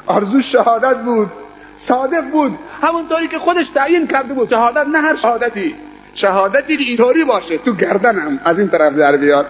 آرزو 0.05 0.41
شهادت 0.41 0.97
بود. 0.97 1.31
صادق 1.75 2.23
بود. 2.31 2.59
همونطوری 2.81 3.27
که 3.27 3.39
خودش 3.39 3.67
تعیین 3.75 4.07
کرده 4.07 4.33
بود. 4.33 4.49
شهادت 4.49 4.87
نه 4.87 5.01
هر 5.01 5.15
شهادتی. 5.15 5.75
شهادتی 6.13 6.73
اینطوری 6.73 7.23
باشه. 7.23 7.57
تو 7.57 7.73
گردنم. 7.73 8.39
از 8.45 8.59
این 8.59 8.69
طرف 8.69 8.93
در 8.93 9.17
بیاد 9.17 9.47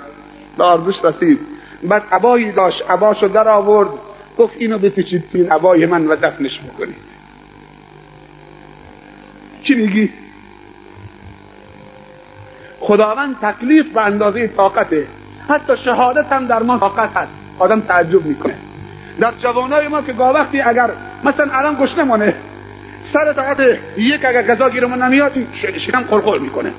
به 0.58 0.64
آرزوش 0.64 1.06
رسید. 1.06 1.40
بعد 1.84 2.04
عبایی 2.12 2.52
داشت. 2.52 2.90
عباشو 2.90 3.28
در 3.28 3.48
آورد. 3.48 3.90
گفت 4.38 4.56
اینو 4.58 4.78
بپیچید 4.78 5.24
توی 5.32 5.44
عبای 5.44 5.86
من 5.86 6.08
و 6.08 6.16
دفنش 6.16 6.60
بکنید. 6.60 6.96
چی 9.64 9.74
میگی؟ 9.74 10.10
خداوند 12.80 13.36
تکلیف 13.42 13.94
به 13.94 14.02
اندازه 14.02 14.48
طاقته. 14.48 15.08
حتی 15.50 15.78
شهادت 15.78 16.32
هم 16.32 16.46
در 16.48 16.64
ما 16.64 16.78
طاقت 16.78 17.10
هست. 17.16 17.32
آدم 17.60 17.80
تعجب 17.80 18.26
می‌کنه. 18.26 18.56
در 19.20 19.32
جوانای 19.40 19.88
ما 19.88 20.02
که 20.02 20.14
گاه 20.14 20.34
وقتی 20.34 20.62
اگر 20.62 20.90
مثلا 21.24 21.48
الان 21.54 21.78
گشنه 21.82 22.04
مانه 22.04 22.34
سر 23.04 23.34
ساعت 23.34 23.60
یک 23.98 24.26
اگر 24.26 24.42
غذا 24.42 24.70
گیرمون 24.70 25.02
نمیاد 25.02 25.32
شیرم 25.78 26.02
قلقل 26.02 26.40
می‌کنه. 26.40 26.72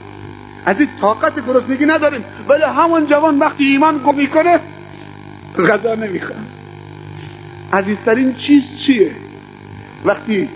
از 0.67 0.81
این 0.81 0.89
طاقت 1.01 1.47
گرسنگی 1.47 1.87
نداریم. 1.87 2.25
ولی 2.49 2.63
همون 2.63 3.07
جوان 3.07 3.39
وقتی 3.39 3.65
ایمان 3.65 3.99
گم 3.99 4.15
می‌کنه 4.15 4.61
غذا 5.69 5.95
نمی‌خواد. 5.95 6.54
عزیزترین 7.75 8.35
چیز 8.35 8.77
چیه؟ 8.81 9.11
وقتی 10.05 10.49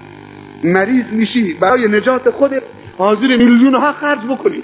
مریض 0.64 1.12
میشی 1.12 1.52
برای 1.52 1.88
نجات 1.88 2.30
خود 2.30 2.62
حاضر 2.98 3.26
میلیون 3.26 3.74
ها 3.74 3.92
خرج 3.92 4.18
بکنی. 4.18 4.62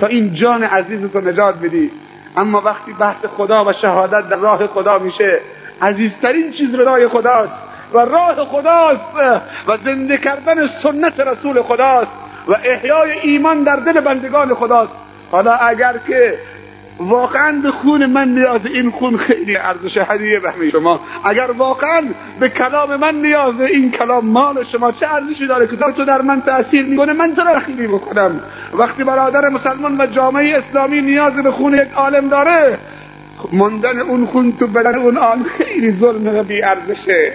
تا 0.00 0.06
این 0.06 0.34
جان 0.34 0.62
عزیز 0.62 1.00
رو 1.14 1.28
نجات 1.28 1.54
بدی. 1.58 1.90
اما 2.36 2.60
وقتی 2.60 2.92
بحث 2.92 3.26
خدا 3.26 3.64
و 3.64 3.72
شهادت 3.72 4.28
در 4.28 4.36
راه 4.36 4.66
خدا 4.66 4.98
میشه 4.98 5.40
عزیزترین 5.82 6.52
چیز 6.52 6.74
رضای 6.74 7.08
خداست. 7.08 7.58
و 7.94 7.98
راه 7.98 8.44
خداست. 8.44 9.14
و 9.68 9.76
زنده 9.76 10.16
کردن 10.16 10.66
سنت 10.66 11.20
رسول 11.20 11.62
خداست. 11.62 12.12
و 12.48 12.54
احیای 12.64 13.10
ایمان 13.10 13.62
در 13.62 13.76
دل 13.76 14.00
بندگان 14.00 14.54
خداست. 14.54 14.92
حالا 15.30 15.52
اگر 15.52 15.94
که 16.06 16.38
واقعا 16.98 17.52
به 17.62 17.70
خون 17.70 18.06
من 18.06 18.28
نیاز 18.28 18.66
این 18.66 18.90
خون 18.90 19.16
خیلی 19.16 19.56
ارزش 19.56 19.98
هدیه 19.98 20.40
به 20.40 20.70
شما 20.70 21.00
اگر 21.24 21.50
واقعا 21.50 22.02
به 22.40 22.48
کلام 22.48 22.96
من 22.96 23.14
نیاز 23.14 23.60
این 23.60 23.90
کلام 23.90 24.26
مال 24.26 24.64
شما 24.64 24.92
چه 24.92 25.14
ارزشی 25.14 25.46
داره 25.46 25.66
که 25.66 25.76
تو 25.76 26.04
در 26.04 26.22
من 26.22 26.42
تاثیر 26.42 26.86
می‌کنه 26.86 27.12
من 27.12 27.34
چرا 27.36 27.52
رخیلی 27.52 27.86
بکنم 27.86 28.40
وقتی 28.72 29.04
برادر 29.04 29.48
مسلمان 29.48 30.00
و 30.00 30.06
جامعه 30.06 30.58
اسلامی 30.58 31.00
نیاز 31.00 31.32
به 31.32 31.50
خون 31.50 31.74
یک 31.74 31.92
عالم 31.94 32.28
داره 32.28 32.78
ماندن 33.52 34.00
اون 34.00 34.26
خون 34.26 34.52
تو 34.52 34.66
بدن 34.66 34.94
اون 34.94 35.16
آن 35.16 35.44
خیلی 35.44 35.92
ظلم 35.92 36.38
و 36.38 36.42
بی 36.42 36.62
ارزشه 36.62 37.32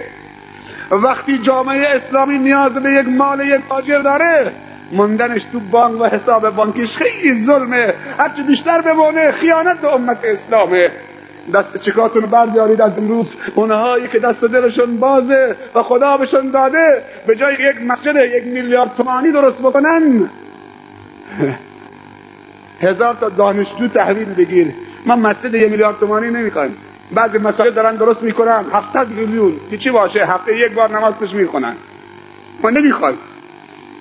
وقتی 0.90 1.38
جامعه 1.38 1.86
اسلامی 1.88 2.38
نیاز 2.38 2.74
به 2.74 2.92
یک 2.92 3.08
مال 3.08 3.48
یک 3.48 3.60
تاجر 3.68 3.98
داره 3.98 4.52
ماندنش 4.92 5.44
تو 5.44 5.60
بانک 5.60 6.00
و 6.00 6.04
حساب 6.04 6.50
بانکیش 6.50 6.96
خیلی 6.96 7.34
ظلمه. 7.34 7.94
هرچی 8.18 8.42
بیشتر 8.42 8.80
بمونه 8.80 9.30
خیانت 9.30 9.80
به 9.80 9.94
امت 9.94 10.18
اسلامه. 10.24 10.90
دست 11.54 11.82
چکاتون 11.82 12.22
بردارید 12.26 12.80
از 12.80 12.98
امروز؟ 12.98 13.34
اونهایی 13.54 14.08
که 14.08 14.18
دست 14.18 14.44
دلشون 14.44 14.96
بازه 14.96 15.56
و 15.74 15.82
خدا 15.82 16.16
بهشون 16.16 16.50
داده 16.50 17.02
به 17.26 17.36
جای 17.36 17.54
یک 17.54 17.82
مسجد 17.86 18.16
یک 18.16 18.46
میلیارد 18.46 18.90
تومانی 18.96 19.32
درست 19.32 19.58
بکنن. 19.58 20.30
هزار 22.80 23.14
تا 23.14 23.28
دانشجو 23.28 23.88
تحویل 23.88 24.34
بگیر. 24.34 24.72
من 25.06 25.18
مسجد 25.18 25.54
یک 25.54 25.70
میلیارد 25.70 25.98
تومانی 25.98 26.30
نمی‌خوایم 26.30 26.76
بعضی 27.12 27.38
مساجد 27.38 27.74
دارن 27.74 27.96
درست 27.96 28.22
می‌کنن. 28.22 28.64
700 28.72 29.08
میلیون. 29.08 29.52
که 29.70 29.78
چی 29.78 29.90
باشه. 29.90 30.26
هفته 30.26 30.56
یک 30.56 30.72
بار 30.72 30.98
نماز 30.98 31.14
توش 31.18 31.30
می‌خونن 31.30 31.74
ما 32.62 32.70
نمی‌خوایم 32.70 33.18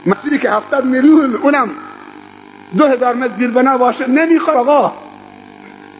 مسجدی 0.06 0.39
که 0.39 0.50
700 0.50 0.86
میلیون 0.86 1.36
اونم 1.36 1.70
دو 2.78 2.88
هزار 2.88 3.16
متر 3.16 3.36
زیربنا 3.38 3.78
باشه 3.78 4.08
نمی‌خواد. 4.08 4.58
آقا 4.58 4.91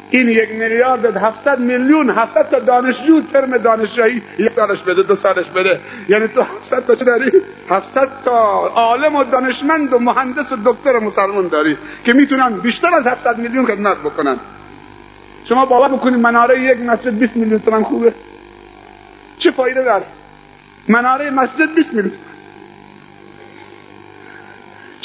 این 0.10 0.30
یک 0.30 0.50
میلیارد 0.52 1.18
700 1.18 1.60
میلیون 1.60 2.10
700 2.10 2.50
تا 2.50 2.60
دانشجو 2.60 3.22
ترم 3.22 3.58
دانشجویی 3.58 4.22
یک 4.40 4.50
سالش 4.50 4.82
بده 4.82 5.04
دو 5.04 5.16
سالش 5.16 5.46
بده. 5.46 5.80
یعنی 6.10 6.28
تو 6.28 6.42
700 6.42 6.86
تا 6.86 6.96
چه 6.96 7.06
داری؟ 7.06 7.32
700 7.70 8.10
تا 8.26 8.34
عالم 8.68 9.16
و 9.16 9.24
دانشمند 9.24 9.94
و 9.94 10.00
مهندس 10.00 10.52
و 10.52 10.56
دکتر 10.66 11.00
مسلمان 11.00 11.48
داری 11.48 11.78
که 12.06 12.14
می‌تونن 12.14 12.54
بیشتر 12.54 12.96
از 12.96 13.08
700 13.08 13.38
میلیون 13.38 13.66
خدمت 13.66 13.98
بکنن. 13.98 14.38
شما 15.50 15.66
باور 15.66 15.88
بکنید 15.88 16.20
مناره 16.20 16.62
یک 16.62 16.80
مسجد 16.82 17.20
20 17.20 17.38
میلیون 17.38 17.60
تومن 17.60 17.84
خوبه؟ 17.84 18.14
چه 19.38 19.52
فایده 19.52 19.84
داره؟ 19.84 20.04
مناره 20.88 21.30
مسجد 21.30 21.76
20 21.76 21.94
میلیون. 21.94 22.16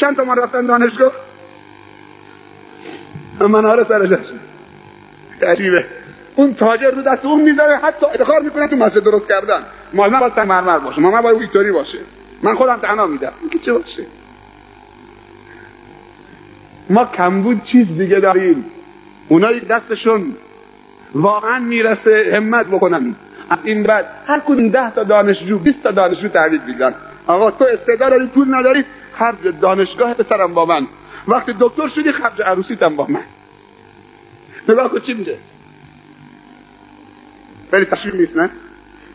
چند 0.03 0.17
تا 0.17 0.25
ما 0.25 0.35
رفتن 0.35 0.67
دانشگاه؟ 0.67 1.13
مناره 3.41 3.85
سرش 3.85 4.11
عجیبه. 5.43 5.85
اون 6.37 6.55
تاجر 6.55 6.91
رو 6.91 7.03
دست 7.03 7.25
اون 7.25 7.43
می‌ذاره 7.43 7.77
حتی 7.77 8.07
ادخار 8.07 8.41
می‌کنه 8.41 8.69
تو 8.69 8.77
مسجد 8.77 9.05
درست 9.05 9.29
کردن. 9.29 9.63
مال 9.93 10.11
من 10.11 10.21
باید 10.21 10.41
مرمر 10.41 10.79
باشه 10.79 11.01
مال 11.01 11.13
من 11.13 11.21
باید 11.21 11.39
ویکتوری 11.39 11.73
باشه. 11.73 11.99
من 12.43 12.55
خودم 12.55 12.77
تنها 12.77 13.07
میدم 13.07 13.33
که 13.53 13.59
چه 13.59 13.73
باشه؟ 13.73 14.03
ما 16.91 17.05
کمبود 17.05 17.65
چیز 17.65 17.99
دیگه 17.99 18.21
داریم. 18.21 18.65
اونایی 19.29 19.61
دستشون 19.61 20.37
واقعا 21.15 21.59
می‌رسه 21.59 22.33
همت 22.35 22.67
بکنن. 22.67 23.15
از 23.51 23.59
این 23.65 23.83
بعد 23.83 24.07
هر 24.27 24.41
کدوم 24.47 24.69
ده 24.69 24.91
تا 24.91 25.05
دانشجو 25.05 25.59
20 25.59 25.83
تا 25.83 25.91
دانشجو 25.91 26.29
تحویل 26.29 26.61
میدن. 26.67 26.95
آقا 27.27 27.51
تو 27.51 27.65
استعداد 27.65 28.11
داری 28.11 28.27
پول 28.27 28.55
نداری 28.55 28.85
خرج 29.19 29.61
دانشگاه 29.61 30.15
پسرم 30.15 30.55
با 30.55 30.65
من. 30.65 30.87
وقتی 31.29 31.55
دکتر 31.61 31.89
شدی 31.89 32.13
خرج 32.13 32.43
عروسیتم 32.43 32.97
با 32.97 33.07
من. 33.07 33.25
نگاه 34.69 34.91
کن 34.91 35.01
چی 35.01 35.15
میگه؟ 35.15 35.39
خیلی 37.71 37.85
تشویق 37.85 38.15
نیست 38.15 38.37
نه؟ 38.37 38.51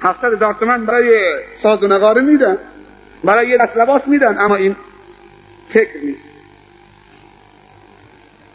700 0.02 0.34
هزار 0.34 0.54
برای 0.78 1.38
ساز 1.56 1.84
و 1.84 1.88
نقاره 1.88 2.22
میدن. 2.22 2.58
برای 3.24 3.50
یه 3.50 3.58
دست 3.58 3.78
لباس 3.78 4.08
میدن 4.08 4.38
اما 4.38 4.56
این 4.56 4.76
فکر 5.70 5.98
نیست. 6.04 6.30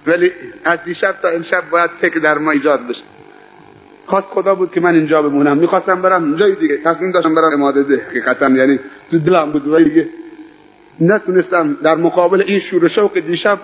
ولی 0.06 0.32
از 0.64 0.84
دیشب 0.84 1.14
تا 1.22 1.28
امشب 1.28 1.70
باید 1.70 1.90
فکر 1.90 2.18
در 2.18 2.38
ما 2.38 2.50
ایجاد 2.50 2.88
بشه. 2.88 3.04
خواست 4.06 4.28
خدا 4.28 4.54
بود 4.54 4.72
که 4.72 4.80
من 4.80 4.94
اینجا 4.94 5.22
بمونم. 5.22 5.58
می‌خواستم 5.58 6.02
برم 6.02 6.36
جای 6.36 6.54
دیگه. 6.54 6.76
تصمیم 6.76 7.10
داشتم 7.10 7.34
برم 7.34 7.52
اماده 7.52 7.82
ده. 7.82 8.06
حقیقتا 8.10 8.48
یعنی 8.48 8.78
تو 9.10 9.18
دلم 9.18 9.52
بود. 9.52 9.68
ولی 9.68 9.84
دیگه 9.84 10.08
نتونستم 11.00 11.76
در 11.82 11.94
مقابل 11.94 12.42
این 12.46 12.58
شور 12.58 12.88
شوق 12.88 13.18
دیشب 13.18 13.58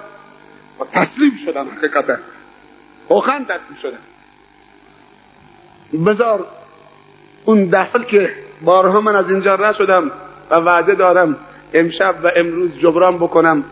تسلیم 0.92 1.32
شدم 1.44 1.66
حقیقتا. 1.78 2.16
واقعا 3.08 3.44
تسلیم 3.44 3.78
شدم. 3.82 3.98
بذار 6.04 6.46
اون 7.44 7.64
ده 7.64 7.86
سال 7.86 8.04
که 8.04 8.30
بارها 8.62 9.00
من 9.00 9.16
از 9.16 9.30
اینجا 9.30 9.54
رد 9.54 9.74
شدم 9.74 10.10
و 10.50 10.54
وعده 10.54 10.94
دارم 10.94 11.36
امشب 11.74 12.14
و 12.22 12.30
امروز 12.36 12.78
جبران 12.78 13.16
بکنم. 13.16 13.64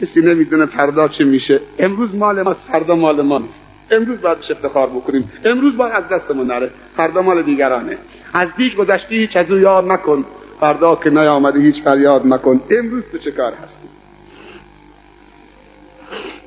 کسی 0.00 0.20
نمی‌دونه 0.20 0.66
فردا 0.66 1.08
چه 1.08 1.24
میشه. 1.24 1.60
امروز 1.78 2.14
مال 2.14 2.42
ماست 2.42 2.66
فردا 2.68 2.94
مال 2.94 3.22
ما 3.22 3.38
نیست. 3.38 3.64
امروز 3.90 4.20
باید 4.20 4.38
افتخار 4.50 4.86
بکنیم. 4.86 5.32
امروز 5.44 5.76
باید 5.76 5.92
از 5.92 6.08
دستمون 6.08 6.46
نره 6.46 6.70
فردا 6.96 7.22
مال 7.22 7.42
دیگرانه. 7.42 7.98
از 8.34 8.52
بیش 8.56 8.76
گذشتی 8.76 9.16
هیچ 9.16 9.36
از 9.36 9.50
یاد 9.50 9.84
نکن. 9.84 10.24
فردا 10.64 10.96
که 10.96 11.10
نیامده 11.10 11.60
هیچ 11.60 11.82
فریاد 11.82 12.26
مکن 12.26 12.62
امروز 12.70 13.04
تو 13.12 13.18
چه 13.18 13.30
کار 13.30 13.52
هستی؟ 13.52 13.88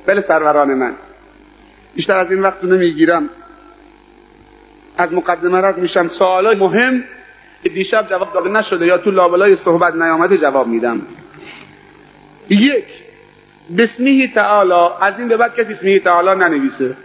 بله 0.06 0.20
سروران 0.20 0.74
من. 0.74 0.92
بیشتر 1.94 2.18
از 2.18 2.30
این 2.30 2.40
وقت 2.40 2.64
نمی‌گیرم. 2.64 3.28
از 4.98 5.14
مقدمه 5.14 5.58
رد 5.58 5.78
میشم. 5.78 6.08
سوالای 6.08 6.56
مهم 6.56 7.04
دیشب 7.62 8.06
جواب 8.10 8.32
داده 8.32 8.48
نشده 8.48 8.86
یا 8.86 8.98
تو 8.98 9.10
لابلای 9.10 9.56
صحبت 9.56 9.94
نیامده 9.94 10.38
جواب 10.38 10.66
میدم. 10.66 11.02
یک 12.48 12.84
بسمیه 13.78 14.34
تعالی. 14.34 14.94
از 15.02 15.18
این 15.18 15.28
به 15.28 15.36
بعد 15.36 15.56
کسی 15.56 15.72
اسمیه 15.72 16.00
تعالی 16.00 16.40
ننویسه. 16.40 16.96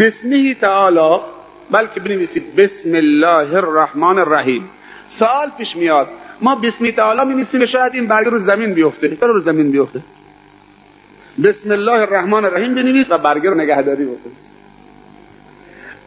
بسمیه 0.00 0.54
تعالی 0.54 1.20
بلکه 1.72 2.00
بنویسید 2.00 2.56
بسم 2.56 2.94
الله 2.94 3.54
الرحمن 3.54 4.18
الرحیم. 4.18 4.70
سوال 5.08 5.50
پیش 5.58 5.76
میاد. 5.76 6.08
ما 6.40 6.54
بسم 6.54 6.90
تعالی 6.90 7.28
می 7.28 7.34
نیستیم 7.34 7.64
شاید 7.64 7.94
این 7.94 8.06
برگ 8.06 8.26
رو 8.26 8.38
زمین 8.38 8.74
بیفته. 8.74 9.16
چرا 9.16 9.30
رو 9.30 9.40
زمین 9.40 9.70
بیفته؟ 9.70 10.00
بسم 11.44 11.70
الله 11.70 11.92
الرحمن 11.92 12.44
الرحیم 12.44 12.74
بنویس 12.74 13.10
و 13.10 13.18
برگ 13.18 13.46
رو 13.46 13.54
نگهداری 13.54 14.04
بکن 14.04 14.30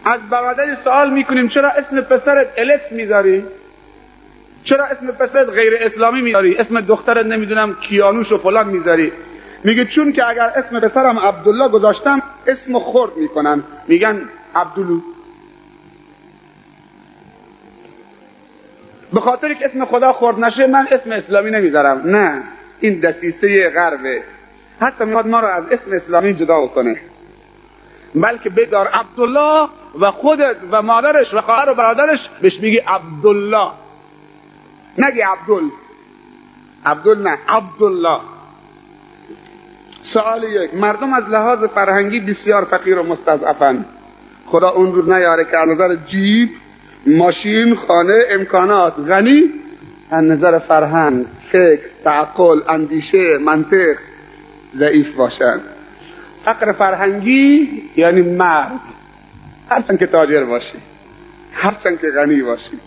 از 0.05 0.30
برادر 0.30 0.76
سوال 0.76 1.13
می‌کنیم 1.13 1.47
چرا 1.47 1.70
اسم 1.70 2.01
پسرت 2.01 2.47
الکس 2.57 2.91
می‌ذاری؟ 2.91 3.43
چرا 4.63 4.86
اسم 4.86 5.07
پسرت 5.07 5.49
غیر 5.49 5.74
اسلامی 5.80 6.22
می‌ذاری؟ 6.22 6.55
اسم 6.57 6.82
دخترت 6.82 7.26
نمی‌دونم 7.26 7.74
کیانوش 7.74 8.32
و 8.32 8.38
فلان 8.38 8.68
می‌ذاری. 8.68 9.11
میگه 9.63 9.86
چون 9.86 10.11
که 10.11 10.28
اگر 10.30 10.51
اسم 10.55 10.80
پسرم 10.80 11.20
عبدالله 11.20 11.70
گذاشتم 11.70 12.22
اسم 12.47 12.80
خرد 12.80 13.18
می‌کنن. 13.18 13.63
میگن 13.88 14.22
عبدالو 14.55 15.01
به 19.13 19.21
خاطر 19.21 19.53
که 19.53 19.65
اسم 19.65 19.85
خدا 19.85 20.13
خورد 20.13 20.39
نشه 20.39 20.67
من 20.67 20.87
اسم 20.91 21.11
اسلامی 21.11 21.51
نمی‌ذارم. 21.51 22.01
نه. 22.05 22.43
این 22.79 22.99
دسیسه 22.99 23.69
غربه. 23.69 24.23
حتی 24.79 25.05
می‌خواد 25.05 25.27
ما 25.27 25.39
رو 25.39 25.47
از 25.47 25.63
اسم 25.71 25.91
اسلامی 25.93 26.33
جدا 26.33 26.67
کنه. 26.67 26.97
بلکه 28.15 28.49
بذار 28.49 28.87
عبدالله 28.87 29.69
و 29.99 30.11
خودت 30.11 30.55
و 30.71 30.81
مادرش 30.81 31.33
و 31.33 31.41
خواهر 31.41 31.69
و 31.69 31.75
برادرش 31.75 32.29
بهش 32.41 32.61
میگی 32.61 32.77
عبدالله. 32.77 33.71
نگی 34.97 35.21
عبدال 35.21 35.63
عبدال 36.85 37.21
نه 37.21 37.37
عبدالله. 37.47 38.19
سوال 40.01 40.43
یک. 40.43 40.73
مردم 40.73 41.13
از 41.13 41.29
لحاظ 41.29 41.63
فرهنگی 41.63 42.19
بسیار 42.19 42.63
فقیر 42.63 42.99
و 42.99 43.03
مستضعفن. 43.03 43.85
خدا 44.45 44.69
اون 44.69 44.93
روز 44.93 45.09
نیاره 45.09 45.45
که 45.45 45.57
نظر 45.57 45.95
جیب 45.95 46.49
ماشین 47.05 47.75
خانه 47.75 48.23
امکانات. 48.29 48.93
غنی؟ 49.07 49.49
از 50.11 50.23
نظر 50.23 50.59
فرهنگ 50.59 51.25
فکر 51.51 51.81
تعقل 52.03 52.59
اندیشه 52.69 53.37
منطق 53.37 53.95
ضعیف 54.73 55.15
باشند 55.15 55.61
فقر 56.45 56.71
فرهنگی 56.71 57.69
یعنی 57.95 58.21
مرد 58.21 58.79
هرچند 59.69 59.99
که 59.99 60.05
تاجر 60.07 60.43
باشی. 60.43 60.77
هرچند 61.51 62.01
که 62.01 62.07
غنی 62.11 62.41
باشی. 62.41 62.79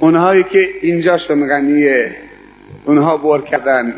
اونهایی 0.00 0.42
که 0.42 0.68
اینجاشون 0.82 1.48
غنیه 1.48 2.16
اونها 2.84 3.16
بور 3.16 3.42
کردن. 3.42 3.94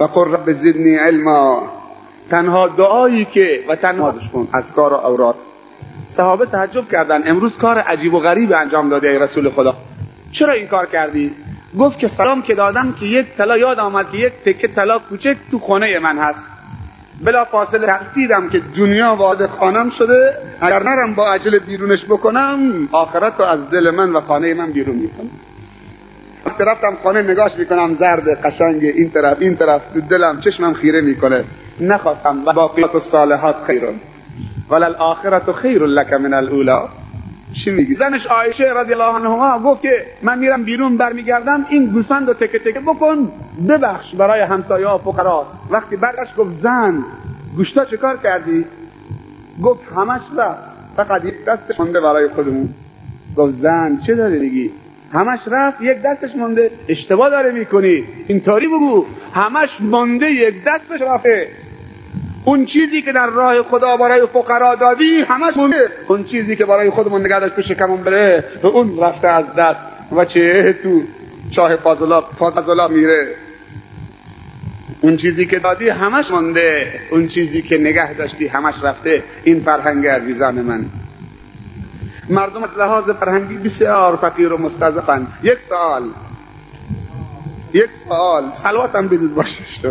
و 0.00 0.04
رب 0.04 0.52
زدنی 0.52 0.96
علما. 0.96 1.77
تنها 2.30 2.68
دعایی 2.68 3.24
که 3.24 3.64
و 3.68 3.76
تنها 3.76 4.14
کن 4.32 4.48
از 4.52 4.74
کار 4.74 4.92
و 4.92 4.96
اوراد. 4.96 5.34
صحابه 6.08 6.46
تعجب 6.46 6.88
کردن. 6.88 7.30
امروز 7.30 7.58
کار 7.58 7.78
عجیب 7.78 8.14
و 8.14 8.20
غریب 8.20 8.52
انجام 8.52 8.88
داده 8.88 9.08
ای 9.08 9.18
رسول 9.18 9.50
خدا. 9.50 9.74
چرا 10.32 10.52
این 10.52 10.66
کار 10.66 10.86
کردی؟ 10.86 11.34
گفت 11.78 11.98
که 11.98 12.08
سلام 12.08 12.42
که 12.42 12.54
دادم 12.54 12.92
که 13.00 13.06
یک 13.06 13.26
طلا 13.36 13.56
یاد 13.58 13.78
آمد 13.78 14.10
که 14.10 14.18
یک 14.18 14.32
تکه 14.44 14.68
طلا 14.68 14.98
کوچک 14.98 15.36
تو 15.50 15.58
خانه 15.58 15.98
من 15.98 16.18
هست. 16.18 16.46
بلا 17.24 17.44
فاصله 17.44 17.86
ترسیدم 17.86 18.48
که 18.48 18.62
دنیا 18.76 19.14
وارد 19.14 19.46
خانم 19.46 19.90
شده. 19.90 20.34
اگر 20.60 20.82
نرم 20.82 21.14
با 21.14 21.32
عجل 21.32 21.58
بیرونش 21.58 22.04
بکنم 22.04 22.88
آخرت 22.92 23.34
رو 23.38 23.44
از 23.44 23.70
دل 23.70 23.90
من 23.90 24.12
و 24.12 24.20
خانه 24.20 24.54
من 24.54 24.72
بیرون 24.72 24.96
می‌کنم. 24.96 25.30
وقتی 26.46 26.64
رفتم 26.64 26.96
خانه 27.02 27.22
نگاش 27.22 27.58
می‌کنم 27.58 27.94
زرد 27.94 28.28
قشنگ 28.28 28.84
این 28.84 29.10
طرف 29.10 29.36
این 29.40 29.56
طرف 29.56 29.92
تو 29.92 30.00
دلم 30.00 30.40
چشمم 30.40 30.74
خیره 30.74 31.00
می‌کنه. 31.00 31.44
نخواستم 31.80 32.42
و 32.46 32.52
باقیات 32.52 32.94
الصالحات 32.94 33.56
خیرون. 33.66 33.94
ولل 34.70 34.94
آخرت 34.94 35.52
خیر 35.52 35.82
لک 35.82 36.12
من 36.12 36.34
الاولا 36.34 36.88
چی 37.52 37.70
میگی؟ 37.70 37.94
زنش 37.94 38.26
عایشه 38.26 38.64
رضی 38.64 38.92
الله 38.92 39.14
عنها 39.14 39.58
گفت 39.58 39.82
که 39.82 40.06
من 40.22 40.38
میرم 40.38 40.64
بیرون 40.64 40.96
برمیگردم 40.96 41.66
این 41.68 41.86
گوسفند 41.86 42.28
رو 42.28 42.34
تکه 42.34 42.58
تکه 42.58 42.80
بکن 42.80 43.32
ببخش 43.68 44.14
برای 44.14 44.40
همسایه 44.40 44.86
ها 44.86 44.98
فقرا. 44.98 45.46
وقتی 45.70 45.96
برگشت 45.96 46.36
گفت 46.36 46.54
زن 46.54 47.04
گوشتا 47.56 47.84
چه 47.84 47.96
کار 47.96 48.16
کردی؟ 48.16 48.64
گفت 49.62 49.80
همش 49.96 50.20
رفت 50.36 50.62
فقط 50.96 51.24
یک 51.24 51.44
دست 51.44 51.80
مونده 51.80 52.00
برای 52.00 52.28
خودمون. 52.28 52.68
گفت 53.36 53.54
زن 53.54 53.98
چه 54.06 54.14
داری 54.14 54.38
میگی؟ 54.38 54.70
همش 55.12 55.40
رفت 55.46 55.80
یک 55.80 56.02
دستش 56.02 56.30
مونده 56.36 56.70
اشتباه 56.88 57.30
داره 57.30 57.52
می‌کنی. 57.52 58.04
اینطوری 58.26 58.66
بگو. 58.66 59.06
همش 59.34 59.80
مونده 59.80 60.30
یک 60.30 60.64
دستش 60.64 61.02
رفته. 61.02 61.48
اون 62.44 62.64
چیزی 62.64 63.02
که 63.02 63.12
در 63.12 63.26
راه 63.26 63.62
خدا 63.62 63.96
برای 63.96 64.26
فقرا 64.26 64.74
دادی 64.74 65.22
همش 65.28 65.56
مونده 65.56 65.88
اون 66.08 66.24
چیزی 66.24 66.56
که 66.56 66.64
برای 66.64 66.90
خودمون 66.90 67.20
نگه 67.26 67.40
داشت 67.40 67.56
تو 67.56 67.62
شکمون 67.62 68.02
بره 68.02 68.44
اون 68.62 68.98
رفته 69.00 69.28
از 69.28 69.54
دست. 69.54 69.80
و 70.12 70.24
چه 70.24 70.72
تو 70.82 71.02
چاه 71.50 71.76
فاضلا 71.76 72.20
فاضلا 72.20 72.88
میره. 72.88 73.28
اون 75.00 75.16
چیزی 75.16 75.46
که 75.46 75.58
دادی 75.58 75.88
همش 75.88 76.30
مونده 76.30 76.86
اون 77.10 77.26
چیزی 77.26 77.62
که 77.62 77.78
نگه 77.78 78.14
داشتی 78.14 78.46
همش 78.46 78.74
رفته. 78.82 79.22
این 79.44 79.60
فرهنگ 79.60 80.06
عزیزان 80.06 80.54
من. 80.54 80.84
مردم 82.30 82.64
از 82.64 82.70
لحاظ 82.78 83.10
فرهنگی 83.10 83.54
بسیار 83.54 84.16
فقیر 84.16 84.52
و 84.52 84.58
مستضعفن. 84.58 85.26
یک 85.42 85.58
سوال. 85.58 86.02
یک 87.72 87.90
سوال. 88.08 88.50
سلوات 88.52 88.94
هم 88.94 89.08
بدید 89.08 89.34
باشش 89.34 89.78
تو 89.78 89.88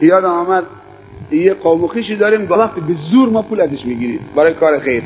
یادم 0.00 0.30
آمد 0.30 0.64
یه 1.30 1.54
قوم 1.54 1.88
خیشی 1.88 2.16
داریم 2.16 2.46
با 2.46 2.58
وقتی 2.58 2.80
به 2.80 2.94
زور 2.94 3.28
ما 3.28 3.42
پول 3.42 3.60
ازش 3.60 3.86
می‌گیریم. 3.86 4.28
برای 4.36 4.54
کار 4.54 4.78
خیر. 4.78 5.02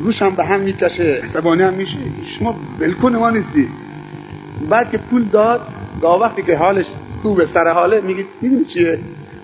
روش 0.00 0.22
هم 0.22 0.30
به 0.30 0.44
هم 0.44 0.60
می‌کشه 0.60 1.20
عصبانی 1.22 1.62
هم 1.62 1.74
میشه 1.74 1.98
شما 2.38 2.54
بلکن 2.78 3.16
ما 3.16 3.30
نیستی. 3.30 3.68
بعد 4.68 4.90
که 4.90 4.98
پول 4.98 5.24
داد 5.24 5.60
گاه 6.02 6.20
وقتی 6.20 6.42
که 6.42 6.56
حالش 6.56 6.86
خوبه 7.24 7.46
سر 7.46 7.68
حاله 7.68 8.00
میگی 8.00 8.24
می‌دونی 8.40 8.64
چیه؟ 8.64 8.98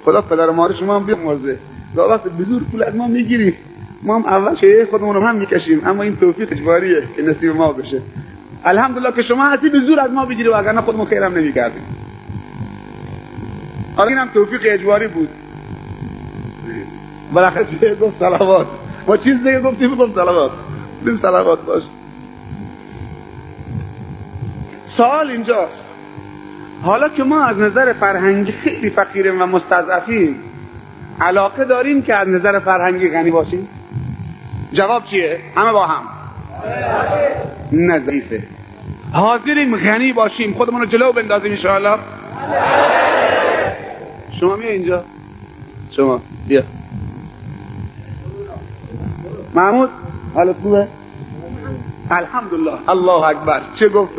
خدا 0.05 0.21
پدر 0.21 0.51
مادر 0.51 0.75
شما 0.75 0.97
هم 0.97 1.07
بیامرزه. 1.07 1.59
گاه 1.97 2.11
وقتی 2.11 2.29
به 2.29 2.45
زور 2.45 2.63
پول 2.63 2.83
از 2.83 2.97
ما 2.97 3.07
می‌گیری. 3.07 3.55
ما 4.03 4.19
هم 4.19 4.27
اول 4.27 4.55
چه 4.55 4.87
خودمون 4.91 5.15
رو 5.15 5.27
هم 5.27 5.37
می‌کشیم. 5.37 5.83
اما 5.87 6.03
این 6.03 6.17
توفیق 6.17 6.49
اجباریه 6.53 7.03
که 7.17 7.23
نصیب 7.23 7.57
ما 7.57 7.73
بشه. 7.73 8.03
الحمدلله 8.65 9.13
که 9.13 9.23
شما 9.23 9.51
هستی 9.51 9.69
به 9.69 9.81
زور 9.81 10.01
از 10.01 10.13
ما 10.13 10.25
بگیری 10.25 10.49
و 10.49 10.55
اگر 10.55 10.81
خودمون 10.81 11.07
خیرم 11.07 11.35
نمی‌کردیم. 11.35 11.83
حالا 13.97 14.09
اینم 14.09 14.29
توفیق 14.35 14.61
اجباری 14.65 15.09
بود. 15.09 15.29
بالاخره 17.33 17.65
چه 17.65 17.95
گفت 17.95 18.17
سلامات 18.17 18.67
ما 19.07 19.17
چیز 19.17 19.39
دیگه 19.39 19.61
گفتیم 19.61 19.95
گفت 19.95 20.15
سلامات 20.15 20.51
بیم 21.05 21.17
سلامات 21.17 21.65
باش. 21.65 21.83
سوال 24.87 25.31
اینجاست. 25.31 25.90
حالا 26.83 27.09
که 27.09 27.23
ما 27.23 27.45
از 27.45 27.59
نظر 27.59 27.93
فرهنگی 27.93 28.53
خیلی 28.53 28.91
فقیریم 28.91 29.43
و 29.43 29.47
مستضعفیم 29.47 30.37
علاقه 31.21 31.65
داریم 31.65 32.03
که 32.03 32.15
از 32.15 32.29
نظر 32.29 32.59
فرهنگی 32.59 33.09
غنی 33.11 33.31
باشیم؟ 33.31 33.69
جواب 34.73 35.05
چیه؟ 35.05 35.39
همه 35.57 35.73
با 35.73 35.87
هم. 35.87 36.03
نظیفه 37.73 38.43
حاضریم 39.13 39.77
غنی 39.77 40.13
باشیم. 40.13 40.55
خودمون 40.55 40.81
رو 40.81 40.87
جلو 40.87 41.13
بندازیم 41.13 41.51
انشاءالله. 41.51 41.99
شما 44.41 44.57
میه 44.57 44.71
اینجا؟ 44.71 45.05
شما 45.97 46.21
بیا. 46.49 46.63
محمود؟ 49.55 49.91
حالت 50.35 50.57
خوبه؟ 50.63 50.89
الحمدلله. 52.11 52.91
الله 52.91 53.23
اکبر. 53.25 53.61
چه 53.77 53.89
گفت 53.89 54.13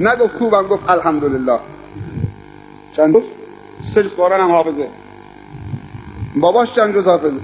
نگفت 0.00 0.36
خوبم 0.36 0.66
گفت 0.66 0.90
الحمدلله. 0.90 1.58
چند 2.96 3.14
گفت 3.14 3.26
سه 3.82 4.02
قرآن 4.02 4.40
هم 4.40 4.50
حافظه. 4.50 4.88
باباش 6.36 6.74
چند 6.74 6.94
جز 6.94 7.04
حافظه؟ 7.04 7.40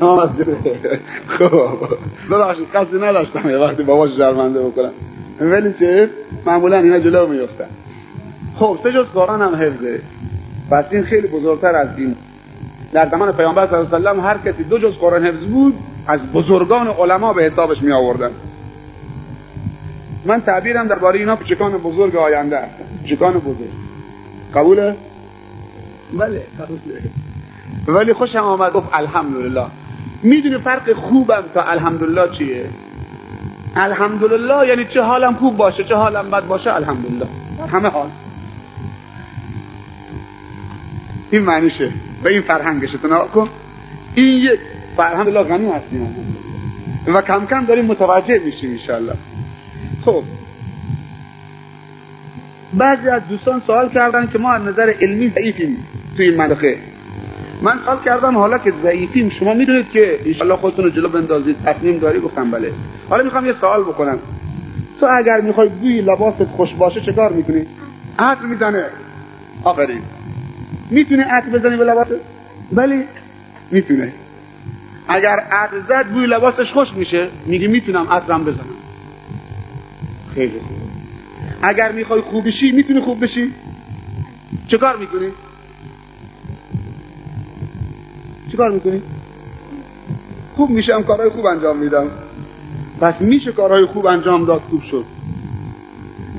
خب 1.38 1.88
ببخشید 2.30 2.66
قصدی 2.74 2.98
نداشتم 2.98 3.50
یه 3.50 3.56
وقتی 3.56 3.82
باباش 3.82 4.16
جرمنده 4.16 4.60
بکنم. 4.60 4.92
ولی 5.40 5.72
چه؟ 5.72 6.10
معمولا 6.46 6.78
اینا 6.78 7.00
جلو 7.00 7.26
میفتن 7.26 7.68
خب 8.58 8.78
سه 8.82 8.92
جز 8.92 9.10
قرآن 9.10 9.42
هم 9.42 9.54
حفظه. 9.54 10.00
پس 10.70 10.92
این 10.92 11.02
خیلی 11.02 11.28
بزرگتر 11.28 11.76
از 11.76 11.98
این. 11.98 12.16
در 12.92 13.08
زمان 13.08 13.32
پیامبر 13.32 13.66
صلی 13.66 13.76
الله 13.76 14.10
علیه 14.10 14.22
و 14.22 14.26
هر 14.26 14.38
کسی 14.38 14.64
دو 14.64 14.78
جز 14.78 14.98
قرآن 14.98 15.26
حفظ 15.26 15.44
بود 15.44 15.74
از 16.06 16.32
بزرگان 16.32 16.88
علما 16.88 17.32
به 17.32 17.42
حسابش 17.42 17.82
می 17.82 17.92
آوردن 17.92 18.30
من 20.24 20.40
تعبیرم 20.40 20.88
درباره 20.88 21.18
اینا 21.18 21.36
کوچکان 21.36 21.72
بزرگ 21.72 22.16
آینده 22.16 22.58
هستن 22.58 22.84
کوچکان 23.02 23.32
بزرگ. 23.32 23.70
قبوله؟ 24.54 24.96
بله 26.12 26.42
قبوله. 26.60 27.00
ولی 27.86 28.12
خوشم 28.12 28.38
آمد 28.38 28.72
گفت 28.72 28.88
الحمدلله. 28.92 29.66
می‌دونی 30.22 30.58
فرق 30.58 30.92
خوبم 30.92 31.44
تا 31.54 31.62
الحمدلله 31.62 32.28
چیه؟ 32.30 32.68
الحمدلله 33.76 34.68
یعنی 34.68 34.84
چه 34.84 35.02
حالم 35.02 35.34
خوب 35.34 35.56
باشه 35.56 35.84
چه 35.84 35.94
حالم 35.94 36.30
بد 36.30 36.46
باشه 36.46 36.74
الحمدلله. 36.74 37.26
همه 37.72 37.88
حال. 37.88 38.08
این 41.30 41.42
معنیشه 41.42 41.90
و 42.24 42.28
این 42.28 42.40
فرهنگشه 42.40 42.98
تو 42.98 43.08
کن. 43.08 43.48
این 44.14 44.44
یک 44.44 44.60
فرهنگ 44.96 45.28
الله 45.28 45.42
غنی 45.42 45.70
هستیم 45.70 46.16
و 47.06 47.22
کم 47.22 47.46
کم 47.46 47.64
داریم 47.64 47.84
متوجه 47.84 48.38
میشیم 48.38 48.70
انشالله 48.70 49.14
خب. 50.04 50.22
بعضی 52.72 53.08
از 53.08 53.28
دوستان 53.28 53.60
سوال 53.60 53.88
کردن 53.88 54.26
که 54.26 54.38
ما 54.38 54.52
از 54.52 54.62
نظر 54.62 54.94
علمی 55.00 55.28
ضعیفیم 55.28 55.86
توی 56.16 56.28
این 56.28 56.36
منطقه. 56.36 56.78
من 57.62 57.78
سوال 57.78 57.98
کردم 58.04 58.36
حالا 58.36 58.58
که 58.58 58.70
ضعیفیم 58.70 59.28
شما 59.28 59.54
می‌دونید 59.54 59.90
که 59.90 60.18
انشالله 60.26 60.56
خودتون 60.56 60.84
رو 60.84 60.90
جلو 60.90 61.08
بندازید. 61.08 61.56
تصمیم 61.64 61.98
داری 61.98 62.20
گفتم 62.20 62.50
بله. 62.50 62.72
حالا 63.08 63.24
می‌خوام 63.24 63.46
یه 63.46 63.52
سوال 63.52 63.82
بکنم. 63.82 64.18
تو 65.00 65.06
اگر 65.18 65.40
می‌خوای 65.40 65.68
بوی 65.68 66.00
لباست 66.00 66.44
خوش 66.44 66.74
باشه 66.74 67.00
چه 67.00 67.12
کار 67.12 67.32
می‌کنی؟ 67.32 67.66
عطر 68.18 68.46
می‌زنه. 68.46 68.84
آفرین. 69.64 70.02
می‌تونه 70.90 71.22
عطر 71.22 71.50
بزنی 71.50 71.76
به 71.76 71.84
لباست؟ 71.84 72.14
بله. 72.72 73.04
می‌تونه. 73.70 74.12
اگر 75.08 75.36
عطر 75.38 75.80
زد 75.88 76.06
بوی 76.06 76.26
لباسش 76.26 76.72
خوش 76.72 76.94
میشه. 76.94 77.28
میگه 77.46 77.68
می‌تونم 77.68 78.08
عطرم 78.10 78.44
بزنم. 78.44 78.83
خیلی 80.34 80.60
خوب. 80.60 80.78
اگر 81.62 81.92
می‌خوای 81.92 82.20
خوب 82.20 82.46
بشی 82.46 82.72
می‌تونی 82.72 83.00
خوب 83.00 83.22
بشی. 83.24 83.52
چه 84.68 84.78
کار 84.78 84.96
می‌کنی؟ 84.96 85.28
چه 88.50 88.56
کار 88.56 88.70
می‌کنی؟ 88.70 89.02
خوب 90.56 90.70
میشم 90.70 91.02
کارهای 91.02 91.28
خوب 91.28 91.46
انجام 91.46 91.78
میدم. 91.78 92.06
پس 93.00 93.20
میشه 93.20 93.52
کارهای 93.52 93.86
خوب 93.86 94.06
انجام 94.06 94.44
داد 94.44 94.60
خوب 94.60 94.82
شد. 94.82 95.04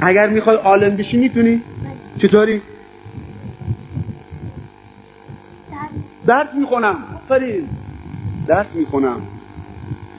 اگر 0.02 0.30
می‌خوای 0.30 0.58
عالم 0.58 0.96
بشی 0.96 1.18
می‌تونی. 1.18 1.62
چطوری؟ 2.22 2.62
درس 6.28 6.48
می‌خونم. 6.54 6.98
فرید 7.30 7.68
درس 8.48 8.76
می‌خونم. 8.76 9.22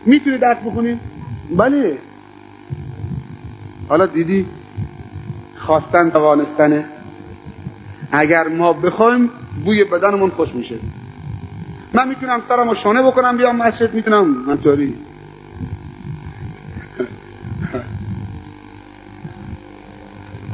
می‌تونی 0.06 0.38
درس 0.38 0.58
بخونی؟ 0.58 0.98
بله. 1.56 1.98
حالا 3.88 4.06
دیدی 4.06 4.46
خواستن 5.56 6.10
توانستنه 6.10 6.84
اگر 8.12 8.48
ما 8.48 8.72
بخوایم 8.72 9.30
بوی 9.64 9.84
بدنمون 9.84 10.30
خوش 10.30 10.54
میشه. 10.54 10.78
من 11.92 12.08
می‌تونم 12.08 12.40
سرمو 12.48 12.74
شانه 12.74 13.02
بکنم 13.02 13.36
بیام 13.36 13.56
مسجد 13.56 13.94
می‌تونم. 13.94 14.44
من 14.46 14.58
طوری 14.58 14.94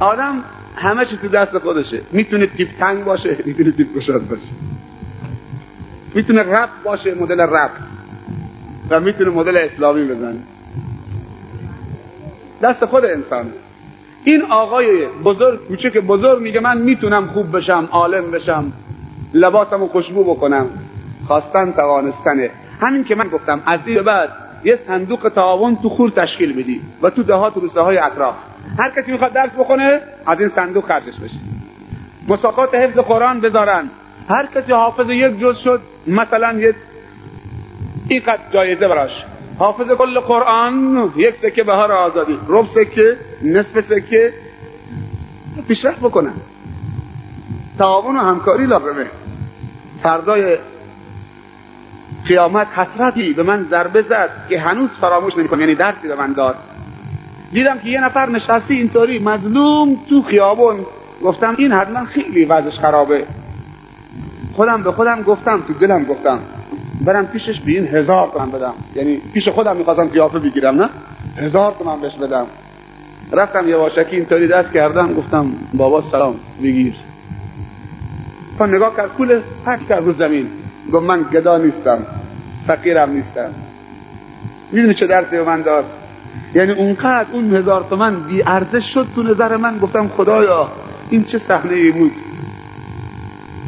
آدم 0.00 0.44
همه 0.76 1.04
چی 1.04 1.16
تو 1.16 1.28
دست 1.28 1.58
خودشه. 1.58 2.00
می‌تونه 2.12 2.46
تیپ 2.46 2.68
تنگ 2.78 3.04
باشه 3.04 3.36
می‌تونه 3.44 3.70
تیپ 3.70 3.94
گشاد 3.94 4.28
باشه. 4.28 4.42
می‌تونه 6.14 6.42
رپ 6.42 6.68
باشه 6.84 7.14
مدل 7.14 7.40
رپ. 7.40 7.70
و 8.90 9.00
می‌تونه 9.00 9.30
مدل 9.30 9.56
اسلامی 9.56 10.04
بزنه. 10.04 10.38
دست 12.62 12.84
خود 12.84 13.04
انسانه 13.04 13.50
این 14.24 14.42
آقای 14.42 15.06
بزرگ 15.24 15.66
کوچک 15.66 15.96
بزرگ 15.96 16.42
میگه 16.42 16.60
من 16.60 16.78
می‌تونم 16.78 17.26
خوب 17.26 17.56
بشم 17.56 17.88
عالم 17.90 18.30
بشم 18.30 18.72
لباسمو 19.34 19.86
خوشبو 19.86 20.34
بکنم. 20.34 20.66
خواستن 21.26 21.72
توانستنه 21.72 22.50
همین 22.80 23.04
که 23.04 23.14
من 23.14 23.28
گفتم 23.28 23.62
از 23.66 23.80
این 23.86 24.02
بعد 24.02 24.28
یه 24.64 24.76
صندوق 24.76 25.32
تعاون 25.34 25.76
تو 25.76 25.88
خور 25.88 26.10
تشکیل 26.10 26.62
بدی 26.62 26.80
و 27.02 27.10
تو 27.10 27.22
دهات 27.22 27.54
روستاهای 27.56 27.98
اطراف. 27.98 28.34
هر 28.78 28.90
کسی 28.90 29.12
می‌خواد 29.12 29.32
درس 29.32 29.56
بخونه 29.58 30.00
از 30.26 30.40
این 30.40 30.48
صندوق 30.48 30.86
خرجش 30.86 31.20
بشه. 31.20 31.38
مساقات 32.28 32.74
حفظ 32.74 32.98
قرآن 32.98 33.40
بذارن. 33.40 33.90
هر 34.28 34.46
کسی 34.54 34.72
حافظ 34.72 35.08
یک 35.08 35.40
جز 35.40 35.58
شد 35.58 35.80
مثلا 36.06 36.52
یه 36.52 36.74
اینقدر 38.08 38.42
جایزه 38.52 38.88
براش. 38.88 39.24
حافظ 39.58 39.90
کل 39.98 40.20
قرآن 40.20 41.12
یک 41.16 41.36
سکه 41.36 41.62
بهار 41.62 41.92
آزادی. 41.92 42.38
رب 42.48 42.66
سکه 42.66 43.16
نصف 43.42 43.80
سکه. 43.80 44.32
پیشرفت 45.68 46.00
بکنن. 46.00 46.32
تعاون 47.78 48.16
و 48.16 48.20
همکاری 48.20 48.66
لازمه. 48.66 49.06
فردای 50.02 50.58
قیامت 52.26 52.66
حسرتی 52.76 53.32
به 53.32 53.42
من 53.42 53.66
ضربه 53.70 54.02
زد 54.02 54.30
که 54.48 54.60
هنوز 54.60 54.90
فراموش 54.90 55.38
نمی‌کنم. 55.38 55.60
یعنی 55.60 55.74
درسی 55.74 56.08
به 56.08 56.14
من 56.14 56.32
داد. 56.32 56.56
دیدم 57.52 57.78
که 57.78 57.88
یه 57.88 58.04
نفر 58.04 58.28
نشستی 58.28 58.74
اینطوری 58.74 59.18
مظلوم 59.18 59.96
تو 60.08 60.22
خیابون. 60.22 60.86
گفتم 61.22 61.54
این 61.58 61.72
حتما 61.72 62.04
خیلی 62.04 62.44
وضعش 62.44 62.78
خرابه. 62.78 63.26
خودم 64.54 64.82
به 64.82 64.92
خودم 64.92 65.22
گفتم 65.22 65.60
تو 65.60 65.72
دلم 65.72 66.04
گفتم. 66.04 66.38
برم 67.04 67.26
پیشش 67.26 67.60
به 67.60 67.72
این 67.72 67.86
هزار 67.86 68.30
تومن 68.32 68.50
بدم. 68.50 68.74
یعنی 68.94 69.16
پیش 69.16 69.48
خودم 69.48 69.76
می‌خواستم 69.76 70.08
قیافه 70.08 70.38
بگیرم 70.38 70.82
نه؟ 70.82 70.88
هزار 71.38 71.74
تومن 71.78 72.00
بهش 72.00 72.14
بدم. 72.14 72.46
رفتم 73.32 73.68
یه 73.68 73.76
واشکی 73.76 74.16
اینطوری 74.16 74.48
دست 74.48 74.72
کردم 74.72 75.14
گفتم 75.14 75.52
بابا 75.74 76.00
سلام 76.00 76.34
بگیر. 76.62 76.94
تا 78.58 78.66
نگاه 78.66 78.96
کرد 78.96 79.14
کل 79.18 79.40
پک 79.66 79.88
کرد 79.88 80.04
رو 80.04 80.12
زمین. 80.12 80.46
گفت 80.92 81.06
من 81.06 81.24
گدا 81.32 81.58
نیستم 81.58 82.06
فقیرم 82.66 83.10
نیستم. 83.10 83.50
می‌دونی 84.72 84.94
چه 84.94 85.06
درسی 85.06 85.36
به 85.36 85.44
من 85.44 85.62
داد؟ 85.62 85.84
یعنی 86.54 86.72
اونقدر 86.72 87.26
اون 87.32 87.56
هزار 87.56 87.86
تومن 87.90 88.20
بی 88.20 88.42
ارزش 88.46 88.94
شد 88.94 89.06
تو 89.14 89.22
نظر 89.22 89.56
من. 89.56 89.78
گفتم 89.78 90.08
خدایا 90.08 90.68
این 91.10 91.24
چه 91.24 91.38
صحنه 91.38 91.74
ای 91.74 91.90
بود؟ 91.90 92.12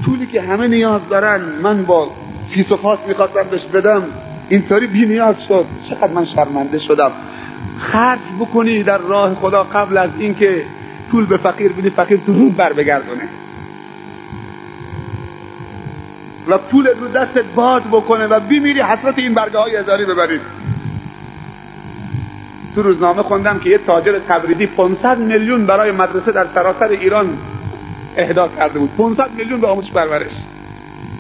پولی 0.05 0.27
که 0.27 0.41
همه 0.41 0.69
نیاز 0.69 1.09
دارن 1.09 1.41
من 1.63 1.83
با 1.83 2.11
فیس 2.55 2.73
و 2.73 2.77
پاس 2.77 2.99
می‌خواستم 3.09 3.43
بهش 3.51 3.65
بدم. 3.65 4.03
اینطوری 4.49 4.87
بی 4.87 5.07
نیاز 5.07 5.43
شد. 5.43 5.65
چقدر 5.89 6.13
من 6.13 6.25
شرمنده 6.25 6.79
شدم. 6.79 7.13
خرج 7.79 8.19
بکنی 8.41 8.83
در 8.83 8.99
راه 8.99 9.35
خدا 9.35 9.63
قبل 9.63 9.97
از 9.97 10.11
اینکه 10.19 10.63
پول 11.11 11.27
به 11.27 11.37
فقیر 11.37 11.73
بدی 11.73 11.91
فقیر 11.91 12.21
تو 12.27 12.33
رو 12.33 12.51
بر 12.51 12.73
بگردونه 12.73 13.23
و 16.49 16.59
پول 16.59 16.87
رو 17.01 17.09
دستت 17.09 17.45
باد 17.45 17.83
بکنه 17.83 18.27
و 18.27 18.41
بمیری 18.41 18.81
حسرت 18.81 19.19
این 19.19 19.35
برگه 19.35 19.59
های 19.59 19.77
هزاری 19.77 20.05
ببرید. 20.05 20.41
تو 22.75 22.83
روزنامه 22.83 23.23
خوندم 23.23 23.59
که 23.59 23.71
یه 23.71 23.79
تاجر 23.79 24.19
تبریزی 24.29 24.67
500 24.67 25.19
میلیون 25.19 25.67
برای 25.67 25.91
مدرسه 25.91 26.33
در 26.33 26.47
سراسر 26.47 26.89
ایران 26.89 27.39
اهدا 28.17 28.49
کرده 28.49 28.79
بود. 28.79 28.91
500 28.97 29.31
میلیون 29.37 29.61
به 29.61 29.67
آموزش 29.67 29.91
پرورش. 29.91 30.33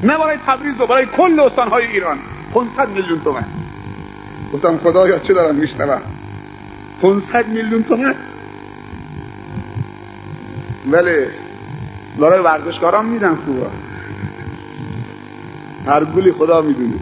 نه 0.05 0.19
برای 0.19 0.37
تبریز 0.47 0.81
و 0.81 0.87
برای 0.87 1.07
کل 1.07 1.41
استانهای 1.41 1.87
ایران. 1.87 2.19
500 2.55 2.89
میلیون 2.89 3.21
تومن. 3.21 3.45
گفتم 4.53 4.77
خدایا 4.77 5.19
چه 5.19 5.35
دارم 5.35 5.55
میشنوم. 5.55 6.03
500 7.03 7.49
میلیون 7.49 7.83
تومن. 7.83 8.15
ولی 10.91 11.27
برای 12.19 12.43
ورزشکاران 12.43 13.07
میدن 13.07 13.35
خوبا 13.35 13.67
هر 15.87 16.05
گلی 16.05 16.33
خدا 16.33 16.63
می‌دونه. 16.63 16.95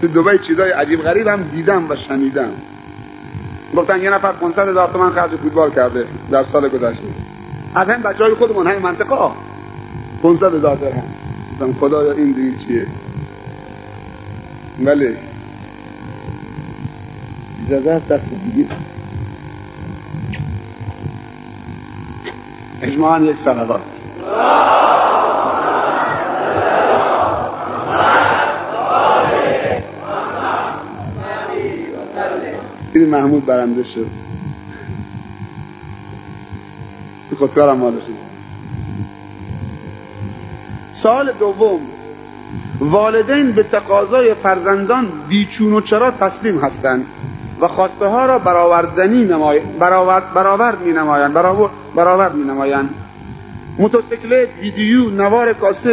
تو 0.00 0.06
دوبای 0.06 0.38
چیزای 0.38 0.70
عجیب 0.70 1.02
غریب 1.02 1.26
هم 1.26 1.42
دیدم 1.42 1.90
و 1.90 1.96
شنیدم. 1.96 2.50
گفتن 3.76 4.02
یه 4.02 4.10
نفر 4.10 4.32
500 4.32 4.68
هزار 4.68 4.88
تومن 4.88 5.10
خرج 5.10 5.30
فوتبال 5.30 5.70
کرده 5.70 6.06
در 6.30 6.44
سال 6.44 6.68
گذشته. 6.68 7.06
از 7.74 7.88
همین 7.88 8.02
بچه 8.02 8.24
های 8.24 8.34
خودمون 8.34 8.66
همین 8.66 8.82
منطقه 8.82 9.30
500 10.22 10.54
هزار 10.54 10.76
درهم. 10.76 11.23
خدا 11.80 12.12
این 12.12 12.32
دیگه 12.32 12.58
چیه؟ 12.66 12.86
بله. 14.84 15.16
اجازه 17.66 17.90
است 17.90 18.08
دست 18.08 18.30
دیگه 18.44 18.68
اجماعا 22.82 23.20
یک 23.24 23.38
سلوات 23.38 23.80
این 32.94 33.08
محمود 33.08 33.46
برنده 33.46 33.82
شد. 33.82 34.10
خودکارم 37.38 37.78
مال 37.78 37.92
شد 37.92 38.13
سال 41.04 41.32
دوم 41.32 41.80
والدین 42.80 43.52
به 43.52 43.62
تقاضای 43.62 44.34
فرزندان 44.34 45.08
بیچون 45.28 45.72
و 45.72 45.80
چرا 45.80 46.10
تسلیم 46.10 46.58
هستند 46.58 47.06
و 47.60 47.68
خواسته 47.68 48.06
ها 48.06 48.26
را 48.26 48.38
برآوردنی 48.38 49.24
نمای... 49.24 49.60
برآورد 50.34 50.80
می 50.80 50.92
نمایند 50.92 51.34
برآورد 51.96 52.34
می 52.34 52.44
نمایند 52.44 52.94
موتورسیکلت 53.78 54.48
ویدیو 54.60 55.10
نوار 55.10 55.52
کاست 55.52 55.88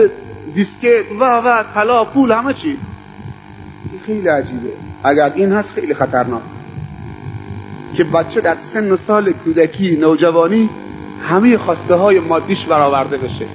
دیسکت 0.53 1.05
و 1.19 1.23
و 1.23 1.63
طلا 1.73 2.05
پول 2.05 2.31
همه 2.31 2.53
چی. 2.53 2.77
خیلی 4.05 4.27
عجیبه. 4.27 4.69
اگر 5.03 5.31
این 5.35 5.51
هست 5.51 5.73
خیلی 5.73 5.93
خطرناک. 5.93 6.41
که 7.97 8.03
بچه 8.03 8.41
در 8.41 8.55
سن 8.55 8.91
و 8.91 8.97
سال 8.97 9.31
کودکی 9.31 9.97
نوجوانی 9.97 10.69
همه 11.23 11.57
خواسته 11.57 11.95
های 11.95 12.19
مادیش 12.19 12.65
برآورده 12.65 13.17
بشه. 13.17 13.45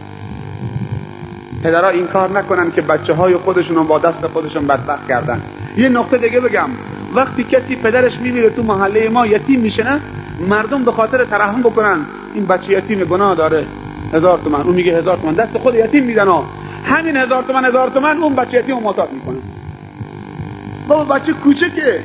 پدرها 1.63 1.89
این 1.89 2.07
کار 2.07 2.31
نکنن 2.39 2.73
که 2.73 2.81
بچه 2.81 3.15
های 3.15 3.37
خودشون 3.37 3.87
با 3.87 3.99
دست 3.99 4.27
خودشون 4.27 4.67
بدبخت 4.67 5.09
کردن. 5.09 5.41
یه 5.77 5.89
نقطه 5.89 6.19
دیگه 6.19 6.41
بگم. 6.41 6.69
وقتی 7.15 7.45
کسی 7.45 7.77
پدرش 7.77 8.19
میمیره 8.21 8.51
تو 8.51 8.63
محله 8.63 9.09
ما 9.09 9.27
یتیم 9.27 9.61
میشه 9.61 9.85
نه؟ 9.85 10.01
مردم 10.49 10.85
به 10.85 10.93
خاطر 10.93 11.25
ترحم 11.25 11.61
بکنن. 11.61 11.99
این 12.35 12.47
بچه 12.47 12.73
یتیم 12.73 13.05
گناه 13.05 13.35
داره. 13.35 13.65
هزار 14.13 14.39
تومن. 14.45 14.61
اون 14.61 14.75
میگه 14.75 14.99
هزار 14.99 15.17
تومن. 15.17 15.35
دست 15.35 15.59
خود 15.59 15.75
یتیم 15.75 16.05
میدن 16.05 16.29
همین 16.85 17.17
هزار 17.17 17.43
تومن 17.43 17.65
هزار 17.65 17.91
تومن 17.91 18.17
اون 18.17 18.35
بچه 18.35 18.59
یتیم 18.59 18.77
معتاد 18.77 19.09
می‌کنه. 19.13 19.37
بابا 20.89 21.15
بچه 21.15 21.33
کوچکه. 21.33 22.01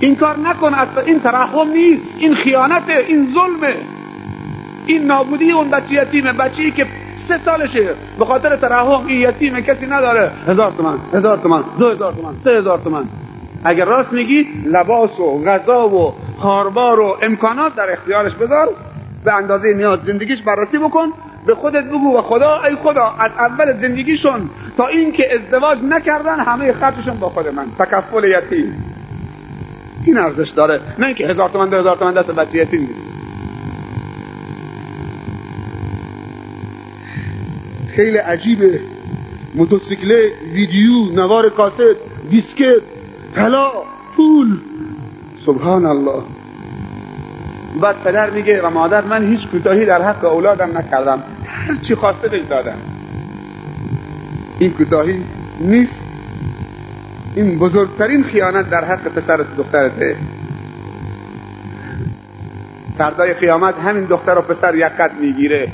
این 0.00 0.16
کار 0.16 0.38
نکن. 0.38 0.74
اصلا 0.74 1.02
این 1.02 1.20
ترحم 1.20 1.68
نیست. 1.68 2.14
این 2.18 2.34
خیانته. 2.34 3.04
این 3.08 3.34
ظلمه. 3.34 3.76
این 4.86 5.06
نابودی 5.06 5.52
اون 5.52 5.70
بچه 5.70 5.94
یتیمه. 5.94 6.32
بچه‌ای 6.32 6.70
که 6.70 6.86
سه 7.16 7.38
سالشه. 7.38 7.94
به 8.18 8.24
خاطر 8.24 8.56
ترحم 8.56 9.06
این 9.06 9.20
یتیمه 9.20 9.62
کسی 9.62 9.86
نداره. 9.86 10.30
هزار 10.46 10.72
تومن 10.76 10.98
هزار 11.14 11.36
تومن 11.36 11.64
دو 11.78 11.90
هزار 11.90 12.12
تومن 12.12 12.34
سه 12.44 12.50
هزار 12.50 12.78
تومن. 12.78 13.04
اگر 13.64 13.84
راست 13.84 14.12
میگی 14.12 14.46
لباس 14.64 15.20
و 15.20 15.44
غذا 15.44 15.88
و 15.88 16.14
هاربار 16.40 17.00
و 17.00 17.16
امکانات 17.22 17.74
در 17.74 17.92
اختیارش 17.92 18.34
بذار. 18.34 18.68
به 19.24 19.34
اندازه 19.34 19.68
نیاز 19.74 20.00
زندگیش 20.00 20.42
بررسی 20.42 20.78
بکن. 20.78 21.12
به 21.46 21.54
خودت 21.54 21.84
بگو 21.84 22.18
و 22.18 22.22
خدا 22.22 22.62
ای 22.68 22.76
خدا 22.76 23.14
از 23.18 23.30
اول 23.38 23.72
زندگیشون 23.72 24.50
تا 24.76 24.86
اینکه 24.86 25.34
ازدواج 25.34 25.78
نکردن 25.82 26.40
همه 26.40 26.72
خرجشون 26.72 27.16
با 27.16 27.28
خود 27.28 27.48
من. 27.48 27.66
تکفل 27.78 28.24
یتیم. 28.24 28.84
این 30.04 30.18
ارزش 30.18 30.50
داره. 30.50 30.80
نه 30.98 31.06
اینکه 31.06 31.26
هزار 31.26 31.48
تومن 31.48 31.68
دو 31.68 31.76
هزار 31.76 31.96
تومن 31.96 32.12
دست 32.12 32.30
بچه 32.30 32.58
یتیم 32.58 32.88
خیلی 37.96 38.18
عجیبه 38.18 38.80
موتورسیکلت 39.54 40.32
ویدیو 40.52 41.04
نوار 41.14 41.50
کاست 41.50 41.82
دیسکت 42.30 42.82
طلا 43.34 43.70
پول. 44.16 44.58
سبحان 45.46 45.86
الله 45.86 46.22
بعد 47.80 47.96
پدر 48.04 48.30
میگه 48.30 48.62
و 48.62 48.70
مادر 48.70 49.04
من 49.04 49.28
هیچ 49.28 49.46
کوتاهی 49.46 49.84
در 49.84 50.02
حق 50.02 50.24
اولادم 50.24 50.78
نکردم. 50.78 51.22
هر 51.46 51.76
چی 51.76 51.94
خواسته 51.94 52.28
بهش 52.28 52.42
دادم. 52.42 52.78
این 54.58 54.70
کوتاهی 54.70 55.24
نیست. 55.60 56.04
این 57.36 57.58
بزرگترین 57.58 58.24
خیانت 58.24 58.70
در 58.70 58.84
حق 58.84 59.08
پسرت 59.08 59.56
دخترته. 59.56 60.16
فردای 62.98 63.34
قیامت 63.34 63.74
همین 63.78 64.04
دختر 64.04 64.38
و 64.38 64.42
پسر 64.42 64.74
یقت 64.74 65.10
می‌گیره. 65.20 65.72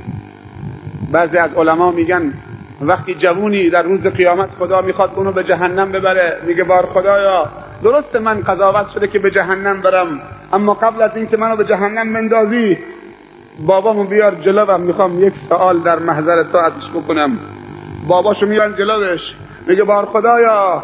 بعضی 1.10 1.38
از 1.38 1.54
علما 1.54 1.90
میگن 1.90 2.32
وقتی 2.80 3.14
جوونی 3.14 3.70
در 3.70 3.82
روز 3.82 4.06
قیامت 4.06 4.50
خدا 4.58 4.80
می‌خواد 4.80 5.10
اونو 5.16 5.32
به 5.32 5.44
جهنم 5.44 5.92
ببره 5.92 6.38
میگه 6.46 6.64
بار 6.64 6.86
خدایا 6.86 7.48
درست 7.82 8.16
من 8.16 8.40
قضاوت 8.40 8.88
شده 8.88 9.06
که 9.06 9.18
به 9.18 9.30
جهنم 9.30 9.80
برم 9.80 10.20
اما 10.52 10.74
قبل 10.74 11.02
از 11.02 11.16
اینکه 11.16 11.36
منو 11.36 11.56
به 11.56 11.64
جهنم 11.64 12.12
بندازی 12.12 12.78
بابامو 13.66 14.04
بیار 14.04 14.34
جلوم 14.34 14.80
می‌خوام 14.80 15.26
یک 15.26 15.36
سوال 15.36 15.78
در 15.78 15.98
محضر 15.98 16.42
تو 16.42 16.58
ازش 16.58 16.90
بکنم. 16.90 17.38
باباشو 18.08 18.46
میارن 18.46 18.76
جلوش 18.76 19.34
میگه 19.66 19.84
بار 19.84 20.06
خدایا. 20.06 20.82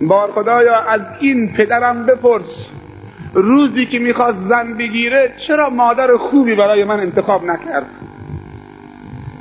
بار 0.00 0.30
خدایا 0.32 0.76
از 0.80 1.00
این 1.20 1.52
پدرم 1.52 2.06
بپرس. 2.06 2.70
روزی 3.34 3.86
که 3.86 3.98
می‌خواست 3.98 4.38
زن 4.38 4.74
بگیره 4.74 5.34
چرا 5.38 5.70
مادر 5.70 6.16
خوبی 6.16 6.54
برای 6.54 6.84
من 6.84 7.00
انتخاب 7.00 7.44
نکرد؟ 7.44 7.86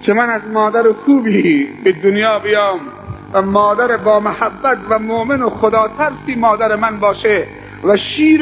که 0.01 0.13
من 0.13 0.29
از 0.29 0.47
مادر 0.47 0.91
خوبی 1.05 1.63
به 1.83 1.91
دنیا 1.91 2.39
بیام 2.39 2.79
و 3.33 3.41
مادر 3.41 3.97
با 3.97 4.19
محبت 4.19 4.77
و 4.89 4.99
مؤمن 4.99 5.41
و 5.41 5.49
خدا 5.49 5.87
ترسی 5.97 6.35
مادر 6.35 6.75
من 6.75 6.99
باشه؟ 6.99 7.47
و 7.83 7.97
شیر 7.97 8.41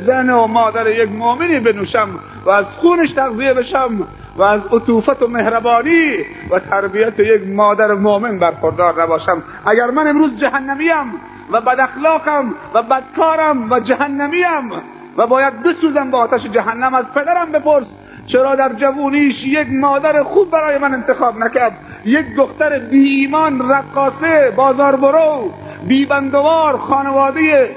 زن 0.00 0.30
و 0.30 0.46
مادر 0.46 0.86
یک 0.86 1.10
مؤمنی 1.10 1.60
بنوشم 1.60 2.08
و 2.44 2.50
از 2.50 2.66
خونش 2.66 3.12
تغذیه 3.12 3.52
بشم 3.54 4.06
و 4.36 4.42
از 4.42 4.66
عطوفت 4.66 5.22
و 5.22 5.26
مهربانی 5.26 6.12
و 6.50 6.58
تربیت 6.58 7.20
یک 7.20 7.48
مادر 7.48 7.94
مؤمن 7.94 8.38
برخوردار 8.38 9.02
نباشم. 9.02 9.42
اگر 9.66 9.90
من 9.90 10.08
امروز 10.08 10.38
جهنمیم 10.38 11.14
و 11.52 11.60
بد 11.60 11.80
اخلاقم 11.80 12.54
و 12.74 12.82
بدکارم 12.82 13.72
و 13.72 13.80
جهنمیم 13.80 14.72
و 15.16 15.26
باید 15.26 15.62
بسوزم 15.62 16.10
با 16.10 16.18
آتش 16.18 16.46
جهنم 16.46 16.94
از 16.94 17.12
پدرم 17.14 17.52
بپرس 17.52 17.86
چرا 18.26 18.54
در 18.54 18.72
جوونیش 18.72 19.46
یک 19.46 19.68
مادر 19.72 20.22
خوب 20.22 20.50
برای 20.50 20.78
من 20.78 20.94
انتخاب 20.94 21.38
نکرد. 21.38 21.72
یک 22.04 22.26
دختر 22.36 22.78
بی 22.78 22.98
ایمان 22.98 23.70
رقاصه 23.70 24.52
بازار 24.56 24.96
برو 24.96 25.50
بی 25.86 26.06
بندوار 26.06 26.76
خانواده 26.76 27.70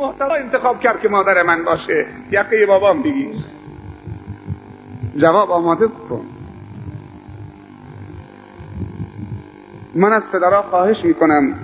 محتوا 0.00 0.34
انتخاب 0.34 0.80
کرد 0.80 1.00
که 1.00 1.08
مادر 1.08 1.42
من 1.42 1.64
باشه. 1.64 2.06
یقه 2.30 2.66
بابام 2.66 3.02
بگیر. 3.02 3.36
جواب 5.16 5.50
آماده 5.50 5.88
کن. 5.88 6.26
من 9.94 10.12
از 10.12 10.32
پدرها 10.32 10.62
خواهش 10.62 11.04
می‌کنم. 11.04 11.54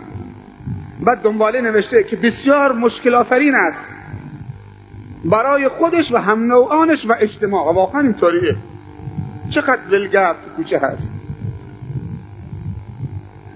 بعد 1.01 1.23
دنباله 1.23 1.61
نوشته 1.61 2.05
که 2.05 2.17
بسیار 2.17 2.73
مشکل 2.73 3.15
آفرین 3.15 3.55
است. 3.55 3.89
برای 5.25 5.69
خودش 5.69 6.13
و 6.13 6.17
هم 6.17 6.45
نوعانش 6.45 7.07
و 7.07 7.15
اجتماع. 7.21 7.75
واقعا 7.75 8.01
اینطوریه. 8.01 8.57
چقدر 9.51 9.83
ولگرد 9.91 10.37
کوچه 10.57 10.79
هست. 10.79 11.13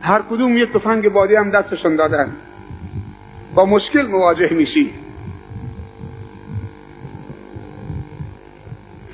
هر 0.03 0.23
کدوم 0.31 0.59
یک 0.59 0.73
تفنگ 0.73 1.09
بادی 1.09 1.35
هم 1.35 1.51
دستشون 1.51 1.97
دادن. 1.97 2.33
با 3.55 3.65
مشکل 3.65 4.07
مواجه 4.07 4.53
میشی. 4.53 4.91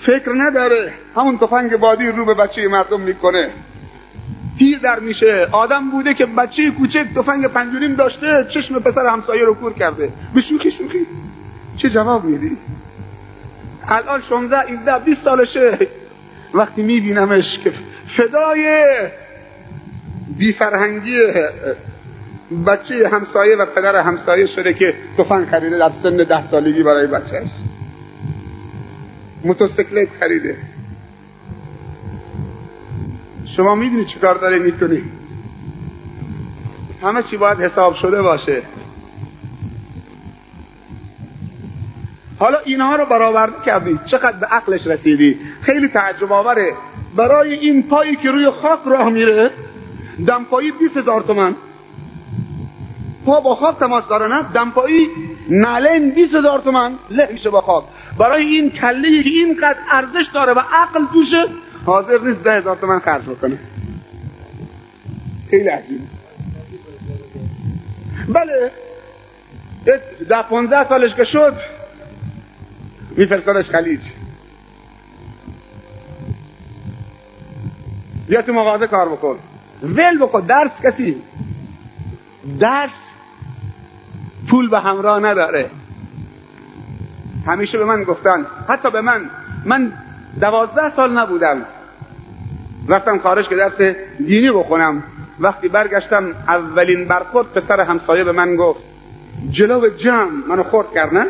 فکر 0.01 0.33
نداره 0.37 0.93
همون 1.17 1.39
تفنگ 1.39 1.77
بادی 1.77 2.07
رو 2.07 2.25
به 2.25 2.35
بچه 2.35 2.69
مردم 2.69 3.01
می‌کنه. 3.01 3.51
تیر 4.59 4.79
در 4.79 4.99
میشه. 4.99 5.49
آدم 5.53 5.91
بوده 5.91 6.15
که 6.15 6.27
بچه 6.27 6.71
کوچک 6.71 7.07
تفنگ 7.17 7.47
پنجوریم 7.47 7.95
داشته 7.95 8.47
چشم 8.51 8.79
پسر 8.79 9.07
همسایه 9.07 9.45
رو 9.45 9.55
کور 9.55 9.73
کرده. 9.73 10.13
به 10.35 10.41
شوخی. 10.41 10.71
شوخی 10.71 11.07
چه 11.77 11.91
جواب 11.91 12.25
میدی؟ 12.25 12.57
الان 13.89 14.21
16 14.21 14.57
17 14.57 15.05
20 15.05 15.23
سالشه. 15.23 15.79
وقتی 16.55 16.83
میبینمش 16.83 17.59
که 17.59 17.73
فدای 18.07 18.89
بیفرهنگی 20.39 21.17
بچه 22.67 23.09
همسایه 23.09 23.57
و 23.57 23.67
پدر 23.67 23.97
همسایه 23.97 24.47
شده 24.47 24.75
که 24.75 24.95
تفنگ 25.19 25.47
خریده 25.47 25.79
در 25.79 25.91
سن 25.91 26.17
ده 26.17 26.43
سالگی 26.43 26.83
برای 26.83 27.07
بچهش 27.07 27.51
موتورسیکلت 29.45 30.09
خریده. 30.21 30.57
شما 33.47 33.75
می‌دونی 33.75 34.05
چی 34.05 34.19
کار 34.19 34.35
داره؟ 34.35 34.59
می‌کنی 34.59 35.03
همه 37.03 37.23
چی 37.23 37.37
باید 37.37 37.61
حساب 37.61 37.95
شده 37.95 38.23
باشه. 38.23 38.63
حالا 42.39 42.59
اینها 42.59 42.97
رو 42.97 43.07
برآورده 43.07 43.65
کردی. 43.67 43.99
چقدر 44.07 44.39
به 44.39 44.47
عقلش 44.47 44.87
رسیدی؟ 44.87 45.41
خیلی 45.63 45.89
تعجب 45.89 46.33
آوره. 46.33 46.75
برای 47.17 47.55
این 47.55 47.83
پایی 47.83 48.17
که 48.17 48.31
روی 48.31 48.51
خاک 48.51 48.81
راه 48.87 49.11
میره 49.11 49.51
دمپایی 50.27 50.73
20 50.73 50.97
هزار 50.97 51.21
تومن. 51.21 51.55
پا 53.27 53.41
با 53.41 53.55
خاک 53.55 53.79
تماس 53.79 54.09
داره 54.09 54.27
نه؟ 54.27 54.43
دمپایی 54.43 55.09
نلین 55.51 56.11
20 56.11 56.35
هزار 56.35 56.61
تومن 56.61 56.95
له 57.11 57.29
میشه 57.33 57.51
با 57.51 57.61
خاک 57.61 57.85
برای 58.19 58.45
این 58.45 58.71
کله 58.71 59.23
که 59.23 59.29
اینقدر 59.31 59.79
ارزش 59.91 60.31
داره 60.35 60.53
و 60.53 60.61
عقل 60.73 61.07
توشه 61.13 61.47
حاضر 61.87 62.19
نیست 62.19 62.43
ده 62.43 62.53
هزار 62.53 62.77
تومن 62.77 62.99
خرج 62.99 63.23
بکنه. 63.23 63.59
خیلی 65.51 65.69
عجیب. 65.69 66.01
بله. 68.29 68.71
ده 70.29 70.43
پونزه 70.43 70.89
سالش 70.89 71.15
که 71.15 71.25
شد 71.25 71.55
میفرستادش 73.17 73.71
خلیج. 73.71 74.01
بیا 78.29 78.43
تو 78.43 78.53
مغازه 78.53 78.87
کار 78.87 79.09
بکن. 79.09 79.39
ول 79.83 80.19
بکن 80.19 80.41
درس 80.41 80.87
کسی. 80.87 81.23
درس. 82.61 83.16
پول 84.49 84.69
به 84.69 84.81
همراه 84.81 85.21
نداره. 85.21 85.71
همیشه 87.47 87.79
به 87.79 87.85
من 87.85 88.03
گفتن 88.03 88.47
حتی 88.69 88.91
به 88.91 89.01
من. 89.01 89.31
من 89.65 89.93
دوازده 90.41 90.89
سال 90.89 91.19
نبودم. 91.19 91.63
رفتم 92.89 93.19
خارج 93.19 93.49
که 93.49 93.57
درس 93.57 93.81
دینی 94.27 94.51
بخونم. 94.51 95.03
وقتی 95.41 95.69
برگشتم 95.69 96.35
اولین 96.49 97.09
برخورد 97.09 97.53
پسر 97.53 97.81
همسایه 97.81 98.25
به 98.25 98.33
من 98.33 98.57
گفت 98.57 98.81
جلو 99.51 99.89
جمع 99.89 100.31
منو 100.49 100.63
خورد 100.63 100.93
کرد 100.95 101.15
نه؟ 101.15 101.27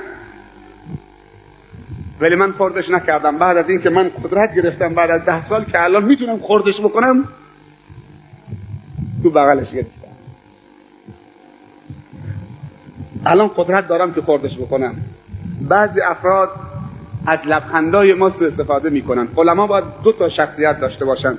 ولی 2.21 2.35
من 2.35 2.53
خوردش 2.53 2.91
نکردم. 2.91 3.39
بعد 3.39 3.57
از 3.57 3.71
اینکه 3.71 3.91
من 3.91 4.11
قدرت 4.25 4.55
گرفتم 4.55 4.95
بعد 4.95 5.11
از 5.11 5.25
ده 5.25 5.41
سال 5.41 5.65
که 5.65 5.83
الان 5.83 6.05
می‌تونم 6.05 6.39
خوردش 6.39 6.81
بکنم 6.81 7.25
تو 9.23 9.31
بغلش 9.31 9.71
گرفتم. 9.71 10.06
الان 13.27 13.51
قدرت 13.57 13.89
دارم 13.89 14.15
که 14.15 14.21
خوردش 14.21 14.59
بکنم. 14.59 14.95
بعضی 15.61 16.01
افراد 16.01 16.51
از 17.27 17.47
لبخندای 17.47 18.15
ما 18.15 18.31
سو 18.31 18.45
استفاده 18.45 18.91
می‌کنن. 18.91 19.29
علما 19.37 19.67
باید 19.67 19.85
دو 20.05 20.13
تا 20.13 20.29
شخصیت 20.29 20.81
داشته 20.81 21.05
باشن. 21.05 21.39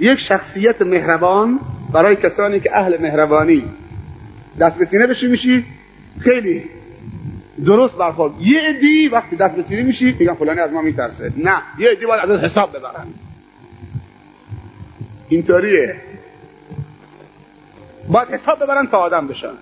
یک 0.00 0.18
شخصیت 0.18 0.82
مهربان 0.82 1.60
برای 1.92 2.16
کسانی 2.16 2.60
که 2.60 2.76
اهل 2.76 3.00
مهربانی. 3.00 3.64
دست 4.60 4.78
به 4.78 4.84
سینه 4.84 5.06
بشی 5.06 5.26
میشی؟ 5.26 5.64
خیلی 6.20 6.64
درست 7.66 7.96
برخورد. 7.96 8.32
یه 8.40 8.60
عدی 8.68 9.08
وقتی 9.08 9.36
دست 9.36 9.54
به 9.54 9.62
سینه 9.62 9.82
میشی 9.82 10.16
میگن 10.18 10.34
فلانی 10.34 10.60
از 10.60 10.72
ما 10.72 10.82
میترسه. 10.82 11.32
نه 11.36 11.62
یه 11.78 11.90
عدی 11.90 12.06
باید 12.06 12.30
از 12.30 12.40
حساب 12.40 12.76
ببرن. 12.76 13.06
اینطوریه. 15.28 15.96
باید 18.08 18.28
حساب 18.28 18.62
ببرن 18.62 18.86
تا 18.86 18.98
آدم 18.98 19.26
بشن. 19.26 19.52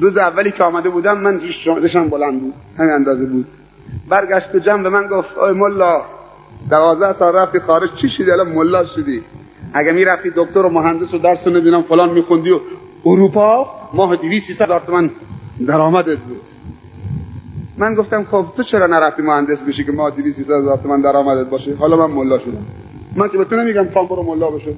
روز 0.00 0.16
اولی 0.16 0.50
که 0.50 0.64
آمده 0.64 0.88
بودم 0.88 1.18
من 1.18 1.40
ریشم 1.82 2.08
بلند 2.08 2.40
بود 2.40 2.54
همین 2.78 2.90
اندازه 2.90 3.26
بود. 3.26 3.46
برگشت 4.08 4.52
تو 4.52 4.58
جمع 4.58 4.82
به 4.82 4.88
من 4.88 5.06
گفت 5.06 5.38
آی 5.38 5.52
ملا 5.52 6.02
دوازده 6.70 7.12
سال 7.12 7.34
رفتی 7.34 7.60
خارج 7.60 7.94
چی 7.94 8.08
شدی؟ 8.08 8.30
الان 8.30 8.48
ملا 8.48 8.84
شدی. 8.84 9.22
اگه 9.74 9.92
می‌رفتی 9.92 10.30
دکتر 10.36 10.58
و 10.58 10.68
مهندس 10.68 11.14
و 11.14 11.18
درس 11.18 11.46
نمی‌دونم 11.46 11.82
فلان 11.82 12.10
میخوندی 12.10 12.50
و 12.50 12.60
اروپا 13.06 13.66
ماه 13.94 14.16
200 14.16 14.46
300 14.46 14.64
هزار 14.64 15.10
درآمدت 15.66 16.18
بود. 16.18 16.40
من 17.78 17.94
گفتم 17.94 18.24
خب 18.24 18.46
تو 18.56 18.62
چرا 18.62 18.86
نرفتی 18.86 19.22
مهندس 19.22 19.62
بشی 19.62 19.84
که 19.84 19.92
ماه 19.92 20.10
200 20.10 20.36
300 20.36 20.54
هزار 20.54 20.76
تومن 20.76 21.00
درآمدت 21.00 21.50
باشه؟ 21.50 21.74
حالا 21.74 22.06
من 22.06 22.14
ملا 22.14 22.38
شدم. 22.38 22.66
من 23.16 23.28
که 23.28 23.38
به 23.38 23.44
تو 23.44 23.56
نمیگم 23.56 23.84
تو 23.84 24.06
برو 24.06 24.22
ملا 24.22 24.50
بشو 24.50 24.70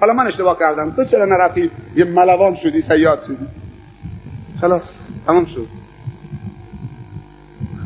حالا 0.00 0.12
من 0.12 0.26
اشتباه 0.26 0.58
کردم. 0.58 0.90
تو 0.90 1.04
چرا 1.04 1.24
نرفتی؟ 1.24 1.70
یه 1.96 2.04
ملوان 2.04 2.54
شدی 2.54 2.80
سیاد 2.80 3.20
شدی. 3.20 3.46
خلاص 4.60 4.94
تمام 5.26 5.44
شد. 5.44 5.68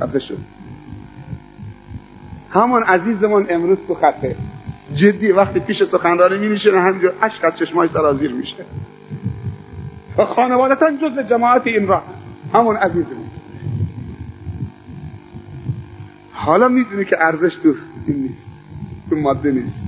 خفه 0.01 0.19
شد. 0.19 0.39
همون 2.51 2.83
عزیزمون 2.83 3.47
امروز 3.51 3.79
تو 3.89 3.95
خطه 3.95 4.37
جدی 4.95 5.33
وقتی 5.33 5.61
پیش 5.61 5.83
سخنرانی 5.83 6.39
می 6.39 6.49
میشه 6.49 6.81
همینجور 6.81 7.13
عشق 7.23 7.45
از 7.45 7.57
چشمای 7.57 7.89
سرازیر 7.89 8.33
میشه. 8.33 8.65
و 10.19 10.25
خانوادتا 10.25 10.91
جز 10.91 11.29
جماعت 11.29 11.67
این 11.67 11.87
راه 11.87 12.03
همون 12.55 12.77
عزیزمون. 12.77 13.31
حالا 16.33 16.69
می‌دونی 16.69 17.05
که 17.05 17.17
ارزش 17.21 17.55
تو 17.57 17.75
این 18.07 18.17
نیست 18.17 18.49
تو 19.11 19.17
ماده 19.17 19.53
نیست. 19.53 19.81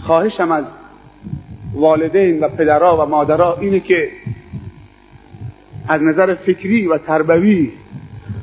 خواهشم 0.00 0.52
از 0.52 0.66
والدین 1.74 2.40
و 2.40 2.48
پدرها 2.48 3.06
و 3.06 3.08
مادرها 3.08 3.56
اینه 3.60 3.80
که 3.80 4.10
از 5.88 6.02
نظر 6.02 6.34
فکری 6.34 6.86
و 6.86 6.98
تربوی 6.98 7.72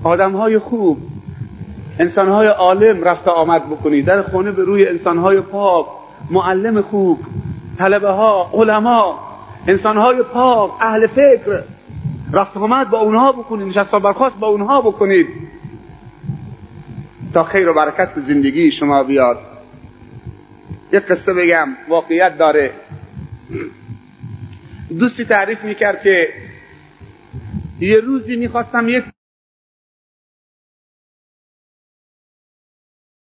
آدم 0.04 0.32
های 0.32 0.60
خوب 0.60 0.98
انسان 2.00 2.28
های 2.28 2.48
عالم 2.48 3.04
رفت 3.04 3.28
آمد 3.28 3.66
بکنید 3.66 4.06
در 4.06 4.22
خونه 4.22 4.52
به 4.52 4.64
روی 4.64 4.88
انسان 4.88 5.18
های 5.18 5.42
پاک 5.42 5.86
معلم 6.30 6.82
خوب 6.82 7.20
طلبه 7.78 8.10
ها 8.10 8.50
علما 8.54 9.20
انسان 9.68 9.98
های 9.98 10.24
پاک 10.24 10.72
اهل 10.82 11.08
فکر 11.08 11.64
رفت 12.34 12.58
آمد 12.58 12.90
با 12.90 13.00
اونها 13.00 13.32
بکنید 13.32 13.68
نشست 13.68 13.96
برخواست 13.96 14.40
با 14.40 14.48
اونها 14.48 14.82
بکنید 14.82 15.28
تا 17.34 17.44
خیر 17.44 17.70
و 17.70 17.74
برکت 17.74 18.14
به 18.14 18.22
زندگی 18.22 18.72
شما 18.72 19.04
بیاد. 19.04 19.38
یک 20.92 21.04
قصه 21.04 21.34
بگم 21.34 21.68
واقعیت 21.90 22.38
داره. 22.38 22.72
دوستی 25.00 25.26
تعریف 25.26 25.64
می‌کرد 25.64 26.02
که 26.04 26.34
یه 27.80 27.98
روزی 28.00 28.36
می‌خواستم 28.36 28.90
یک 28.90 29.04